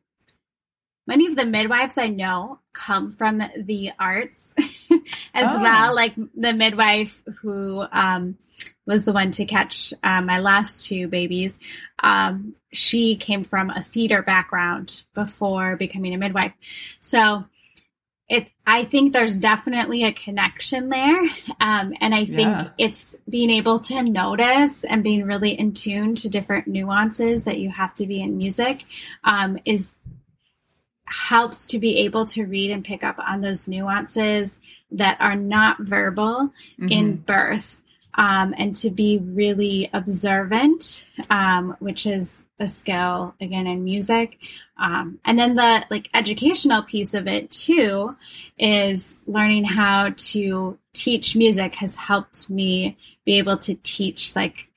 many 1.07 1.27
of 1.27 1.35
the 1.35 1.45
midwives 1.45 1.97
I 1.97 2.07
know 2.07 2.59
come 2.73 3.11
from 3.13 3.41
the 3.57 3.91
arts 3.99 4.53
as 5.33 5.55
oh. 5.55 5.61
well. 5.61 5.95
Like 5.95 6.15
the 6.35 6.53
midwife 6.53 7.21
who 7.41 7.83
um, 7.91 8.37
was 8.91 9.05
the 9.05 9.13
one 9.13 9.31
to 9.31 9.45
catch 9.45 9.93
uh, 10.03 10.21
my 10.21 10.39
last 10.39 10.85
two 10.85 11.07
babies. 11.07 11.57
Um, 12.03 12.55
she 12.73 13.15
came 13.15 13.45
from 13.45 13.69
a 13.69 13.81
theater 13.81 14.21
background 14.21 15.03
before 15.13 15.77
becoming 15.77 16.13
a 16.13 16.17
midwife. 16.17 16.51
So 16.99 17.45
it, 18.27 18.49
I 18.67 18.83
think 18.83 19.13
there's 19.13 19.39
definitely 19.39 20.03
a 20.03 20.11
connection 20.11 20.89
there. 20.89 21.21
Um, 21.61 21.93
and 22.01 22.13
I 22.13 22.25
think 22.25 22.49
yeah. 22.49 22.69
it's 22.77 23.15
being 23.29 23.49
able 23.49 23.79
to 23.79 24.03
notice 24.03 24.83
and 24.83 25.03
being 25.03 25.25
really 25.25 25.51
in 25.51 25.73
tune 25.73 26.15
to 26.15 26.29
different 26.29 26.67
nuances 26.67 27.45
that 27.45 27.59
you 27.59 27.69
have 27.69 27.95
to 27.95 28.05
be 28.05 28.21
in 28.21 28.37
music 28.37 28.83
um, 29.23 29.57
is 29.63 29.93
helps 31.05 31.65
to 31.67 31.79
be 31.79 31.99
able 31.99 32.25
to 32.25 32.45
read 32.45 32.71
and 32.71 32.85
pick 32.85 33.03
up 33.03 33.19
on 33.19 33.41
those 33.41 33.67
nuances 33.67 34.59
that 34.91 35.17
are 35.19 35.35
not 35.35 35.77
verbal 35.79 36.51
mm-hmm. 36.79 36.87
in 36.87 37.15
birth 37.17 37.80
um, 38.15 38.53
and 38.57 38.75
to 38.77 38.89
be 38.89 39.19
really 39.19 39.89
observant, 39.93 41.05
um, 41.29 41.75
which 41.79 42.05
is 42.05 42.43
a 42.59 42.67
skill 42.67 43.33
again 43.39 43.67
in 43.67 43.83
music. 43.83 44.37
Um, 44.77 45.19
and 45.25 45.37
then 45.37 45.55
the 45.55 45.85
like 45.89 46.09
educational 46.13 46.83
piece 46.83 47.13
of 47.13 47.27
it 47.27 47.51
too 47.51 48.15
is 48.57 49.17
learning 49.27 49.63
how 49.63 50.13
to 50.15 50.77
teach 50.93 51.35
music 51.35 51.75
has 51.75 51.95
helped 51.95 52.49
me 52.49 52.97
be 53.25 53.37
able 53.37 53.57
to 53.57 53.75
teach 53.75 54.35
like 54.35 54.69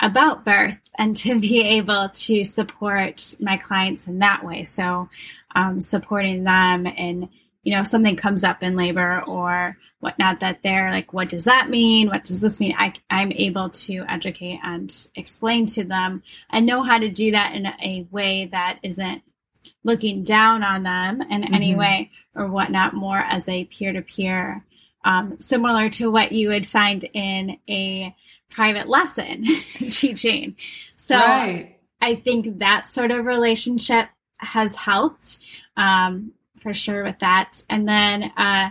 about 0.00 0.44
birth 0.44 0.78
and 0.98 1.16
to 1.16 1.38
be 1.38 1.60
able 1.60 2.08
to 2.10 2.44
support 2.44 3.34
my 3.40 3.56
clients 3.56 4.06
in 4.06 4.18
that 4.18 4.44
way. 4.44 4.64
So 4.64 5.08
um, 5.54 5.80
supporting 5.80 6.44
them 6.44 6.86
and 6.86 7.28
you 7.62 7.72
know 7.72 7.80
if 7.80 7.86
something 7.86 8.16
comes 8.16 8.44
up 8.44 8.62
in 8.62 8.76
labor 8.76 9.22
or 9.26 9.76
whatnot 10.00 10.40
that 10.40 10.62
they're 10.62 10.90
like 10.90 11.12
what 11.12 11.28
does 11.28 11.44
that 11.44 11.70
mean 11.70 12.08
what 12.08 12.24
does 12.24 12.40
this 12.40 12.60
mean 12.60 12.74
I, 12.76 12.92
i'm 13.10 13.32
able 13.32 13.70
to 13.70 14.04
educate 14.08 14.60
and 14.62 14.94
explain 15.14 15.66
to 15.66 15.84
them 15.84 16.22
and 16.50 16.66
know 16.66 16.82
how 16.82 16.98
to 16.98 17.10
do 17.10 17.32
that 17.32 17.54
in 17.54 17.66
a 17.66 18.06
way 18.10 18.48
that 18.52 18.78
isn't 18.82 19.22
looking 19.84 20.24
down 20.24 20.62
on 20.62 20.82
them 20.82 21.22
in 21.22 21.42
mm-hmm. 21.42 21.54
any 21.54 21.74
way 21.74 22.10
or 22.34 22.48
whatnot 22.48 22.94
more 22.94 23.18
as 23.18 23.48
a 23.48 23.64
peer-to-peer 23.64 24.64
um, 25.04 25.40
similar 25.40 25.88
to 25.90 26.10
what 26.10 26.30
you 26.30 26.48
would 26.48 26.66
find 26.66 27.08
in 27.12 27.58
a 27.68 28.14
private 28.50 28.88
lesson 28.88 29.44
teaching 29.90 30.56
so 30.96 31.16
right. 31.16 31.78
i 32.00 32.14
think 32.14 32.58
that 32.58 32.86
sort 32.86 33.10
of 33.10 33.24
relationship 33.24 34.08
has 34.38 34.74
helped 34.74 35.38
um, 35.76 36.32
for 36.62 36.72
sure 36.72 37.04
with 37.04 37.18
that. 37.20 37.62
And 37.68 37.88
then, 37.88 38.24
uh, 38.36 38.70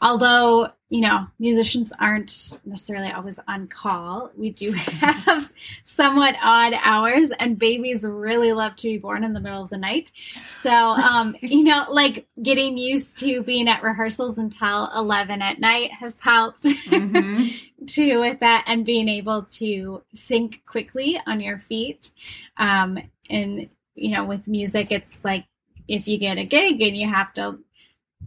although 0.00 0.70
you 0.88 1.00
know 1.00 1.26
musicians 1.40 1.92
aren't 1.98 2.52
necessarily 2.64 3.10
always 3.10 3.40
on 3.48 3.66
call, 3.66 4.30
we 4.36 4.50
do 4.50 4.72
have 4.72 5.50
somewhat 5.84 6.36
odd 6.42 6.74
hours, 6.80 7.30
and 7.32 7.58
babies 7.58 8.04
really 8.04 8.52
love 8.52 8.76
to 8.76 8.88
be 8.88 8.98
born 8.98 9.24
in 9.24 9.32
the 9.32 9.40
middle 9.40 9.62
of 9.62 9.70
the 9.70 9.78
night. 9.78 10.12
So, 10.44 10.72
um, 10.72 11.34
you 11.42 11.64
know, 11.64 11.86
like 11.90 12.26
getting 12.42 12.76
used 12.76 13.18
to 13.18 13.42
being 13.42 13.68
at 13.68 13.82
rehearsals 13.82 14.38
until 14.38 14.90
eleven 14.94 15.42
at 15.42 15.58
night 15.58 15.92
has 15.92 16.20
helped. 16.20 16.66
Mm-hmm. 16.86 17.86
too 17.86 18.20
with 18.20 18.40
that 18.40 18.64
and 18.66 18.86
being 18.86 19.08
able 19.08 19.42
to 19.42 20.02
think 20.16 20.62
quickly 20.64 21.20
on 21.26 21.40
your 21.40 21.58
feet 21.58 22.10
um, 22.56 22.98
and 23.28 23.68
you 23.96 24.10
know, 24.10 24.24
with 24.24 24.46
music, 24.46 24.92
it's 24.92 25.24
like 25.24 25.46
if 25.88 26.08
you 26.08 26.18
get 26.18 26.38
a 26.38 26.44
gig 26.44 26.82
and 26.82 26.96
you 26.96 27.08
have 27.08 27.32
to 27.34 27.58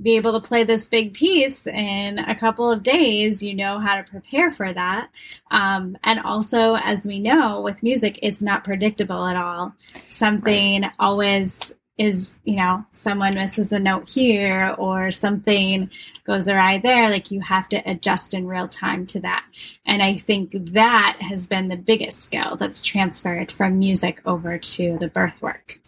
be 0.01 0.15
able 0.15 0.39
to 0.39 0.47
play 0.47 0.63
this 0.63 0.87
big 0.87 1.13
piece 1.13 1.67
in 1.67 2.19
a 2.19 2.35
couple 2.35 2.71
of 2.71 2.83
days, 2.83 3.43
you 3.43 3.53
know 3.53 3.79
how 3.79 3.95
to 3.95 4.03
prepare 4.03 4.49
for 4.49 4.71
that. 4.71 5.09
Um, 5.51 5.97
and 6.03 6.19
also, 6.21 6.75
as 6.75 7.05
we 7.05 7.19
know, 7.19 7.61
with 7.61 7.83
music, 7.83 8.19
it's 8.21 8.41
not 8.41 8.63
predictable 8.63 9.25
at 9.25 9.35
all. 9.35 9.73
Something 10.07 10.83
right. 10.83 10.91
always 10.99 11.73
is, 11.97 12.37
you 12.45 12.55
know, 12.55 12.85
someone 12.93 13.35
misses 13.35 13.73
a 13.73 13.79
note 13.79 14.07
here 14.07 14.73
or 14.77 15.11
something 15.11 15.89
goes 16.25 16.47
awry 16.47 16.77
there. 16.77 17.09
Like 17.09 17.29
you 17.29 17.41
have 17.41 17.67
to 17.69 17.77
adjust 17.85 18.33
in 18.33 18.47
real 18.47 18.69
time 18.69 19.05
to 19.07 19.19
that. 19.19 19.45
And 19.85 20.01
I 20.01 20.17
think 20.17 20.51
that 20.73 21.17
has 21.19 21.45
been 21.45 21.67
the 21.67 21.75
biggest 21.75 22.21
skill 22.21 22.55
that's 22.55 22.81
transferred 22.81 23.51
from 23.51 23.79
music 23.79 24.21
over 24.25 24.57
to 24.57 24.97
the 24.97 25.09
birth 25.09 25.41
work. 25.41 25.81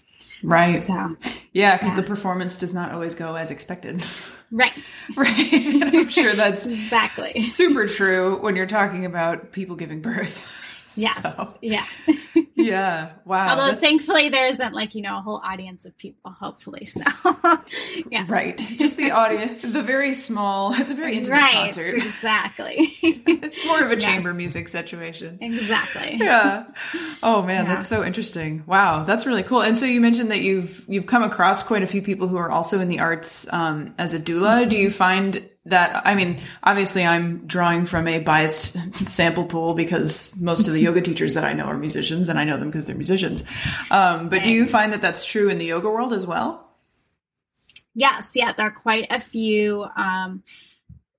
Right. 0.44 0.80
So, 0.80 1.16
yeah, 1.54 1.78
because 1.78 1.94
yeah. 1.94 2.02
the 2.02 2.08
performance 2.08 2.56
does 2.58 2.74
not 2.74 2.92
always 2.92 3.16
go 3.16 3.36
as 3.36 3.52
expected. 3.52 4.04
Right. 4.54 4.74
right. 5.16 5.94
I'm 5.94 6.10
sure 6.10 6.34
that's 6.34 6.66
exactly 6.66 7.32
super 7.32 7.88
true 7.88 8.38
when 8.42 8.58
you're 8.58 8.66
talking 8.66 9.06
about 9.06 9.54
people 9.54 9.78
giving 9.78 10.02
birth. 10.02 10.46
Yes. 10.96 11.22
So, 11.22 11.58
yeah. 11.62 11.86
yeah. 12.56 13.14
Wow. 13.26 13.50
Although 13.50 13.72
that's... 13.72 13.82
thankfully 13.82 14.30
there 14.30 14.48
isn't 14.48 14.74
like, 14.74 14.96
you 14.96 15.02
know, 15.02 15.18
a 15.18 15.22
whole 15.22 15.42
audience 15.44 15.86
of 15.86 15.98
people, 15.98 16.32
hopefully. 16.32 16.86
So 16.86 17.02
yeah. 18.12 18.26
Right. 18.28 18.58
Just 18.58 18.98
the 18.98 19.12
audience 19.12 19.62
the 19.62 19.84
very 19.84 20.14
small 20.14 20.74
it's 20.74 20.92
a 20.92 20.96
very 20.96 21.18
intimate 21.18 21.38
right, 21.38 21.54
concert. 21.54 21.96
Exactly. 21.96 22.76
it's 23.02 23.66
more 23.66 23.84
of 23.84 23.92
a 23.92 23.96
yes. 23.96 24.04
chamber 24.04 24.34
music 24.34 24.68
situation. 24.68 25.38
Exactly. 25.42 26.18
Yeah. 26.18 26.66
Oh 27.24 27.42
man, 27.42 27.66
yeah. 27.66 27.76
that's 27.76 27.88
so 27.88 28.04
interesting. 28.04 28.64
Wow, 28.66 29.04
that's 29.04 29.26
really 29.26 29.44
cool. 29.44 29.62
And 29.62 29.78
so 29.78 29.86
you 29.86 30.02
mentioned 30.02 30.32
that 30.32 30.42
you've 30.42 30.86
you've 30.88 31.06
come 31.06 31.24
across 31.24 31.64
quite 31.64 31.84
a 31.84 31.88
few 31.88 32.02
people 32.02 32.28
who 32.28 32.38
are 32.38 32.52
also 32.52 32.80
in 32.80 32.88
the 32.88 33.00
arts 33.00 33.52
um, 33.52 33.94
as 33.98 34.14
a 34.14 34.20
doula. 34.20 34.62
Mm-hmm. 34.62 34.70
Do 34.70 34.78
you 34.78 34.90
find 34.90 35.50
that 35.66 36.02
I 36.06 36.16
mean, 36.16 36.42
obviously 36.64 37.06
I'm 37.06 37.46
drawing 37.46 37.86
from 37.86 38.08
a 38.08 38.20
biased 38.20 38.96
sample 39.06 39.46
pool 39.46 39.74
because 39.74 40.40
most 40.42 40.68
of 40.68 40.74
the 40.74 40.82
yoga 40.82 41.02
teachers 41.10 41.36
that 41.36 41.46
I 41.46 41.54
know 41.54 41.66
are 41.66 41.78
musicians 41.78 42.30
and 42.30 42.40
I 42.40 42.44
know 42.44 42.58
them 42.58 42.70
because 42.70 42.86
they're 42.86 42.96
musicians. 42.96 43.44
Um, 43.92 44.30
but 44.30 44.44
do 44.44 44.52
you 44.52 44.66
find 44.66 44.94
that 44.94 45.02
that's 45.02 45.26
true 45.26 45.50
in 45.50 45.58
the 45.58 45.66
yoga 45.66 45.90
world 45.90 46.14
as 46.14 46.26
well? 46.26 46.68
Yes, 47.94 48.32
yeah, 48.36 48.54
there 48.54 48.68
are 48.68 48.72
quite 48.72 49.08
a 49.10 49.20
few 49.20 49.86
um, 49.98 50.44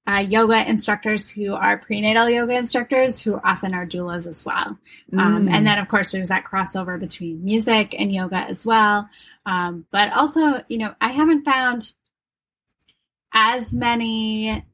uh, 0.08 0.24
yoga 0.26 0.68
instructors 0.68 1.28
who 1.28 1.54
are 1.54 1.78
prenatal 1.78 2.28
yoga 2.28 2.56
instructors 2.56 3.20
who 3.20 3.38
often 3.44 3.74
are 3.74 3.86
doulas 3.86 4.26
as 4.26 4.44
well. 4.44 4.78
Um, 5.16 5.46
mm. 5.46 5.52
And 5.52 5.66
then, 5.66 5.78
of 5.78 5.88
course, 5.88 6.10
there's 6.10 6.28
that 6.28 6.44
crossover 6.44 6.98
between 6.98 7.44
music 7.44 7.94
and 7.96 8.10
yoga 8.10 8.38
as 8.38 8.66
well. 8.66 9.08
Um, 9.46 9.86
but 9.90 10.12
also, 10.12 10.64
you 10.68 10.78
know, 10.78 10.94
I 11.00 11.12
haven't 11.12 11.44
found 11.44 11.92
as 13.32 13.74
many 13.74 14.64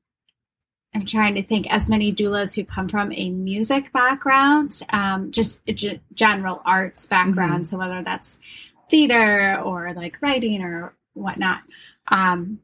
I'm 0.95 1.05
trying 1.05 1.35
to 1.35 1.43
think 1.43 1.71
as 1.71 1.89
many 1.89 2.13
doulas 2.13 2.55
who 2.55 2.65
come 2.65 2.89
from 2.89 3.13
a 3.13 3.31
music 3.31 3.93
background, 3.93 4.81
um, 4.89 5.31
just 5.31 5.61
a 5.69 5.73
g- 5.73 6.01
general 6.15 6.63
arts 6.65 7.07
background. 7.07 7.65
Mm-hmm. 7.65 7.65
So 7.65 7.79
whether 7.79 8.03
that's 8.03 8.39
theater 8.91 9.61
or 9.63 9.93
like 9.93 10.17
writing 10.23 10.63
or 10.63 10.95
whatnot. 11.13 11.61
Um, 12.09 12.61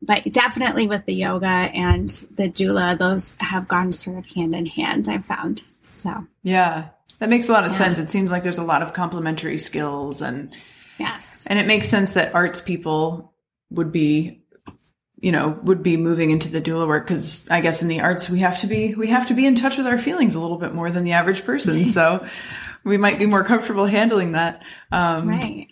but 0.00 0.24
definitely 0.32 0.86
with 0.86 1.04
the 1.06 1.14
yoga 1.14 1.46
and 1.46 2.10
the 2.36 2.48
doula, 2.48 2.96
those 2.96 3.36
have 3.40 3.66
gone 3.66 3.92
sort 3.92 4.18
of 4.18 4.26
hand 4.26 4.54
in 4.54 4.66
hand, 4.66 5.08
I've 5.08 5.26
found. 5.26 5.62
So, 5.80 6.26
yeah, 6.42 6.90
that 7.18 7.28
makes 7.28 7.48
a 7.48 7.52
lot 7.52 7.64
of 7.64 7.72
yeah. 7.72 7.78
sense. 7.78 7.98
It 7.98 8.10
seems 8.10 8.30
like 8.30 8.42
there's 8.42 8.58
a 8.58 8.64
lot 8.64 8.82
of 8.82 8.92
complementary 8.92 9.58
skills 9.58 10.22
and, 10.22 10.56
yes. 10.98 11.42
And 11.46 11.58
it 11.58 11.66
makes 11.66 11.88
sense 11.88 12.12
that 12.12 12.34
arts 12.34 12.60
people 12.60 13.34
would 13.70 13.92
be 13.92 14.43
you 15.24 15.32
know 15.32 15.58
would 15.62 15.82
be 15.82 15.96
moving 15.96 16.30
into 16.30 16.48
the 16.48 16.60
doula 16.60 16.86
work 16.86 17.06
because 17.06 17.48
i 17.48 17.60
guess 17.62 17.80
in 17.80 17.88
the 17.88 18.00
arts 18.00 18.28
we 18.28 18.40
have 18.40 18.60
to 18.60 18.66
be 18.66 18.94
we 18.94 19.06
have 19.06 19.26
to 19.26 19.34
be 19.34 19.46
in 19.46 19.54
touch 19.54 19.78
with 19.78 19.86
our 19.86 19.96
feelings 19.96 20.34
a 20.34 20.40
little 20.40 20.58
bit 20.58 20.74
more 20.74 20.90
than 20.90 21.02
the 21.02 21.12
average 21.12 21.44
person 21.44 21.86
so 21.86 22.26
we 22.84 22.98
might 22.98 23.18
be 23.18 23.24
more 23.24 23.42
comfortable 23.42 23.86
handling 23.86 24.32
that 24.32 24.62
um, 24.92 25.28
right 25.28 25.68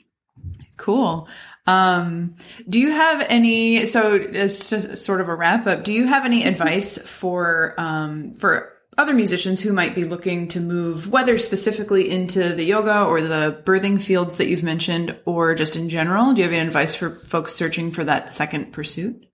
cool 0.78 1.28
Um, 1.64 2.34
do 2.68 2.80
you 2.80 2.90
have 2.90 3.24
any, 3.28 3.86
so 3.86 4.14
it's 4.16 4.68
just 4.68 4.96
sort 4.96 5.20
of 5.20 5.28
a 5.28 5.34
wrap 5.34 5.66
up. 5.68 5.84
Do 5.84 5.92
you 5.92 6.09
have 6.09 6.24
any 6.24 6.44
advice 6.44 6.98
for, 6.98 7.74
um, 7.78 8.32
for 8.34 8.72
other 8.98 9.14
musicians 9.14 9.61
who 9.61 9.72
might 9.72 9.94
be 9.94 10.05
looking 10.05 10.48
to 10.48 10.61
move, 10.61 11.09
whether 11.09 11.38
specifically 11.38 12.11
into 12.11 12.53
the 12.55 12.64
yoga 12.64 13.05
or 13.05 13.22
the 13.22 13.62
birthing 13.64 14.03
fields 14.03 14.38
that 14.38 14.48
you've 14.48 14.64
mentioned, 14.64 15.16
or 15.24 15.55
just 15.55 15.76
in 15.76 15.88
general? 15.88 16.32
Do 16.32 16.40
you 16.40 16.48
have 16.48 16.53
any 16.53 16.66
advice 16.66 16.96
for 16.96 17.11
folks 17.11 17.55
searching 17.55 17.92
for 17.92 18.03
that 18.05 18.32
second 18.32 18.72
pursuit? 18.72 19.24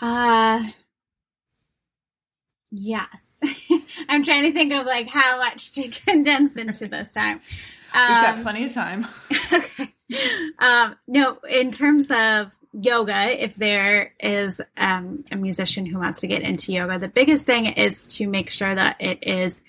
Uh, 0.00 0.64
yes. 2.70 3.38
I'm 4.08 4.22
trying 4.22 4.44
to 4.44 4.52
think 4.52 4.72
of 4.72 4.86
like 4.86 5.08
how 5.08 5.38
much 5.38 5.72
to 5.72 5.88
condense 6.06 6.56
into 6.56 6.88
this 6.88 7.12
time. 7.12 7.40
Um, 7.94 8.02
We've 8.08 8.22
got 8.22 8.36
um, 8.36 8.42
plenty 8.42 8.64
of 8.64 8.72
time. 8.72 9.06
okay. 9.52 9.94
Um, 10.58 10.96
no, 11.06 11.38
in 11.48 11.70
terms 11.70 12.10
of 12.10 12.52
yoga, 12.72 13.42
if 13.42 13.56
there 13.56 14.12
is 14.20 14.60
um, 14.76 15.24
a 15.30 15.36
musician 15.36 15.86
who 15.86 15.98
wants 15.98 16.20
to 16.20 16.26
get 16.26 16.42
into 16.42 16.72
yoga, 16.72 16.98
the 16.98 17.08
biggest 17.08 17.46
thing 17.46 17.66
is 17.66 18.06
to 18.06 18.26
make 18.26 18.50
sure 18.50 18.74
that 18.74 18.96
it 19.00 19.26
is 19.26 19.60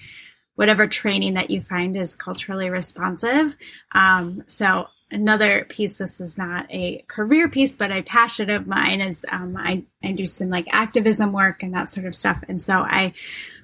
whatever 0.55 0.88
training 0.88 1.36
that 1.36 1.51
you 1.51 1.61
find 1.61 1.95
is 1.95 2.15
culturally 2.15 2.69
responsive. 2.69 3.55
Um, 3.93 4.43
so 4.47 4.88
another 5.12 5.66
piece, 5.70 5.97
this 5.97 6.20
is 6.20 6.38
not 6.38 6.66
a 6.70 7.03
career 7.08 7.49
piece, 7.49 7.76
but 7.76 7.91
a 7.91 8.01
passion 8.01 8.49
of 8.49 8.68
mine 8.68 9.01
is 9.01 9.26
um, 9.32 9.55
I, 9.58 9.84
I 10.03 10.12
do 10.12 10.26
some 10.26 10.49
like 10.49 10.68
activism 10.72 11.32
work 11.32 11.64
and 11.64 11.74
that 11.74 11.91
sort 11.91 12.05
of 12.05 12.16
stuff. 12.16 12.43
And 12.47 12.62
so 12.62 12.74
I 12.80 13.14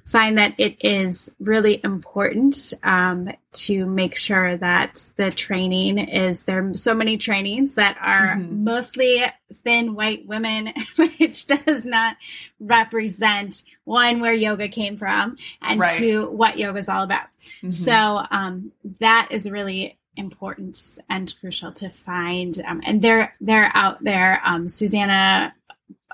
find 0.06 0.38
that 0.38 0.54
it 0.58 0.78
is 0.82 1.32
really 1.40 1.80
important 1.84 2.74
um, 2.84 3.30
to 3.54 3.86
make 3.86 4.18
sure 4.18 4.58
that 4.58 5.06
the 5.16 5.32
training 5.32 5.98
is 5.98 6.44
there 6.44 6.68
are 6.68 6.74
so 6.74 6.94
many 6.94 7.18
trainings 7.18 7.76
that 7.76 7.98
are 8.02 8.36
mm-hmm. 8.36 8.64
mostly 8.64 9.24
thin 9.64 9.96
white 9.96 10.26
women 10.28 10.74
which 10.98 11.48
does 11.48 11.86
not 11.86 12.18
represent 12.60 13.64
one 13.86 14.20
where 14.20 14.34
yoga 14.34 14.68
came 14.68 14.98
from 14.98 15.38
and 15.62 15.80
right. 15.80 15.98
two 15.98 16.30
what 16.30 16.58
yoga 16.58 16.80
is 16.80 16.90
all 16.90 17.04
about 17.04 17.28
mm-hmm. 17.58 17.70
so 17.70 18.22
um, 18.30 18.72
that 19.00 19.30
is 19.32 19.50
really 19.50 19.98
important 20.16 21.00
and 21.10 21.34
crucial 21.40 21.72
to 21.72 21.90
find 21.90 22.62
um, 22.68 22.82
and 22.86 23.02
they're 23.02 23.34
they're 23.42 23.72
out 23.74 24.04
there 24.04 24.42
um, 24.46 24.68
susanna 24.68 25.54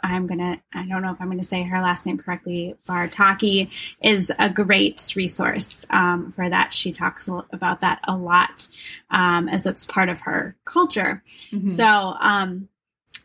I'm 0.04 0.28
gonna 0.28 0.62
I 0.74 0.86
don't 0.86 1.02
know 1.02 1.12
if 1.12 1.22
I'm 1.22 1.30
gonna 1.30 1.44
say 1.44 1.64
her 1.64 1.82
last 1.82 2.06
name 2.06 2.18
correctly. 2.18 2.76
Bartaki 2.88 3.72
is 4.02 4.32
a 4.38 4.50
great 4.50 5.14
resource 5.16 5.86
um, 5.90 6.32
for 6.32 6.50
that. 6.50 6.74
She 6.74 6.92
talks 6.92 7.28
about 7.28 7.82
that 7.82 8.00
a 8.08 8.16
lot 8.16 8.68
um, 9.10 9.50
as 9.50 9.66
it's 9.66 9.86
part 9.86 10.10
of 10.10 10.22
her 10.22 10.56
culture. 10.66 11.24
Mm-hmm. 11.52 11.68
So 11.68 11.86
um, 11.88 12.70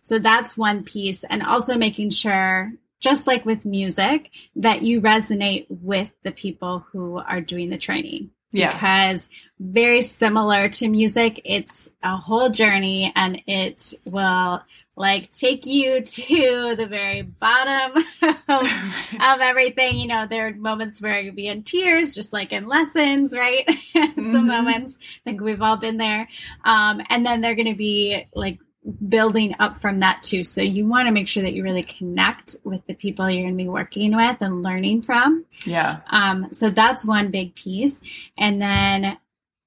so 0.02 0.18
that's 0.18 0.56
one 0.56 0.84
piece, 0.84 1.24
and 1.24 1.42
also 1.42 1.76
making 1.76 2.10
sure. 2.10 2.72
Just 3.00 3.26
like 3.26 3.44
with 3.44 3.66
music, 3.66 4.30
that 4.56 4.80
you 4.80 5.02
resonate 5.02 5.66
with 5.68 6.10
the 6.22 6.32
people 6.32 6.86
who 6.90 7.18
are 7.18 7.42
doing 7.42 7.68
the 7.68 7.76
training. 7.76 8.30
Yeah. 8.54 8.72
Because 8.72 9.28
very 9.58 10.02
similar 10.02 10.68
to 10.68 10.88
music, 10.88 11.40
it's 11.44 11.90
a 12.02 12.16
whole 12.16 12.50
journey 12.50 13.12
and 13.14 13.40
it 13.46 13.94
will 14.06 14.62
like 14.96 15.30
take 15.30 15.66
you 15.66 16.00
to 16.04 16.76
the 16.76 16.86
very 16.86 17.22
bottom 17.22 17.96
of, 18.22 18.32
of 18.48 19.40
everything. 19.40 19.98
You 19.98 20.06
know, 20.06 20.26
there 20.28 20.46
are 20.46 20.54
moments 20.54 21.02
where 21.02 21.20
you'll 21.20 21.34
be 21.34 21.48
in 21.48 21.64
tears, 21.64 22.14
just 22.14 22.32
like 22.32 22.52
in 22.52 22.66
lessons, 22.66 23.34
right? 23.34 23.68
Mm-hmm. 23.94 24.32
Some 24.32 24.46
moments, 24.46 24.96
I 25.00 25.30
think 25.30 25.40
we've 25.40 25.62
all 25.62 25.76
been 25.76 25.96
there. 25.96 26.28
Um, 26.64 27.00
and 27.08 27.24
then 27.24 27.40
they're 27.40 27.54
going 27.54 27.68
to 27.68 27.74
be 27.74 28.26
like 28.34 28.58
building 29.08 29.54
up 29.58 29.80
from 29.80 30.00
that 30.00 30.22
too. 30.22 30.44
So 30.44 30.60
you 30.60 30.86
want 30.86 31.06
to 31.06 31.12
make 31.12 31.28
sure 31.28 31.42
that 31.42 31.54
you 31.54 31.62
really 31.62 31.82
connect 31.82 32.56
with 32.64 32.86
the 32.86 32.94
people 32.94 33.30
you're 33.30 33.44
going 33.44 33.56
to 33.56 33.64
be 33.64 33.68
working 33.68 34.14
with 34.14 34.36
and 34.40 34.62
learning 34.62 35.02
from. 35.02 35.46
Yeah. 35.64 36.00
Um, 36.08 36.48
so 36.52 36.70
that's 36.70 37.04
one 37.04 37.30
big 37.30 37.54
piece. 37.54 38.00
And 38.36 38.60
then, 38.60 39.16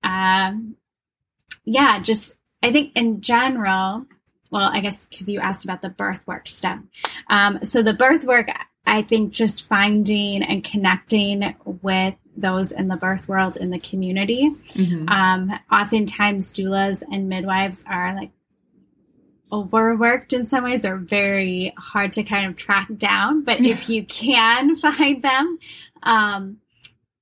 um, 0.03 0.75
yeah, 1.65 1.99
just, 1.99 2.35
I 2.61 2.71
think 2.71 2.95
in 2.95 3.21
general, 3.21 4.05
well, 4.51 4.69
I 4.71 4.79
guess 4.79 5.05
because 5.05 5.27
you 5.27 5.39
asked 5.39 5.65
about 5.65 5.81
the 5.81 5.89
birth 5.89 6.25
work 6.27 6.47
stuff. 6.47 6.79
Um, 7.29 7.59
so 7.63 7.81
the 7.81 7.93
birth 7.93 8.23
work, 8.23 8.49
I 8.85 9.01
think 9.01 9.31
just 9.31 9.67
finding 9.67 10.43
and 10.43 10.63
connecting 10.63 11.55
with 11.65 12.15
those 12.37 12.71
in 12.71 12.87
the 12.87 12.95
birth 12.95 13.27
world 13.27 13.57
in 13.57 13.71
the 13.71 13.79
community. 13.79 14.51
Mm-hmm. 14.69 15.09
Um, 15.09 15.59
oftentimes 15.71 16.53
doulas 16.53 17.03
and 17.11 17.27
midwives 17.27 17.83
are 17.87 18.15
like 18.15 18.29
overworked 19.51 20.33
in 20.33 20.45
some 20.45 20.63
ways 20.63 20.85
or 20.85 20.97
very 20.97 21.73
hard 21.77 22.13
to 22.13 22.23
kind 22.23 22.47
of 22.47 22.55
track 22.55 22.87
down. 22.97 23.43
But 23.43 23.61
if 23.61 23.89
you 23.89 24.05
can 24.05 24.75
find 24.77 25.21
them, 25.21 25.59
um, 26.03 26.57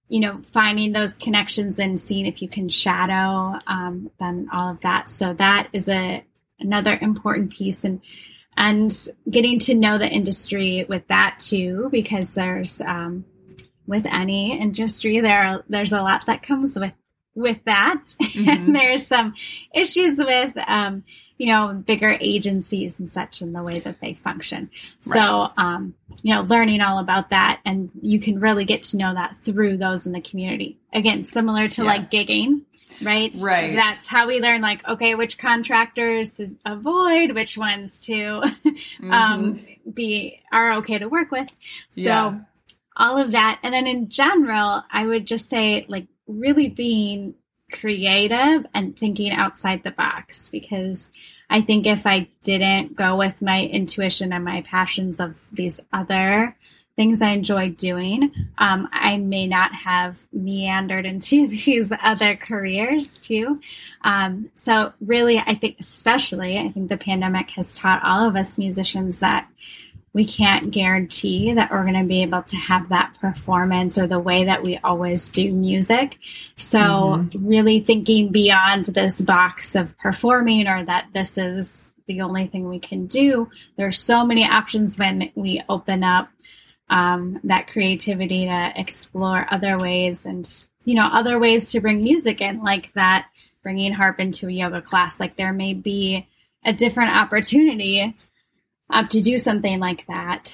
you 0.08 0.20
know, 0.20 0.42
finding 0.52 0.92
those 0.92 1.16
connections 1.16 1.80
and 1.80 2.00
seeing 2.00 2.26
if 2.26 2.42
you 2.42 2.48
can 2.48 2.70
shadow 2.70 3.60
um, 3.68 4.12
them, 4.20 4.50
all 4.54 4.72
of 4.72 4.82
that. 4.82 5.10
So 5.10 5.34
that 5.34 5.70
is 5.74 5.90
a 5.90 6.24
another 6.60 6.98
important 7.02 7.52
piece, 7.54 7.84
and 7.84 8.02
and 8.56 9.08
getting 9.30 9.60
to 9.60 9.74
know 9.74 9.98
the 9.98 10.08
industry 10.08 10.86
with 10.88 11.08
that 11.08 11.40
too, 11.40 11.90
because 11.92 12.34
there's 12.34 12.82
um, 12.82 13.26
with 13.88 14.06
any 14.06 14.60
industry 14.60 15.20
there 15.20 15.44
are, 15.44 15.64
there's 15.70 15.94
a 15.94 16.02
lot 16.02 16.26
that 16.28 16.44
comes 16.44 16.78
with 16.78 16.94
with 17.34 17.64
that, 17.66 18.02
mm-hmm. 18.22 18.50
and 18.50 18.76
there's 18.76 19.06
some 19.06 19.34
issues 19.74 20.18
with 20.18 20.54
um, 20.68 21.04
you 21.38 21.48
know, 21.48 21.74
bigger 21.74 22.18
agencies 22.22 23.00
and 23.00 23.10
such 23.10 23.42
in 23.42 23.54
the 23.54 23.62
way 23.62 23.80
that 23.80 24.00
they 24.00 24.14
function. 24.14 24.70
Right. 25.08 25.16
So, 25.16 25.52
um, 25.58 25.94
you 26.22 26.34
know, 26.34 26.42
learning 26.42 26.82
all 26.82 27.00
about 27.00 27.30
that 27.32 27.60
and 27.66 27.92
you 28.02 28.20
can 28.20 28.40
really 28.40 28.66
get 28.66 28.84
to 28.84 28.98
know 28.98 29.14
that 29.14 29.38
through 29.40 29.78
those 29.78 30.06
in 30.06 30.14
the 30.14 30.22
community. 30.22 30.80
Again, 30.94 31.26
similar 31.26 31.68
to 31.68 31.84
yeah. 31.84 31.88
like 31.88 32.10
gigging, 32.10 32.62
right? 33.02 33.36
Right. 33.42 33.76
That's 33.76 34.08
how 34.08 34.28
we 34.28 34.40
learn 34.40 34.62
like, 34.62 34.88
okay, 34.88 35.16
which 35.16 35.38
contractors 35.38 36.34
to 36.36 36.56
avoid, 36.66 37.34
which 37.34 37.58
ones 37.58 38.00
to, 38.02 38.38
um, 39.04 39.56
mm-hmm. 39.56 39.90
be, 39.92 40.42
are 40.54 40.74
okay 40.76 40.98
to 40.98 41.10
work 41.10 41.32
with. 41.32 41.52
So 41.90 42.02
yeah. 42.02 42.40
all 42.96 43.18
of 43.18 43.32
that. 43.32 43.60
And 43.62 43.74
then 43.74 43.88
in 43.88 44.08
general, 44.08 44.84
I 44.90 45.06
would 45.06 45.26
just 45.26 45.50
say 45.50 45.86
like 45.90 46.08
really 46.28 46.70
being 46.70 47.36
creative 47.80 48.66
and 48.74 48.98
thinking 48.98 49.32
outside 49.32 49.84
the 49.84 49.92
box 49.92 50.50
because 50.50 51.12
I 51.50 51.62
think 51.62 51.86
if 51.86 52.08
I 52.08 52.28
didn't 52.44 52.96
go 52.96 53.16
with 53.16 53.42
my 53.42 53.64
intuition 53.64 54.34
and 54.34 54.44
my 54.44 54.62
passions 54.62 55.20
of 55.20 55.36
these 55.52 55.80
other 55.94 56.56
things 56.96 57.22
I 57.22 57.30
enjoy 57.30 57.72
doing, 57.72 58.32
um, 58.58 58.88
I 58.92 59.18
may 59.18 59.48
not 59.48 59.74
have 59.74 60.18
meandered 60.32 61.06
into 61.06 61.48
these 61.66 61.92
other 62.02 62.36
careers 62.36 63.18
too. 63.18 63.60
Um, 64.02 64.50
so, 64.56 64.94
really, 65.02 65.38
I 65.38 65.56
think, 65.56 65.78
especially, 65.80 66.58
I 66.58 66.70
think 66.72 66.90
the 66.90 66.98
pandemic 66.98 67.52
has 67.52 67.74
taught 67.74 68.04
all 68.04 68.28
of 68.28 68.36
us 68.36 68.58
musicians 68.58 69.20
that 69.20 69.48
we 70.16 70.24
can't 70.24 70.72
guarantee 70.72 71.54
that 71.54 71.70
we're 71.70 71.82
going 71.82 72.00
to 72.02 72.06
be 72.06 72.22
able 72.22 72.42
to 72.42 72.56
have 72.56 72.88
that 72.88 73.14
performance 73.20 73.98
or 73.98 74.08
the 74.08 74.18
way 74.18 74.46
that 74.46 74.64
we 74.64 74.78
always 74.78 75.30
do 75.30 75.52
music. 75.52 76.18
So, 76.56 76.80
mm-hmm. 76.80 77.46
really 77.46 77.82
thinking 77.82 78.32
beyond 78.32 78.86
this 78.86 79.20
box 79.20 79.76
of 79.76 79.96
performing 79.98 80.70
or 80.70 80.86
that 80.86 81.08
this 81.14 81.38
is 81.38 81.90
the 82.08 82.22
only 82.22 82.48
thing 82.48 82.70
we 82.70 82.80
can 82.80 83.08
do. 83.08 83.50
There's 83.76 84.02
so 84.02 84.26
many 84.26 84.46
options 84.46 84.98
when 84.98 85.32
we 85.36 85.62
open 85.68 86.02
up 86.02 86.30
um, 86.90 87.42
that 87.44 87.68
creativity 87.68 88.46
to 88.46 88.72
explore 88.74 89.46
other 89.52 89.78
ways 89.78 90.26
and, 90.26 90.50
you 90.86 90.96
know, 90.96 91.10
other 91.12 91.40
ways 91.40 91.72
to 91.72 91.82
bring 91.82 92.02
music 92.02 92.40
in, 92.40 92.64
like 92.64 92.94
that 92.94 93.28
bringing 93.64 93.92
harp 93.92 94.22
into 94.22 94.48
a 94.48 94.52
yoga 94.52 94.82
class. 94.82 95.20
Like 95.20 95.36
there 95.36 95.52
may 95.52 95.74
be 95.74 96.26
a 96.64 96.72
different 96.72 97.18
opportunity 97.18 98.16
up 98.90 99.10
to 99.10 99.22
do 99.22 99.38
something 99.38 99.80
like 99.80 100.06
that 100.08 100.54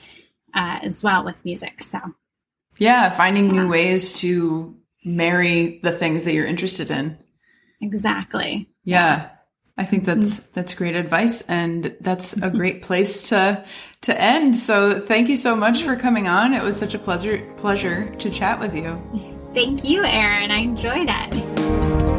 uh, 0.54 0.80
as 0.84 1.04
well 1.04 1.26
with 1.26 1.44
music. 1.46 1.84
So, 1.84 2.00
yeah, 2.78 3.10
finding 3.10 3.54
yeah. 3.54 3.64
new 3.64 3.70
ways 3.70 4.20
to 4.22 4.76
marry 5.04 5.80
the 5.84 5.92
things 5.92 6.24
that 6.24 6.34
you're 6.34 6.46
interested 6.46 6.92
in. 6.92 7.18
Exactly. 7.82 8.70
Yeah. 8.84 9.30
I 9.78 9.86
think 9.86 10.06
that's 10.06 10.40
mm-hmm. 10.40 10.52
that's 10.54 10.76
great 10.76 10.96
advice 10.96 11.42
and 11.44 11.96
that's 12.02 12.34
a 12.34 12.50
great 12.50 12.84
place 12.84 13.30
to 13.30 13.66
to 14.02 14.22
end. 14.22 14.56
So 14.56 15.00
thank 15.00 15.30
you 15.30 15.38
so 15.38 15.56
much 15.56 15.84
for 15.84 15.96
coming 15.96 16.28
on. 16.28 16.54
It 16.54 16.62
was 16.62 16.78
such 16.78 16.94
a 16.94 17.00
pleasure 17.00 17.52
pleasure 17.58 18.14
to 18.18 18.30
chat 18.30 18.60
with 18.60 18.76
you. 18.76 19.02
Thank 19.54 19.84
you, 19.84 20.04
Erin. 20.04 20.52
I 20.52 20.60
enjoyed 20.60 21.10
it. 21.10 22.11